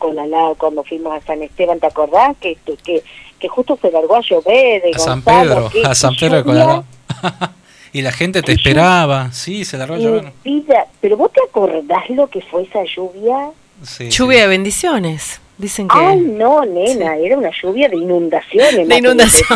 [0.58, 2.38] cuando fuimos a San Esteban, ¿te acordás?
[2.38, 3.04] Que, que, que
[3.48, 6.38] justo se largó a llover de A San Gonzalo, Pedro, que- a San que Pedro
[6.38, 6.84] de Colorado.
[7.94, 10.34] y la gente te esperaba, sí, se largó a llover.
[10.44, 10.86] vida.
[11.00, 13.52] Pero vos te acordás lo que fue esa lluvia?
[13.84, 15.40] Sí, Lluvia de bendiciones.
[15.58, 15.98] Dicen que.
[15.98, 18.88] Ay, no, nena, era una lluvia de inundaciones.
[18.88, 19.48] De que inundación.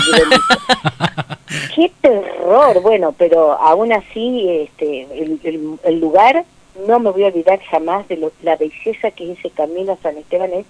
[1.76, 2.82] Qué terror.
[2.82, 6.44] Bueno, pero aún así, este, el, el- el lugar,
[6.88, 9.98] no me voy a olvidar jamás de lo- la belleza que es ese camino a
[10.04, 10.52] San Esteban.
[10.54, 10.66] Es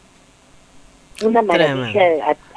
[1.26, 2.02] una maravilla.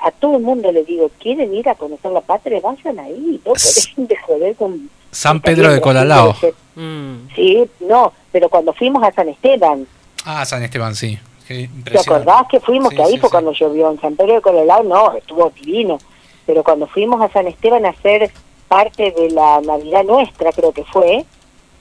[0.00, 2.60] A, a todo el mundo le digo, ¿quieren ir a conocer la patria?
[2.60, 3.40] Vayan ahí.
[3.44, 4.90] No dejen de joder con...
[5.10, 6.34] San Pedro de Colalao.
[6.74, 7.28] Mm.
[7.34, 9.86] Sí, no, pero cuando fuimos a San Esteban,
[10.28, 11.16] Ah, San Esteban, sí.
[11.46, 12.90] ¿Te acordás que fuimos?
[12.90, 13.32] Sí, que ahí sí, fue sí.
[13.32, 13.90] cuando llovió.
[13.92, 15.98] En San Pedro de Colorado no, estuvo divino.
[16.44, 18.32] Pero cuando fuimos a San Esteban a hacer
[18.66, 21.24] parte de la Navidad nuestra, creo que fue,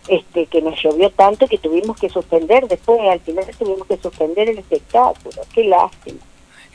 [0.08, 2.68] este que nos llovió tanto que tuvimos que suspender.
[2.68, 5.42] Después, al final, tuvimos que suspender el espectáculo.
[5.52, 6.20] Qué lástima.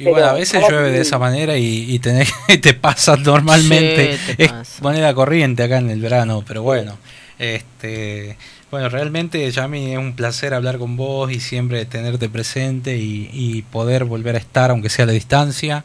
[0.00, 2.32] Y bueno, a veces llueve de esa manera y, y tenés,
[2.62, 4.16] te pasa normalmente.
[4.16, 6.96] Sí, te es moneda corriente acá en el verano, pero bueno.
[7.38, 8.36] Este,
[8.70, 13.62] bueno, realmente, Yami, es un placer hablar con vos y siempre tenerte presente y, y
[13.62, 15.84] poder volver a estar, aunque sea a la distancia.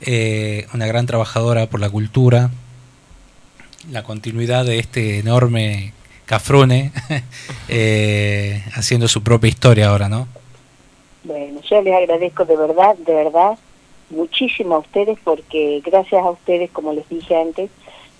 [0.00, 2.50] Eh, una gran trabajadora por la cultura,
[3.90, 5.94] la continuidad de este enorme
[6.26, 6.92] cafrune,
[7.68, 10.28] eh, haciendo su propia historia ahora, ¿no?
[11.24, 13.58] Bueno, yo les agradezco de verdad, de verdad,
[14.10, 17.70] muchísimo a ustedes porque gracias a ustedes, como les dije antes,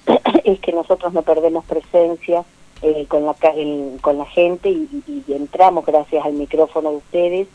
[0.44, 2.44] es que nosotros no perdemos presencia
[2.82, 4.88] eh, con, la, en- con la gente y,
[5.28, 7.48] entramos gracias al micrófono de ustedes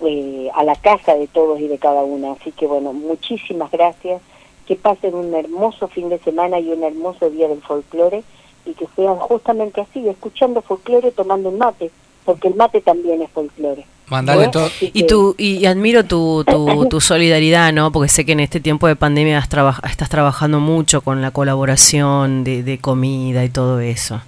[0.00, 2.32] eh, a la casa de todos y de cada una.
[2.32, 4.20] Así que bueno, muchísimas gracias,
[4.66, 8.22] que pasen un hermoso fin de semana y un hermoso día del folclore
[8.66, 11.90] y que sean justamente así, escuchando folclore, tomando mate,
[12.24, 13.84] porque el mate también es folclore.
[14.08, 14.66] Mandale Bueno, todo.
[14.66, 17.92] así Y, tu, y admiro tu, tu, tu solidaridad, ¿no?
[17.92, 21.30] Porque sé que en este tiempo de pandemia has traba- estás trabajando mucho con la
[21.30, 24.20] colaboración de, de comida y todo eso.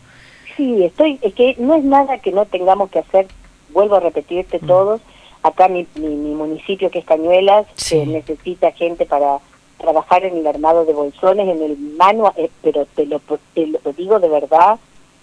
[0.57, 3.27] Sí, estoy, es que no es nada que no tengamos que hacer,
[3.73, 4.67] vuelvo a repetirte Mm.
[4.67, 5.01] todos,
[5.43, 9.39] acá mi, mi, mi municipio que es Cañuelas, que necesita gente para
[9.79, 13.19] trabajar en el armado de bolsones, en el mano, eh, pero te lo,
[13.55, 14.79] te lo digo de verdad,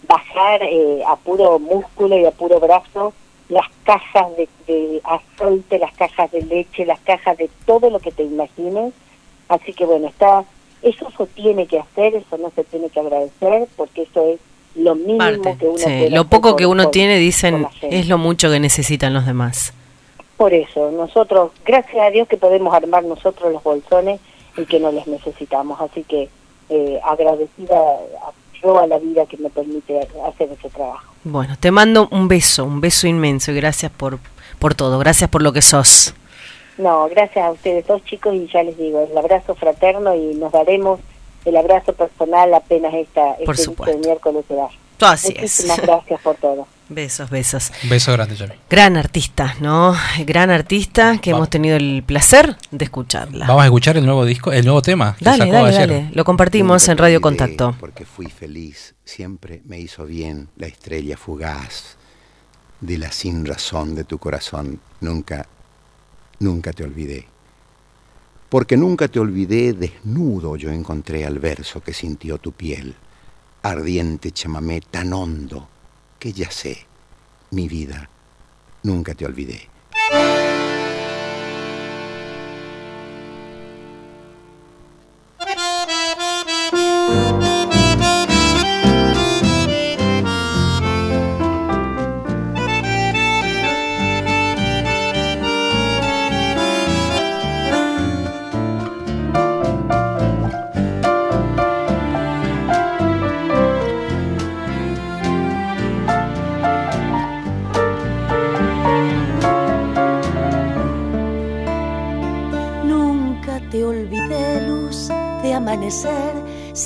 [0.08, 3.14] bajar eh, a puro músculo y a puro brazo
[3.50, 8.12] las cajas de, de aceite, las cajas de leche, las cajas de todo lo que
[8.12, 8.94] te imagines.
[9.48, 10.44] Así que bueno, está
[10.82, 14.40] eso se tiene que hacer, eso no se tiene que agradecer, porque eso es
[14.76, 15.58] lo mínimo Parte.
[15.60, 19.14] que uno Sí, puede lo poco que uno tiene, dicen, es lo mucho que necesitan
[19.14, 19.74] los demás.
[20.38, 24.22] Por eso, nosotros, gracias a Dios que podemos armar nosotros los bolsones
[24.56, 25.82] y que no les necesitamos.
[25.82, 26.30] Así que
[26.70, 28.32] eh, agradecida a-
[28.62, 31.14] yo a la vida que me permite hacer ese trabajo.
[31.24, 34.20] Bueno, te mando un beso, un beso inmenso y gracias por,
[34.60, 36.14] por todo, gracias por lo que sos.
[36.78, 40.52] No, gracias a ustedes dos chicos y ya les digo, el abrazo fraterno y nos
[40.52, 41.00] daremos
[41.46, 43.98] el abrazo personal apenas esta, Por este supuesto.
[44.00, 44.70] miércoles de dar.
[45.02, 45.42] Así es.
[45.42, 46.68] Muchísimas gracias por todo.
[46.90, 47.72] Besos, besos.
[47.84, 48.56] Un beso grande, Yami.
[48.68, 49.96] Gran artista, ¿no?
[50.26, 53.46] Gran artista que hemos tenido el placer de escucharla.
[53.46, 55.90] Vamos a escuchar el nuevo disco, el nuevo tema que Dale, sacó dale, ayer.
[55.90, 56.10] dale.
[56.14, 57.76] Lo compartimos en Radio Contacto.
[57.80, 61.96] Porque fui feliz, siempre me hizo bien la estrella fugaz
[62.82, 64.80] de la sin razón de tu corazón.
[65.00, 65.46] Nunca,
[66.40, 67.28] nunca te olvidé.
[68.50, 72.96] Porque nunca te olvidé, desnudo yo encontré al verso que sintió tu piel,
[73.62, 75.70] ardiente chamamé tan hondo
[76.20, 76.86] que ya sé,
[77.52, 78.10] mi vida,
[78.84, 79.70] nunca te olvidé.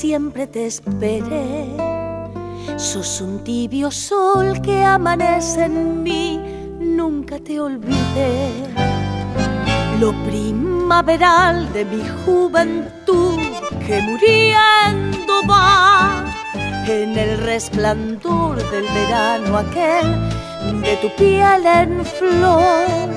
[0.03, 1.65] Siempre te esperé.
[2.75, 6.37] Sos un tibio sol que amanece en mí,
[6.77, 8.49] nunca te olvidé.
[10.01, 13.39] Lo primaveral de mi juventud
[13.87, 16.25] que muriendo va
[16.85, 20.09] en el resplandor del verano aquel
[20.81, 23.07] de tu piel en flor.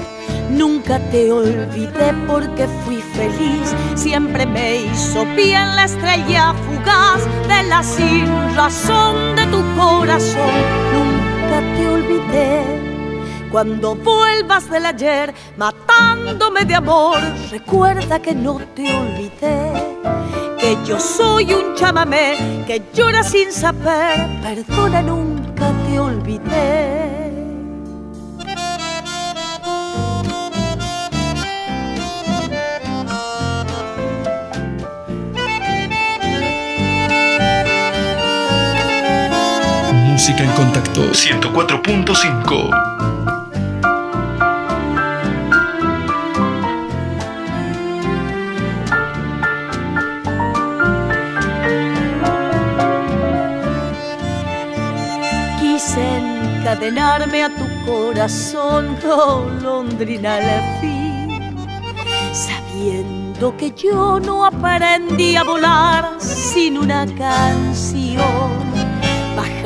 [0.51, 7.83] Nunca te olvidé porque fui feliz, siempre me hizo bien la estrella fugaz de la
[7.83, 10.55] sin razón de tu corazón.
[10.95, 12.63] Nunca te olvidé.
[13.51, 17.19] Cuando vuelvas del ayer matándome de amor,
[17.51, 19.73] recuerda que no te olvidé
[20.59, 27.26] que yo soy un chamamé que llora sin saber, perdona, nunca te olvidé.
[40.27, 42.71] Música en contacto 104.5
[56.59, 61.57] encadenarme a tu corazón, golondrina al fin,
[62.33, 68.66] sabiendo que yo no aprendí a volar sin una canción.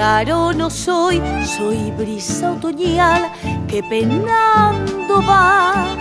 [0.00, 3.30] Pájaro no soy, soy brisa otoñal
[3.68, 5.94] que penando va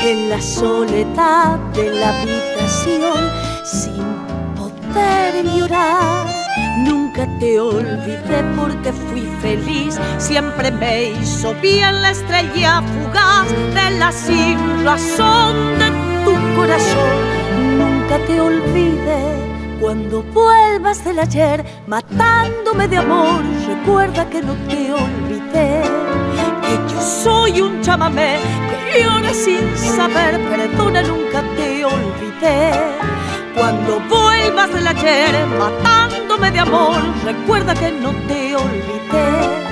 [0.00, 3.20] en la soledad de la habitación
[3.62, 4.02] sin
[4.56, 6.26] poder llorar
[6.86, 14.10] Nunca te olvidé porque fui feliz, siempre me hizo bien la estrella fugaz de la
[14.10, 15.90] sin razón de
[16.24, 17.14] tu corazón.
[17.76, 23.42] Nunca te olvidé cuando vuelvas del ayer matándome de amor.
[23.66, 25.82] Recuerda que no te olvidé,
[26.62, 28.38] que yo soy un chamamé
[28.70, 30.40] que llora sin saber.
[30.50, 32.72] Perdona, nunca te olvidé.
[33.54, 39.64] Cuando vuelvas del ayer matándome de amor, recuerda que no te olvidé.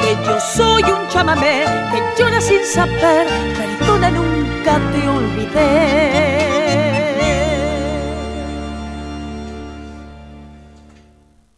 [0.00, 3.26] Que yo soy un chamamé que llora sin saber,
[3.56, 6.41] perdona, nunca te olvidé.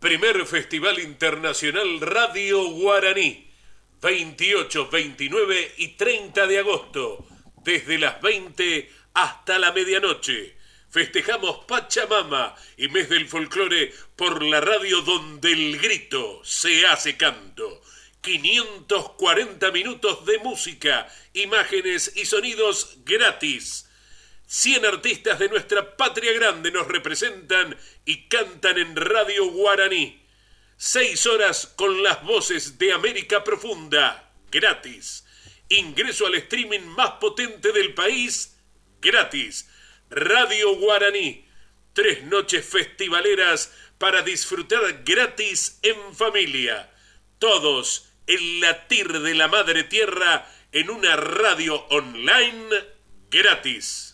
[0.05, 3.51] Primer Festival Internacional Radio Guaraní,
[4.03, 7.27] 28, 29 y 30 de agosto,
[7.65, 10.59] desde las 20 hasta la medianoche
[10.91, 17.81] festejamos Pachamama y mes del folclore por la radio donde el grito se hace canto.
[18.21, 23.84] 540 minutos de música, imágenes y sonidos gratis.
[24.55, 30.25] 100 artistas de nuestra patria grande nos representan y cantan en Radio Guaraní.
[30.77, 35.27] Seis horas con las voces de América Profunda, gratis.
[35.69, 38.57] Ingreso al streaming más potente del país,
[39.01, 39.69] gratis
[40.09, 41.49] Radio Guaraní.
[41.93, 46.93] Tres noches festivaleras para disfrutar gratis en familia.
[47.41, 52.69] Todos el latir de la madre tierra en una radio online
[53.29, 54.14] gratis.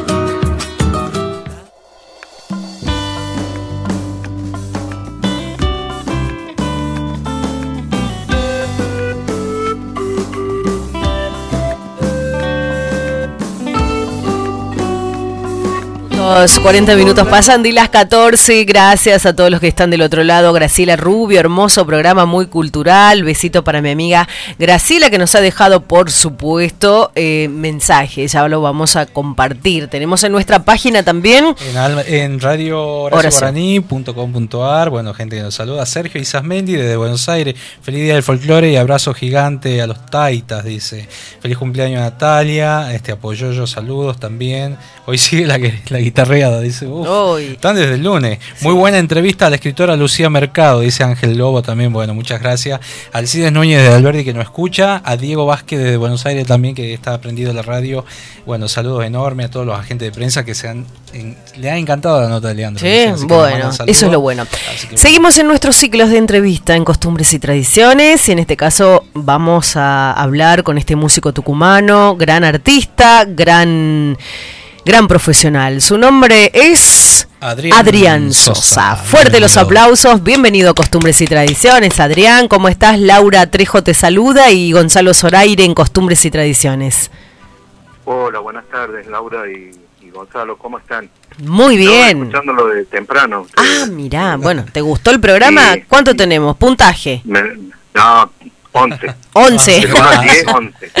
[16.33, 18.63] Los 40 minutos pasan de las 14.
[18.63, 20.53] Gracias a todos los que están del otro lado.
[20.53, 23.23] Graciela Rubio, hermoso programa, muy cultural.
[23.23, 24.27] Besito para mi amiga
[24.57, 28.31] Graciela, que nos ha dejado, por supuesto, eh, mensajes.
[28.31, 29.87] Ya lo vamos a compartir.
[29.87, 31.53] Tenemos en nuestra página también.
[31.75, 33.09] En, en radio
[34.89, 35.85] Bueno, gente que nos saluda.
[35.85, 37.55] Sergio Isasmendi desde Buenos Aires.
[37.81, 41.07] Feliz día del folclore y abrazo gigante a los taitas, dice.
[41.41, 42.93] Feliz cumpleaños Natalia.
[42.93, 44.77] Este apoyo yo, saludos también.
[45.05, 45.59] Hoy sigue la,
[45.89, 46.87] la guitarreada, dice.
[47.51, 48.39] están desde el lunes.
[48.61, 51.91] Muy buena entrevista a la escritora Lucía Mercado, dice Ángel Lobo también.
[51.91, 52.79] Bueno, muchas gracias.
[53.11, 55.01] Alcides Núñez de Alberti que nos escucha.
[55.03, 58.05] A Diego Vázquez de Buenos Aires también que está aprendido la radio.
[58.45, 60.85] Bueno, saludos enormes a todos los agentes de prensa que se han,
[61.57, 62.81] le ha encantado la nota de Leandro.
[62.81, 64.45] Sí, bueno, eso es lo bueno.
[64.95, 68.27] Seguimos en nuestros ciclos de entrevista en costumbres y tradiciones.
[68.29, 74.17] Y en este caso vamos a hablar con este músico tucumano, gran artista, gran
[74.85, 75.81] gran profesional.
[75.81, 78.95] Su nombre es Adrián, Sosa.
[78.95, 80.23] Fuerte los aplausos.
[80.23, 81.99] Bienvenido a Costumbres y Tradiciones.
[81.99, 82.99] Adrián, ¿cómo estás?
[82.99, 87.11] Laura Trejo te saluda y Gonzalo Zoraire en Costumbres y Tradiciones.
[88.05, 89.71] Hola, buenas tardes, Laura y,
[90.05, 91.09] y Gonzalo, ¿cómo están?
[91.43, 92.17] Muy Estaba bien.
[92.23, 93.45] escuchándolo de temprano.
[93.57, 95.73] Ah, mirá, bueno, ¿te gustó el programa?
[95.75, 95.83] Sí.
[95.87, 96.57] ¿Cuánto tenemos?
[96.57, 97.21] Puntaje.
[97.23, 98.31] Me- no,
[98.73, 99.13] 11.
[99.33, 99.71] 11.
[99.87, 100.91] De uno a 10, 11.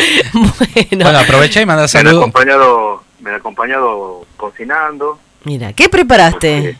[1.03, 2.17] Bueno, aprovecha y manda Me han saludos.
[2.19, 5.19] acompañado, me han acompañado cocinando.
[5.43, 6.77] Mira, ¿qué preparaste?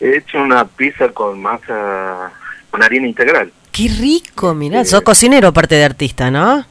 [0.00, 2.30] He hecho una pizza con masa,
[2.70, 3.52] con harina integral.
[3.72, 6.64] Qué rico, mirá, sos cocinero aparte de artista, ¿no?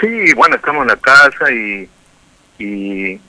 [0.00, 1.88] Sí, bueno, estamos en la casa y,
[2.58, 3.20] y,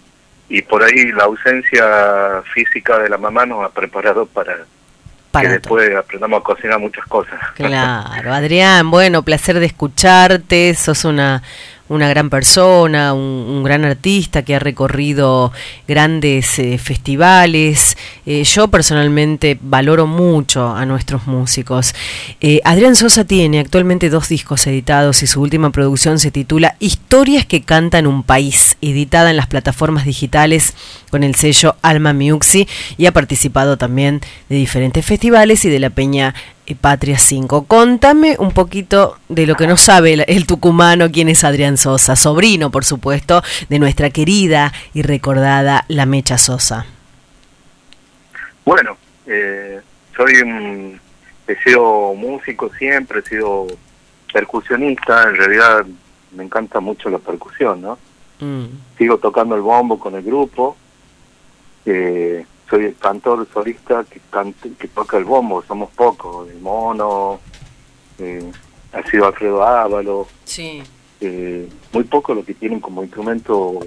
[0.50, 4.66] y por ahí la ausencia física de la mamá nos ha preparado para,
[5.32, 7.40] Para que después aprendamos a cocinar muchas cosas.
[7.56, 11.44] Claro, Adrián, bueno, placer de escucharte, sos una,
[11.88, 15.52] una gran persona, un, gran artista que ha recorrido
[15.88, 17.98] grandes eh, festivales.
[18.26, 21.94] Eh, yo personalmente valoro mucho a nuestros músicos.
[22.42, 27.46] Eh, Adrián Sosa tiene actualmente dos discos editados y su última producción se titula Historias
[27.46, 30.74] que cantan un país, editada en las plataformas digitales
[31.16, 32.68] con el sello Alma Miuxi
[32.98, 34.20] y ha participado también
[34.50, 36.36] de diferentes festivales y de la Peña
[36.66, 37.68] eh, Patria 5.
[37.68, 42.18] Contame un poquito de lo que no sabe el, el tucumano, quién es Adrián Sosa,
[42.18, 46.86] sobrino, por supuesto, de nuestra querida y recordada La Mecha Sosa.
[48.66, 49.80] Bueno, eh,
[50.18, 51.00] soy un,
[51.48, 53.68] he sido músico siempre, he sido
[54.34, 55.86] percusionista, en realidad
[56.36, 57.98] me encanta mucho la percusión, ¿no?
[58.42, 58.66] Mm.
[58.98, 60.76] Sigo tocando el bombo con el grupo,
[61.86, 67.40] eh, soy el cantor solista que, canta, que toca el bombo, somos pocos, el mono,
[68.20, 68.52] eh,
[68.94, 70.82] ha sido Alfredo Ávalo, Sí.
[71.22, 73.80] eh, muy pocos los que tienen como instrumento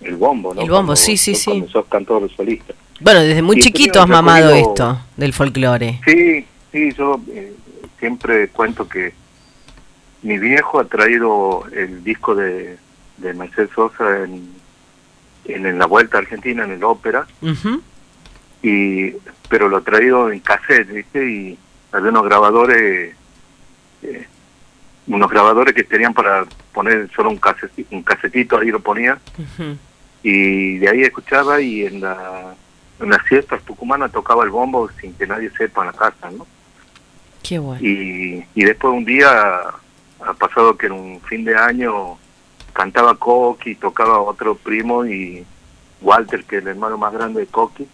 [0.00, 0.60] el bombo, ¿no?
[0.60, 1.50] El bombo, Cuando- sí, sí, sí.
[1.50, 2.74] Cuando sos cantor solista.
[3.00, 6.00] Bueno, desde muy Y chiquito has mamado recorrido- esto del folclore.
[6.04, 7.52] Sí, sí, yo eh,
[7.98, 9.12] siempre cuento que
[10.22, 12.76] mi viejo ha traído el disco de,
[13.18, 14.48] de Mercedes Sosa en,
[15.46, 17.26] en, en la Vuelta a Argentina, en el ópera,
[18.62, 19.12] y
[19.48, 21.30] pero lo ha traído en cassette, ¿viste?
[21.30, 21.58] Y
[21.92, 23.14] había unos grabadores,
[24.02, 24.26] eh,
[25.06, 29.18] unos grabadores que tenían para poner solo un, caseti- un casetito, ahí lo ponía,
[30.22, 32.54] y de ahí escuchaba y en la
[33.00, 36.46] en las siestas tucumanas tocaba el bombo sin que nadie sepa en la casa, ¿no?
[37.42, 37.84] Qué bueno.
[37.84, 39.28] y, y después un día
[40.20, 42.16] ha pasado que en un fin de año
[42.74, 45.44] cantaba Coqui, tocaba otro primo y
[46.02, 47.88] Walter, que es el hermano más grande de Coqui,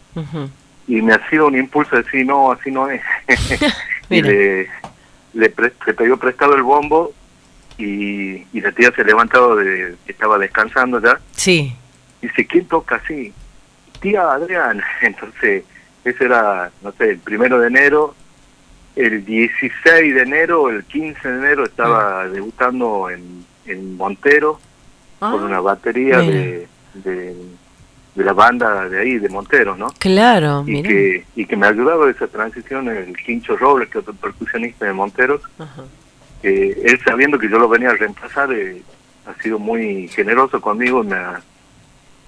[0.88, 3.00] y me ha sido un impulso de decir, no, así no es.
[4.10, 4.68] y le,
[5.34, 7.12] le, pre- le pidió prestado el bombo
[7.78, 11.72] y, y la tía se ha levantado, de, estaba descansando ya, Sí.
[12.20, 13.32] y dice, ¿quién toca así?
[14.00, 14.82] Tía Adrián.
[15.02, 15.62] Entonces,
[16.04, 18.14] ese era, no sé, el primero de enero.
[18.96, 24.58] El 16 de enero, el 15 de enero estaba debutando en, en Montero
[25.20, 27.36] con Ah, una batería de, de,
[28.14, 29.88] de la banda de ahí, de Montero, ¿no?
[29.98, 34.14] Claro, Y que, y que me ayudaba esa transición el Quincho Robles, que es otro
[34.14, 35.42] percusionista de Monteros.
[35.58, 35.82] Ajá.
[36.42, 38.82] Eh, él sabiendo que yo lo venía a reemplazar, eh,
[39.26, 41.40] ha sido muy generoso conmigo y me ha,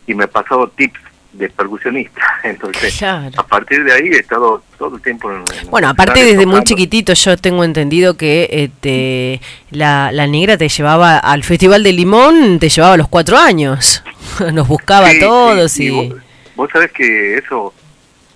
[0.07, 1.01] y me ha pasado tips
[1.33, 2.21] de percusionista.
[2.45, 3.31] Entonces, Claro.
[3.39, 6.63] a partir de ahí he estado todo el tiempo en, en Bueno, aparte desde muy
[6.65, 9.41] chiquitito yo tengo entendido que este,
[9.71, 14.03] la, la negra te llevaba al Festival de Limón, te llevaba a los cuatro años.
[14.53, 15.91] Nos buscaba a todos sí, y...
[16.11, 16.21] vos,
[16.57, 17.73] vos sabés que eso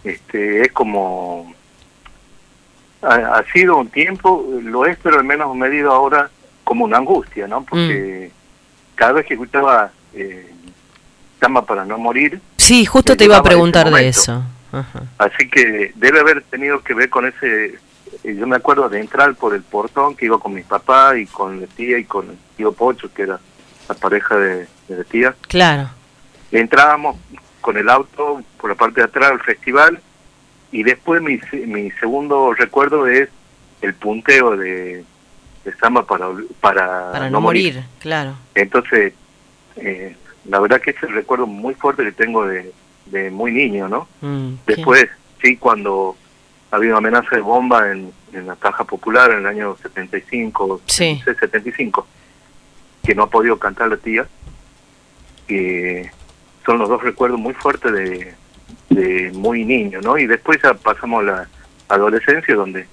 [0.04, 1.54] este, es como...
[3.02, 6.30] Ha, ha sido un tiempo, lo es, pero en menos medida ahora
[6.64, 7.62] como una angustia, ¿no?
[7.62, 8.96] Porque Mm.
[8.96, 10.50] cada vez que escuchaba eh,
[11.38, 14.42] Tama para no morir, Sí, justo te iba a preguntar de eso.
[14.72, 15.02] Ajá.
[15.18, 17.76] Así que debe haber tenido que ver con ese...
[18.24, 21.26] eh, Yo me acuerdo de entrar por el portón que iba con mi papá y
[21.26, 23.38] con la tía y con el tío Pocho, que era
[23.88, 25.34] la pareja de, de la tía.
[25.42, 25.90] Claro.
[26.50, 27.16] Entrábamos
[27.60, 30.00] con el auto por la parte de atrás del festival
[30.72, 33.28] y después mi, mi segundo recuerdo es
[33.80, 35.04] el punteo de,
[35.64, 36.26] de Samba para,
[36.60, 38.34] para, Para no morir, claro.
[38.56, 39.12] Entonces,
[39.76, 40.16] eh,
[40.48, 42.72] la verdad que es el recuerdo muy fuerte que tengo de,
[43.06, 44.08] de muy niño, ¿no?
[44.20, 45.08] Mm, qué- Después,
[45.42, 46.16] sí, cuando
[46.70, 51.20] había una amenaza de bomba en, en la Caja Popular en el año 75, Sí.
[51.24, 52.06] 75,
[53.04, 54.26] que no ha podido cantar la tía,
[55.46, 56.10] que
[56.64, 58.34] son los dos recuerdos muy fuertes de,
[58.90, 60.18] de muy niño, ¿no?
[60.18, 61.48] Y después ya pasamos a la
[61.88, 62.86] adolescencia, donde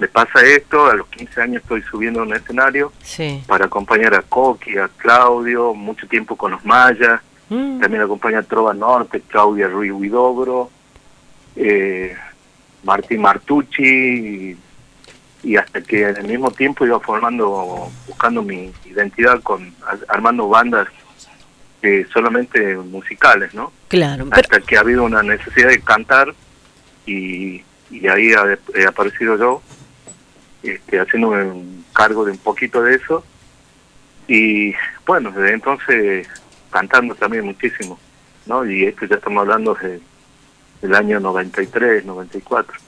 [0.00, 3.42] me pasa esto, a los 15 años estoy subiendo a un escenario Sí.
[3.46, 7.20] para acompañar a Coqui, a Claudio, mucho tiempo con los mayas,
[7.52, 10.70] Mm, también acompaña a Trova Norte, Claudia Ruiz Huidobro,
[11.56, 12.16] eh,
[12.84, 14.56] Martín Martucci, y,
[15.42, 20.48] y hasta que en el mismo tiempo iba formando, buscando mi identidad, con ar- armando
[20.48, 20.86] bandas
[21.82, 23.72] eh, solamente musicales, ¿no?
[23.88, 24.28] Claro.
[24.30, 26.32] Hasta que ha habido una necesidad de cantar
[27.04, 29.60] y, y ahí ha- he aparecido yo,
[30.62, 33.24] este, haciéndome un cargo de un poquito de eso.
[34.28, 34.74] Y
[35.06, 36.28] bueno, desde entonces
[36.70, 37.98] cantando también muchísimo,
[38.46, 38.64] ¿no?
[38.64, 40.00] Y esto ya estamos hablando de,
[40.82, 42.78] del año 93, 94.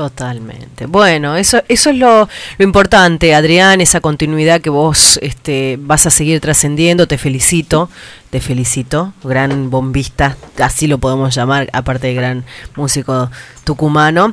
[0.00, 0.86] Totalmente.
[0.86, 6.10] Bueno, eso, eso es lo, lo importante, Adrián, esa continuidad que vos este, vas a
[6.10, 7.06] seguir trascendiendo.
[7.06, 7.90] Te felicito,
[8.30, 9.12] te felicito.
[9.22, 12.44] Gran bombista, así lo podemos llamar, aparte de gran
[12.76, 13.30] músico
[13.64, 14.32] tucumano.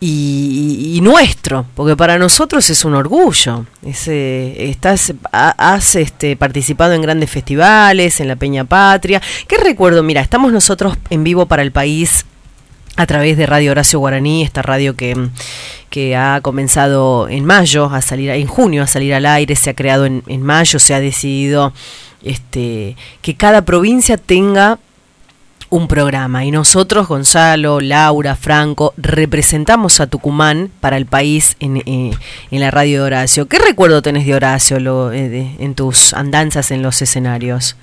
[0.00, 3.66] Y, nuestro, porque para nosotros es un orgullo.
[3.84, 9.20] Es, eh, estás, ha- has este, participado en grandes festivales, en la Peña Patria.
[9.46, 10.02] ¿Qué recuerdo?
[10.02, 12.24] Mira, estamos nosotros en vivo para el país
[12.96, 15.16] a través de Radio Horacio Guaraní, esta radio que,
[15.90, 19.74] que ha comenzado en mayo a salir, en junio a salir al aire, se ha
[19.74, 21.72] creado en, en mayo, se ha decidido
[22.22, 24.78] este, que cada provincia tenga
[25.70, 32.10] un programa y nosotros, Gonzalo, Laura, Franco, representamos a Tucumán para el país en, eh,
[32.50, 33.48] en la radio de Horacio.
[33.48, 37.76] ¿Qué recuerdo tenés de Horacio lo, eh, de- en tus andanzas en los escenarios?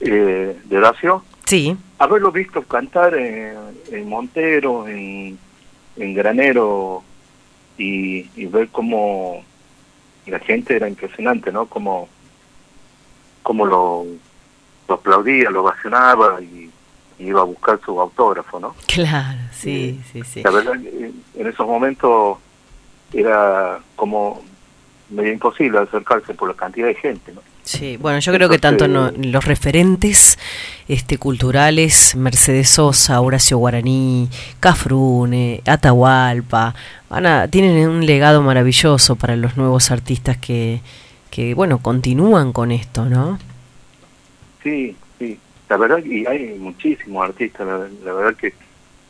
[0.00, 1.24] Eh, ¿De Horacio?
[1.44, 1.76] Sí.
[2.04, 3.56] Haberlo visto cantar en,
[3.90, 5.38] en Montero, en,
[5.96, 7.02] en Granero
[7.76, 9.42] y, y ver cómo
[10.26, 11.66] la gente era impresionante, ¿no?
[11.66, 12.08] Como,
[13.42, 14.06] como lo,
[14.88, 16.70] lo aplaudía, lo ovacionaba y,
[17.18, 18.74] y iba a buscar su autógrafo, ¿no?
[18.86, 20.42] Claro, sí, sí, sí.
[20.42, 22.38] La verdad, que en esos momentos
[23.12, 24.42] era como
[25.10, 27.42] medio imposible acercarse por la cantidad de gente, ¿no?
[27.64, 30.38] Sí, bueno, yo creo que tanto no- los referentes
[30.86, 34.28] este, culturales, Mercedes Sosa, Horacio Guaraní,
[34.60, 36.74] Cafrune, Atahualpa,
[37.08, 40.80] van a, tienen un legado maravilloso para los nuevos artistas que,
[41.30, 43.38] que, bueno, continúan con esto, ¿no?
[44.62, 45.38] Sí, sí.
[45.70, 47.66] La verdad, y hay muchísimos artistas.
[47.66, 48.52] La, la verdad que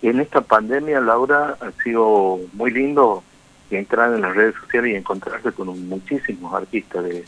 [0.02, 3.24] en esta pandemia, Laura, ha sido muy lindo
[3.70, 7.24] entrar en las redes sociales y encontrarse con muchísimos artistas de,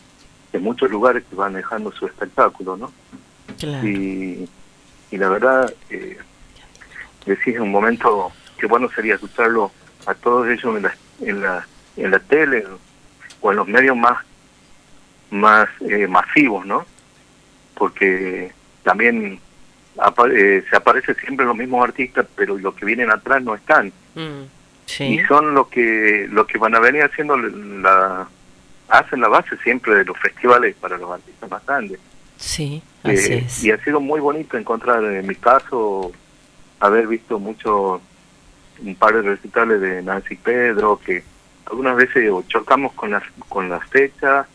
[0.56, 2.90] de muchos lugares que van dejando su espectáculo, ¿no?
[3.58, 3.86] Claro.
[3.86, 4.48] Y,
[5.10, 6.18] y la verdad, eh,
[7.26, 9.70] decís en un momento que bueno sería escucharlo
[10.06, 11.66] a todos ellos en la, en la,
[11.96, 12.64] en la tele
[13.40, 14.18] o en los medios más,
[15.30, 16.86] más eh, masivos, ¿no?
[17.74, 18.52] porque
[18.82, 19.38] también
[19.98, 23.92] apa- eh, se aparece siempre los mismos artistas, pero los que vienen atrás no están.
[24.86, 25.04] Sí.
[25.04, 28.26] Y son los que los que van a venir haciendo la
[28.88, 31.98] hacen la base siempre de los festivales para los artistas más grandes.
[32.36, 33.64] Sí, así Eh, es.
[33.64, 36.12] y ha sido muy bonito encontrar, en mi caso,
[36.80, 38.00] haber visto mucho,
[38.82, 41.24] un par de recitales de Nancy Pedro, que
[41.64, 44.46] algunas veces o chocamos con las, con las fechas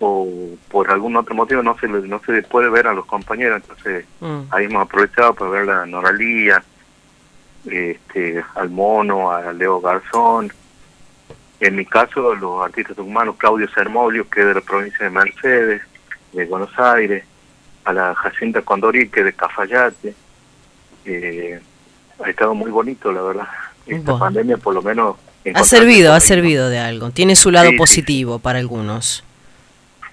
[0.00, 0.26] o
[0.68, 4.06] por algún otro motivo no se le- no se puede ver a los compañeros, entonces
[4.20, 4.40] Mm.
[4.50, 6.64] ahí hemos aprovechado para ver a Noralía,
[7.66, 10.52] este, al Mono, a Leo Garzón,
[11.66, 15.82] en mi caso los artistas humanos, Claudio Sermolio, que es de la provincia de Mercedes,
[16.32, 17.24] de Buenos Aires,
[17.84, 20.14] a la Jacinta Condori, que es de Cafayate,
[21.04, 21.60] eh,
[22.24, 23.48] ha estado muy bonito, la verdad.
[23.86, 24.18] Esta Bueno.
[24.18, 25.16] pandemia por lo menos...
[25.54, 27.10] Ha servido, ha servido de algo.
[27.10, 29.24] Tiene su lado Sí, sí, positivo para algunos.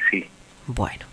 [0.10, 0.28] Sí.
[0.66, 1.06] Bueno.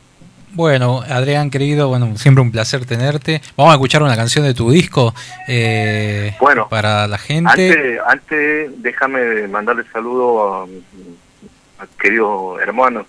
[0.57, 3.43] Bueno, Adrián, querido, bueno, siempre un placer tenerte.
[3.59, 5.15] Vamos a escuchar una canción de tu disco
[5.47, 7.51] eh, Bueno, para la gente.
[7.51, 13.05] Antes, antes déjame mandarle saludo a, a queridos hermanos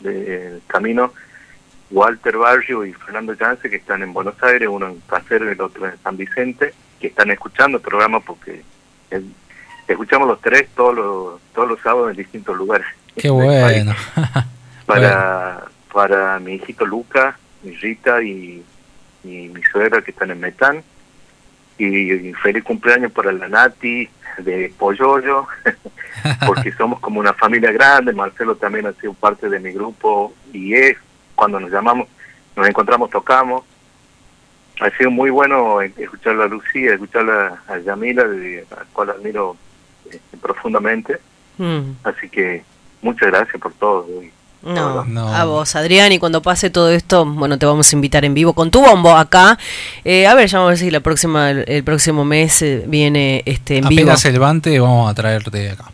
[0.00, 1.12] del camino,
[1.92, 5.86] Walter Barrio y Fernando Yance, que están en Buenos Aires, uno en Cáceres, el otro
[5.86, 8.64] en San Vicente, que están escuchando el programa porque
[9.12, 9.22] eh,
[9.86, 12.88] escuchamos los tres todos los, todos los sábados en distintos lugares.
[13.14, 13.94] Qué bueno.
[14.86, 18.62] Para, para mi hijito Luca, mi Rita y,
[19.24, 20.82] y mi suegra que están en Metán.
[21.78, 24.08] Y, y feliz cumpleaños para la Nati
[24.38, 25.46] de Polloyo,
[26.46, 28.12] porque somos como una familia grande.
[28.12, 30.96] Marcelo también ha sido parte de mi grupo y es
[31.34, 32.06] cuando nos llamamos,
[32.56, 33.64] nos encontramos, tocamos.
[34.80, 39.10] Ha sido muy bueno escuchar a Lucía, escuchar a, a Yamila, de, a la cual
[39.10, 39.56] admiro
[40.10, 41.18] eh, profundamente.
[41.58, 41.92] Mm.
[42.04, 42.62] Así que
[43.02, 44.06] muchas gracias por todo.
[44.22, 44.32] y-
[44.62, 48.34] No, a vos, Adrián, y cuando pase todo esto, bueno, te vamos a invitar en
[48.34, 49.58] vivo con tu bombo acá.
[50.04, 52.84] Eh, a ver, ya vamos a ver si la próxima, el, el próximo mes eh,
[52.86, 54.02] viene este en vivo.
[54.02, 55.90] Apenas se levante, vamos a traerte acá.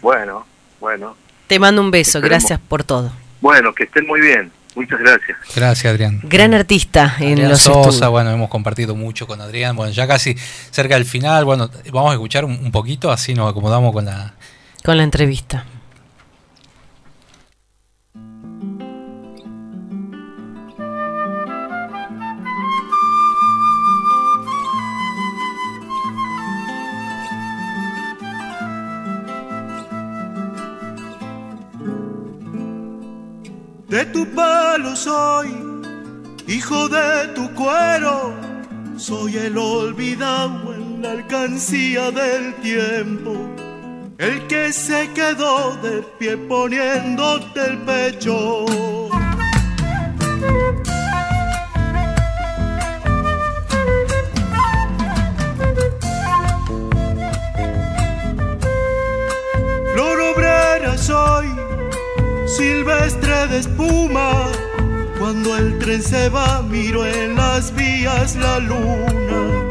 [0.00, 0.46] Bueno,
[0.80, 1.16] bueno.
[1.46, 2.42] Te mando un beso, Esperemos.
[2.42, 3.12] gracias por todo.
[3.40, 4.50] Bueno, que estén muy bien.
[4.74, 5.36] Muchas gracias.
[5.54, 6.20] Gracias, Adrián.
[6.22, 8.10] Gran artista en Adrián los Sosa, estudios.
[8.10, 9.74] bueno, hemos compartido mucho con Adrián.
[9.76, 10.34] Bueno, ya casi
[10.70, 11.44] cerca del final.
[11.44, 14.32] Bueno, vamos a escuchar un, un poquito, así nos acomodamos con la.
[14.84, 15.64] Con la entrevista.
[33.90, 35.48] De tu pelo soy,
[36.46, 38.32] hijo de tu cuero,
[38.96, 43.32] soy el olvidado en la alcancía del tiempo,
[44.18, 48.64] el que se quedó de pie poniéndote el pecho.
[59.92, 61.48] Flor obrera soy,
[62.56, 64.48] silvestre de espuma.
[65.18, 69.70] Cuando el tren se va, miro en las vías la luna.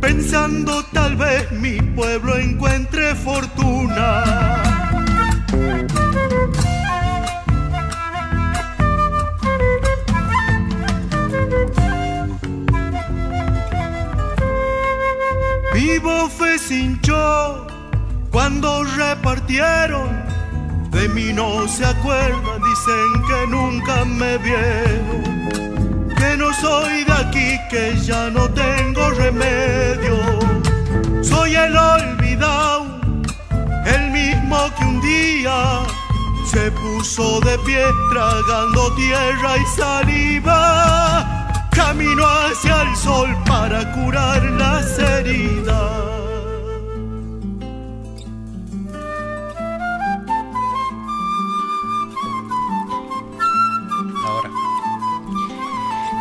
[0.00, 4.24] Pensando tal vez mi pueblo encuentre fortuna.
[15.74, 16.98] Vivo fe sin
[18.30, 20.17] cuando repartieron
[21.08, 27.58] de mí no se acuerdan, dicen que nunca me vieron, que no soy de aquí,
[27.70, 30.18] que ya no tengo remedio.
[31.22, 33.00] Soy el olvidado,
[33.86, 35.80] el mismo que un día
[36.50, 41.68] se puso de pie tragando tierra y saliva.
[41.70, 46.07] Camino hacia el sol para curar las heridas.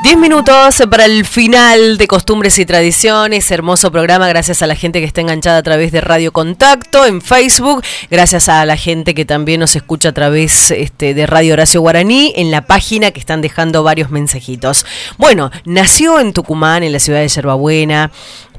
[0.08, 3.52] Diez minutos para el final de Costumbres y Tradiciones.
[3.52, 4.30] Hermoso programa.
[4.30, 7.84] Gracias a la gente que está enganchada a través de Radio Contacto en Facebook.
[8.10, 12.32] Gracias a la gente que también nos escucha a través este, de Radio Horacio Guaraní
[12.38, 14.86] en la página que están dejando varios mensajitos.
[15.18, 18.10] Bueno, nació en Tucumán, en la ciudad de Yerbabuena.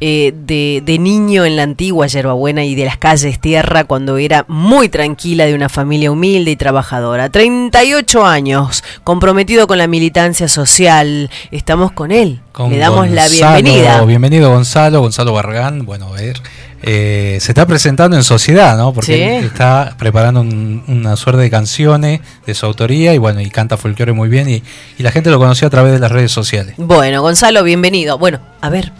[0.00, 4.44] Eh, de, de, niño en la antigua Yerbabuena y de las calles Tierra cuando era
[4.46, 7.30] muy tranquila de una familia humilde y trabajadora.
[7.30, 11.30] 38 años, comprometido con la militancia social.
[11.50, 12.40] Estamos con él.
[12.52, 14.00] Con Le damos la bienvenida.
[14.04, 15.84] Bienvenido Gonzalo, Gonzalo Barragán.
[15.84, 16.40] Bueno, a ver.
[16.80, 18.92] eh, se está presentando en sociedad, ¿no?
[18.92, 19.20] Porque Sí.
[19.20, 23.76] él está preparando un- una suerte de canciones de su autoría y bueno, y canta
[23.76, 24.62] folclore muy bien y,
[24.96, 26.74] y la gente lo conoció a través de las redes sociales.
[26.76, 28.16] Bueno, Gonzalo, bienvenido.
[28.16, 28.92] Bueno, a ver.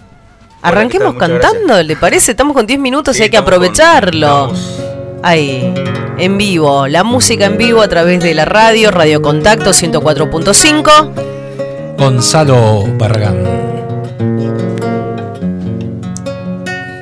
[0.63, 2.33] Arranquemos cantando, ¿le parece?
[2.33, 4.53] Estamos con 10 minutos Sí, y hay que con- aprovecharlo.
[5.23, 5.73] Ahí,
[6.19, 11.13] en vivo, la música en vivo a través de la radio, Radio Contacto 104.5.
[11.97, 13.43] Gonzalo Barragán.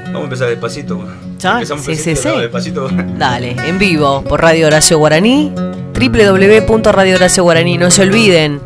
[0.07, 1.01] Vamos a empezar despacito.
[1.39, 1.61] ¿Ya?
[1.65, 2.97] Sí, sí, despacito, sí.
[3.19, 5.53] Dale, en vivo por Radio Horacio Guaraní,
[5.95, 7.79] www.radio Guaraní.
[7.79, 8.61] No se olviden,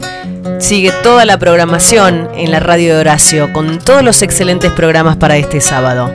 [0.59, 5.36] sigue toda la programación en la radio de Horacio con todos los excelentes programas para
[5.36, 6.12] este sábado.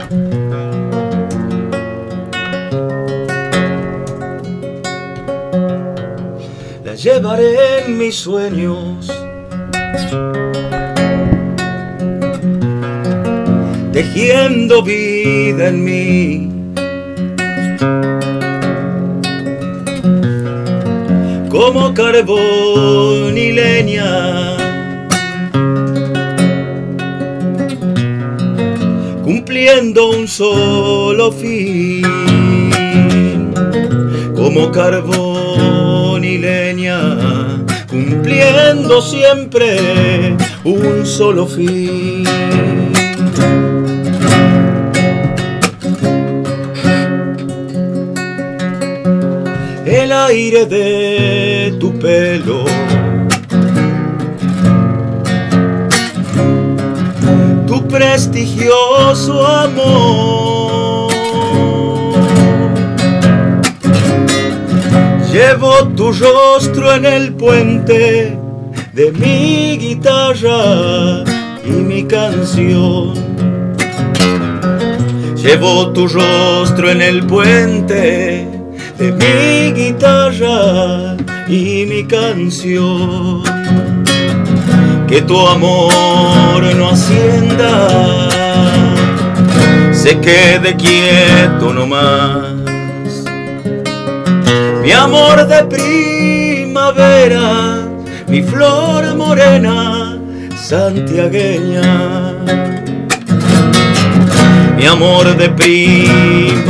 [6.84, 9.10] La llevaré en mis sueños.
[13.96, 16.50] Tejiendo vida en mí.
[21.48, 24.58] Como carbón y leña.
[29.24, 32.02] Cumpliendo un solo fin.
[34.34, 42.24] Como carbón y leña cumpliendo siempre un solo fin.
[50.26, 52.64] Aire de tu pelo.
[57.66, 61.12] Tu prestigioso amor.
[65.32, 68.36] Llevo tu rostro en el puente
[68.92, 71.22] de mi guitarra
[71.64, 73.14] y mi canción.
[75.36, 78.55] Llevo tu rostro en el puente
[78.98, 81.16] de mi guitarra
[81.48, 83.42] y mi canción.
[85.06, 87.88] Que tu amor no ascienda,
[89.92, 92.66] se quede quieto nomás
[94.86, 97.42] mi amor de primavera,
[98.28, 100.16] mi flor morena
[100.56, 101.82] santiagueña.
[104.76, 106.60] Mi amor de primavera,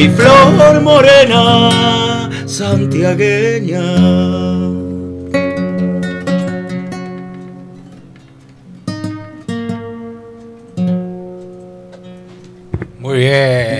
[0.00, 3.84] mi flor morena santiagueña.
[12.98, 13.79] Muy bien.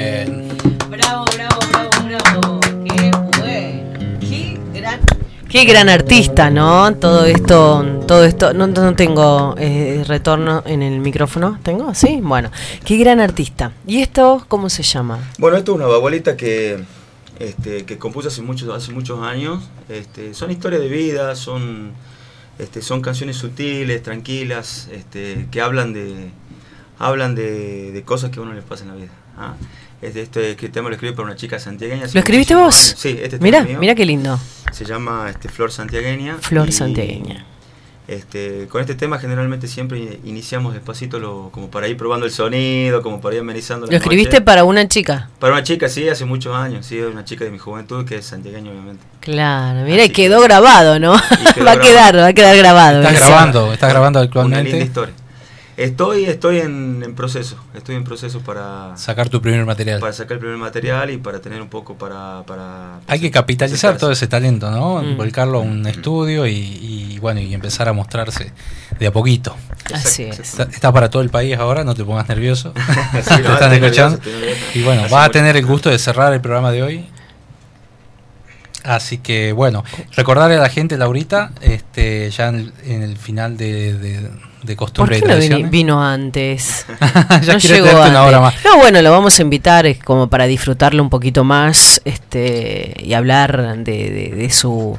[5.50, 5.88] Qué gran.
[5.88, 6.94] Artista, ¿no?
[6.94, 11.92] Todo esto, todo esto, no, no tengo eh, retorno en el micrófono, ¿tengo?
[11.94, 12.52] Sí, bueno,
[12.84, 13.72] qué gran artista.
[13.84, 15.18] ¿Y esto cómo se llama?
[15.38, 16.84] Bueno, esto es una bagualita que,
[17.40, 19.68] este, que compuso hace muchos, hace muchos años.
[19.88, 21.94] Este, son historias de vida, son,
[22.60, 26.30] este, son canciones sutiles, tranquilas, este, que hablan de,
[27.00, 29.12] hablan de, de cosas que a uno le pasa en la vida.
[29.36, 29.54] ¿ah?
[30.02, 32.06] Este, este, este tema lo escribí para una chica santiagueña.
[32.12, 32.88] ¿Lo escribiste vos?
[32.88, 32.98] años.
[32.98, 33.78] Sí, este tema Mira, es mío.
[33.80, 34.38] mira qué lindo.
[34.72, 36.38] Se llama este, Flor Santiagueña.
[36.40, 37.44] Flor y, santiagueña.
[38.08, 43.02] Este, con este tema generalmente siempre iniciamos despacito lo, como para ir probando el sonido,
[43.02, 44.44] como para ir amenizando ¿Lo escribiste noche.
[44.44, 45.30] para una chica?
[45.38, 48.24] Para una chica, sí, hace muchos años, sí, una chica de mi juventud que es
[48.24, 49.04] santiagueña obviamente.
[49.20, 51.14] Claro, mira, y quedó grabado, ¿no?
[51.54, 52.22] quedó va a quedar, grabado.
[52.22, 53.02] va a quedar grabado.
[53.02, 54.82] Está grabando, está grabando Una linda actualmente.
[54.82, 55.14] historia.
[55.80, 59.98] Estoy, estoy en, en proceso, estoy en proceso para Sacar tu primer material.
[59.98, 62.42] para sacar el primer material y para tener un poco para...
[62.46, 65.02] para Hay que capitalizar todo ese talento, ¿no?
[65.02, 65.16] Mm.
[65.16, 68.52] Volcarlo a un estudio y, y, bueno, y empezar a mostrarse
[68.98, 69.56] de a poquito.
[69.94, 70.38] Así es.
[70.40, 72.74] Está, está para todo el país ahora, no te pongas nervioso.
[73.22, 74.18] Sí, Te no, están escuchando.
[74.18, 74.60] nervioso.
[74.74, 77.06] Y bueno, Hace vas a tener el gusto de cerrar el programa de hoy.
[78.84, 79.82] Así que bueno,
[80.16, 84.30] recordarle a la gente, Laurita, este, ya en el, en el final de, de,
[84.62, 86.86] de ¿Por costumbre qué y no vino antes?
[87.42, 88.10] Ya no llegó antes.
[88.10, 88.54] una hora más.
[88.64, 93.14] No, bueno, lo vamos a invitar es como para disfrutarlo un poquito más este y
[93.14, 94.98] hablar de, de- de su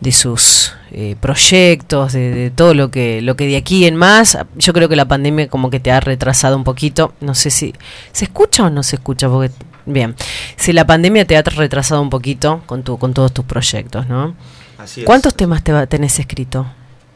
[0.00, 4.38] de sus eh, proyectos, de, de todo lo que lo que de aquí en más.
[4.56, 7.12] Yo creo que la pandemia como que te ha retrasado un poquito.
[7.20, 7.74] No sé si
[8.12, 9.52] se escucha o no se escucha porque
[9.86, 10.14] bien.
[10.56, 14.34] Si la pandemia te ha retrasado un poquito con tu con todos tus proyectos, ¿no?
[14.78, 15.06] Así es.
[15.06, 16.66] ¿Cuántos temas te va- tenés escrito?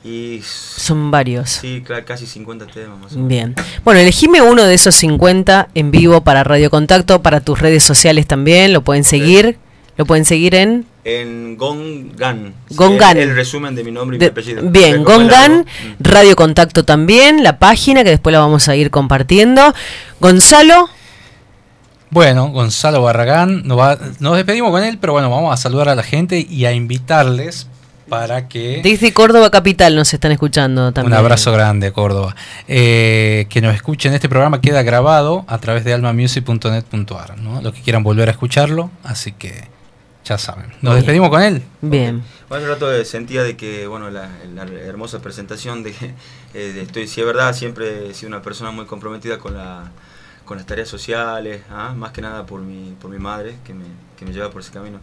[0.05, 1.49] Y Son varios.
[1.51, 3.29] Sí, casi 50 temas más o menos.
[3.29, 3.55] Bien.
[3.85, 8.27] Bueno, elegime uno de esos 50 en vivo para Radio Contacto, para tus redes sociales
[8.27, 8.73] también.
[8.75, 9.57] Lo pueden seguir.
[9.97, 10.85] Lo pueden seguir en.
[11.05, 12.53] En Gongan.
[12.71, 13.17] Gongan.
[13.17, 14.63] El, el resumen de mi nombre y de- mi apellido.
[14.65, 15.65] bien, Gongan, largo.
[16.01, 19.73] Radio Contacto también, la página que después la vamos a ir compartiendo.
[20.21, 20.89] Gonzalo,
[22.11, 25.95] Bueno, Gonzalo Barragán, nos, va- nos despedimos con él, pero bueno, vamos a saludar a
[25.95, 27.69] la gente y a invitarles
[28.09, 28.81] para que...
[28.83, 31.13] desde Córdoba Capital nos están escuchando también.
[31.13, 32.35] Un abrazo grande, Córdoba.
[32.69, 34.13] Eh, que nos escuchen.
[34.15, 37.39] Este programa queda grabado a través de almamusic.net.ar.
[37.39, 37.63] ¿no?
[37.63, 39.69] Los que quieran volver a escucharlo, así que
[40.25, 40.67] ya saben.
[40.81, 40.97] Nos Bien.
[40.97, 41.63] despedimos con él.
[41.81, 42.23] Bien.
[42.49, 46.15] Bueno, hace rato sentía de que, bueno, la, la hermosa presentación de que
[46.55, 49.91] eh, de estoy, si es verdad, siempre he sido una persona muy comprometida con la
[50.45, 51.95] con las tareas sociales, ¿ah?
[51.97, 53.85] más que nada por mi, por mi madre, que me,
[54.17, 55.01] que me lleva por ese camino.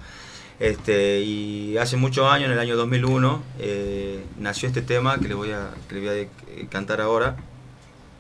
[0.62, 5.34] Este, y hace muchos años, en el año 2001, eh, nació este tema que le
[5.34, 6.30] voy a, que le voy a eh,
[6.70, 7.36] cantar ahora,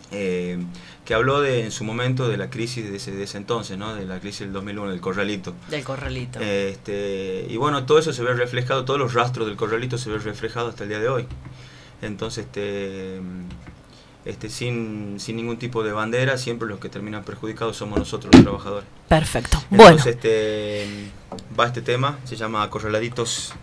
[0.10, 0.58] eh,
[1.06, 3.94] que habló de, en su momento de la crisis de ese, de ese entonces, ¿no?
[3.94, 5.54] de la crisis del 2001, del corralito.
[5.70, 6.40] Del corralito.
[6.40, 10.24] Este, y bueno, todo eso se ve reflejado, todos los rastros del corralito se ven
[10.24, 11.28] reflejados hasta el día de hoy.
[12.02, 13.22] Entonces, este,
[14.26, 18.44] este, sin, sin ningún tipo de bandera, siempre los que terminan perjudicados somos nosotros los
[18.44, 18.90] trabajadores.
[19.08, 19.64] Perfecto.
[19.70, 19.92] Bueno.
[19.92, 21.12] Entonces, este,
[21.60, 23.54] va este tema, se llama Acorraladitos.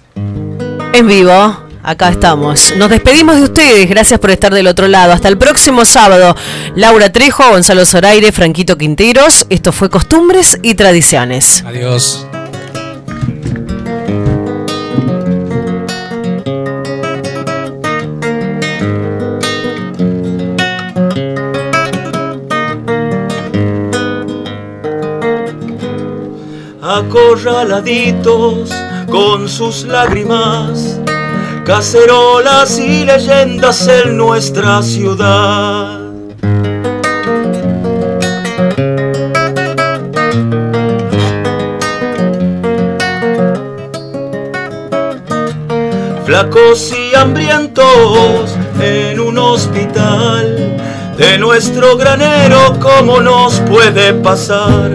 [0.92, 2.74] En vivo, acá estamos.
[2.76, 5.12] Nos despedimos de ustedes, gracias por estar del otro lado.
[5.12, 6.34] Hasta el próximo sábado.
[6.74, 9.46] Laura Trejo, Gonzalo Zoraire, Franquito Quinteros.
[9.50, 11.64] Esto fue Costumbres y Tradiciones.
[11.66, 12.26] Adiós.
[27.08, 28.70] Acorraladitos
[29.10, 31.00] con sus lágrimas,
[31.64, 36.00] cacerolas y leyendas en nuestra ciudad.
[46.26, 50.76] Flacos y hambrientos en un hospital
[51.16, 54.90] de nuestro granero, ¿cómo nos puede pasar?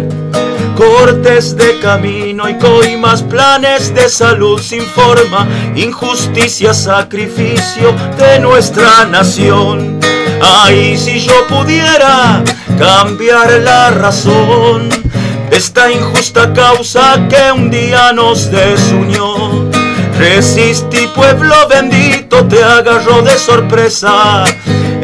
[0.76, 10.00] Cortes de camino y coimas, planes de salud sin forma, injusticia, sacrificio de nuestra nación.
[10.42, 12.44] Ay, si yo pudiera
[12.78, 14.90] cambiar la razón
[15.50, 19.70] de esta injusta causa que un día nos desunió.
[20.18, 24.44] Resistí, pueblo bendito, te agarró de sorpresa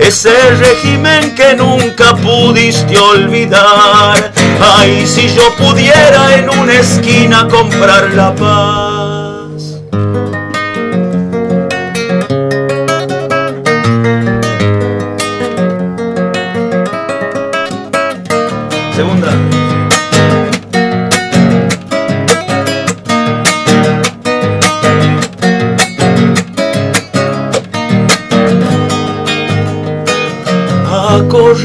[0.01, 4.31] ese régimen que nunca pudiste olvidar.
[4.61, 8.98] Ay, si yo pudiera en una esquina comprar la paz.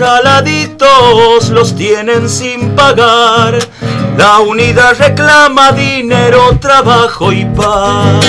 [0.04, 3.58] Acorraladitos los tienen sin pagar.
[4.18, 8.22] La unidad reclama dinero, trabajo y paz.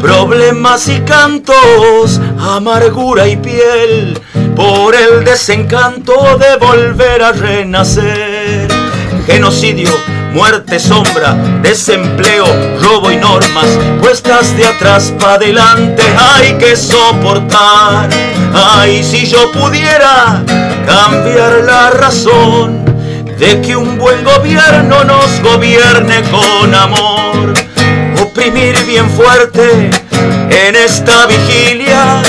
[0.00, 4.18] Problemas y cantos, amargura y piel,
[4.56, 8.68] por el desencanto de volver a renacer.
[9.26, 9.90] Genocidio,
[10.32, 12.44] muerte, sombra, desempleo,
[12.80, 13.66] robo y normas,
[14.00, 18.08] puestas de atrás para adelante hay que soportar.
[18.54, 20.42] Ay, si yo pudiera
[20.86, 22.84] cambiar la razón
[23.38, 27.54] de que un buen gobierno nos gobierne con amor,
[28.20, 29.90] oprimir bien fuerte
[30.50, 32.22] en esta vigilia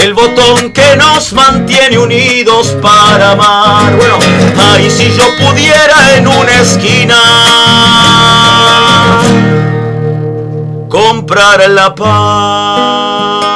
[0.00, 3.96] el botón que nos mantiene unidos para amar.
[3.96, 4.18] Bueno,
[4.56, 7.20] ay, si yo pudiera en una esquina
[10.88, 13.48] comprar la paz.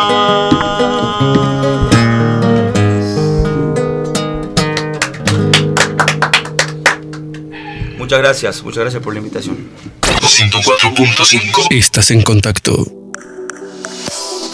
[7.98, 9.70] Muchas gracias, muchas gracias por la invitación.
[10.02, 13.01] 104.5 Estás en contacto.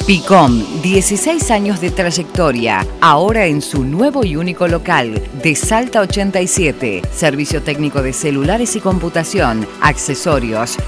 [0.09, 7.03] PICOM, 16 años de trayectoria, ahora en su nuevo y único local, de Salta 87,
[7.13, 10.79] servicio técnico de celulares y computación, accesorios,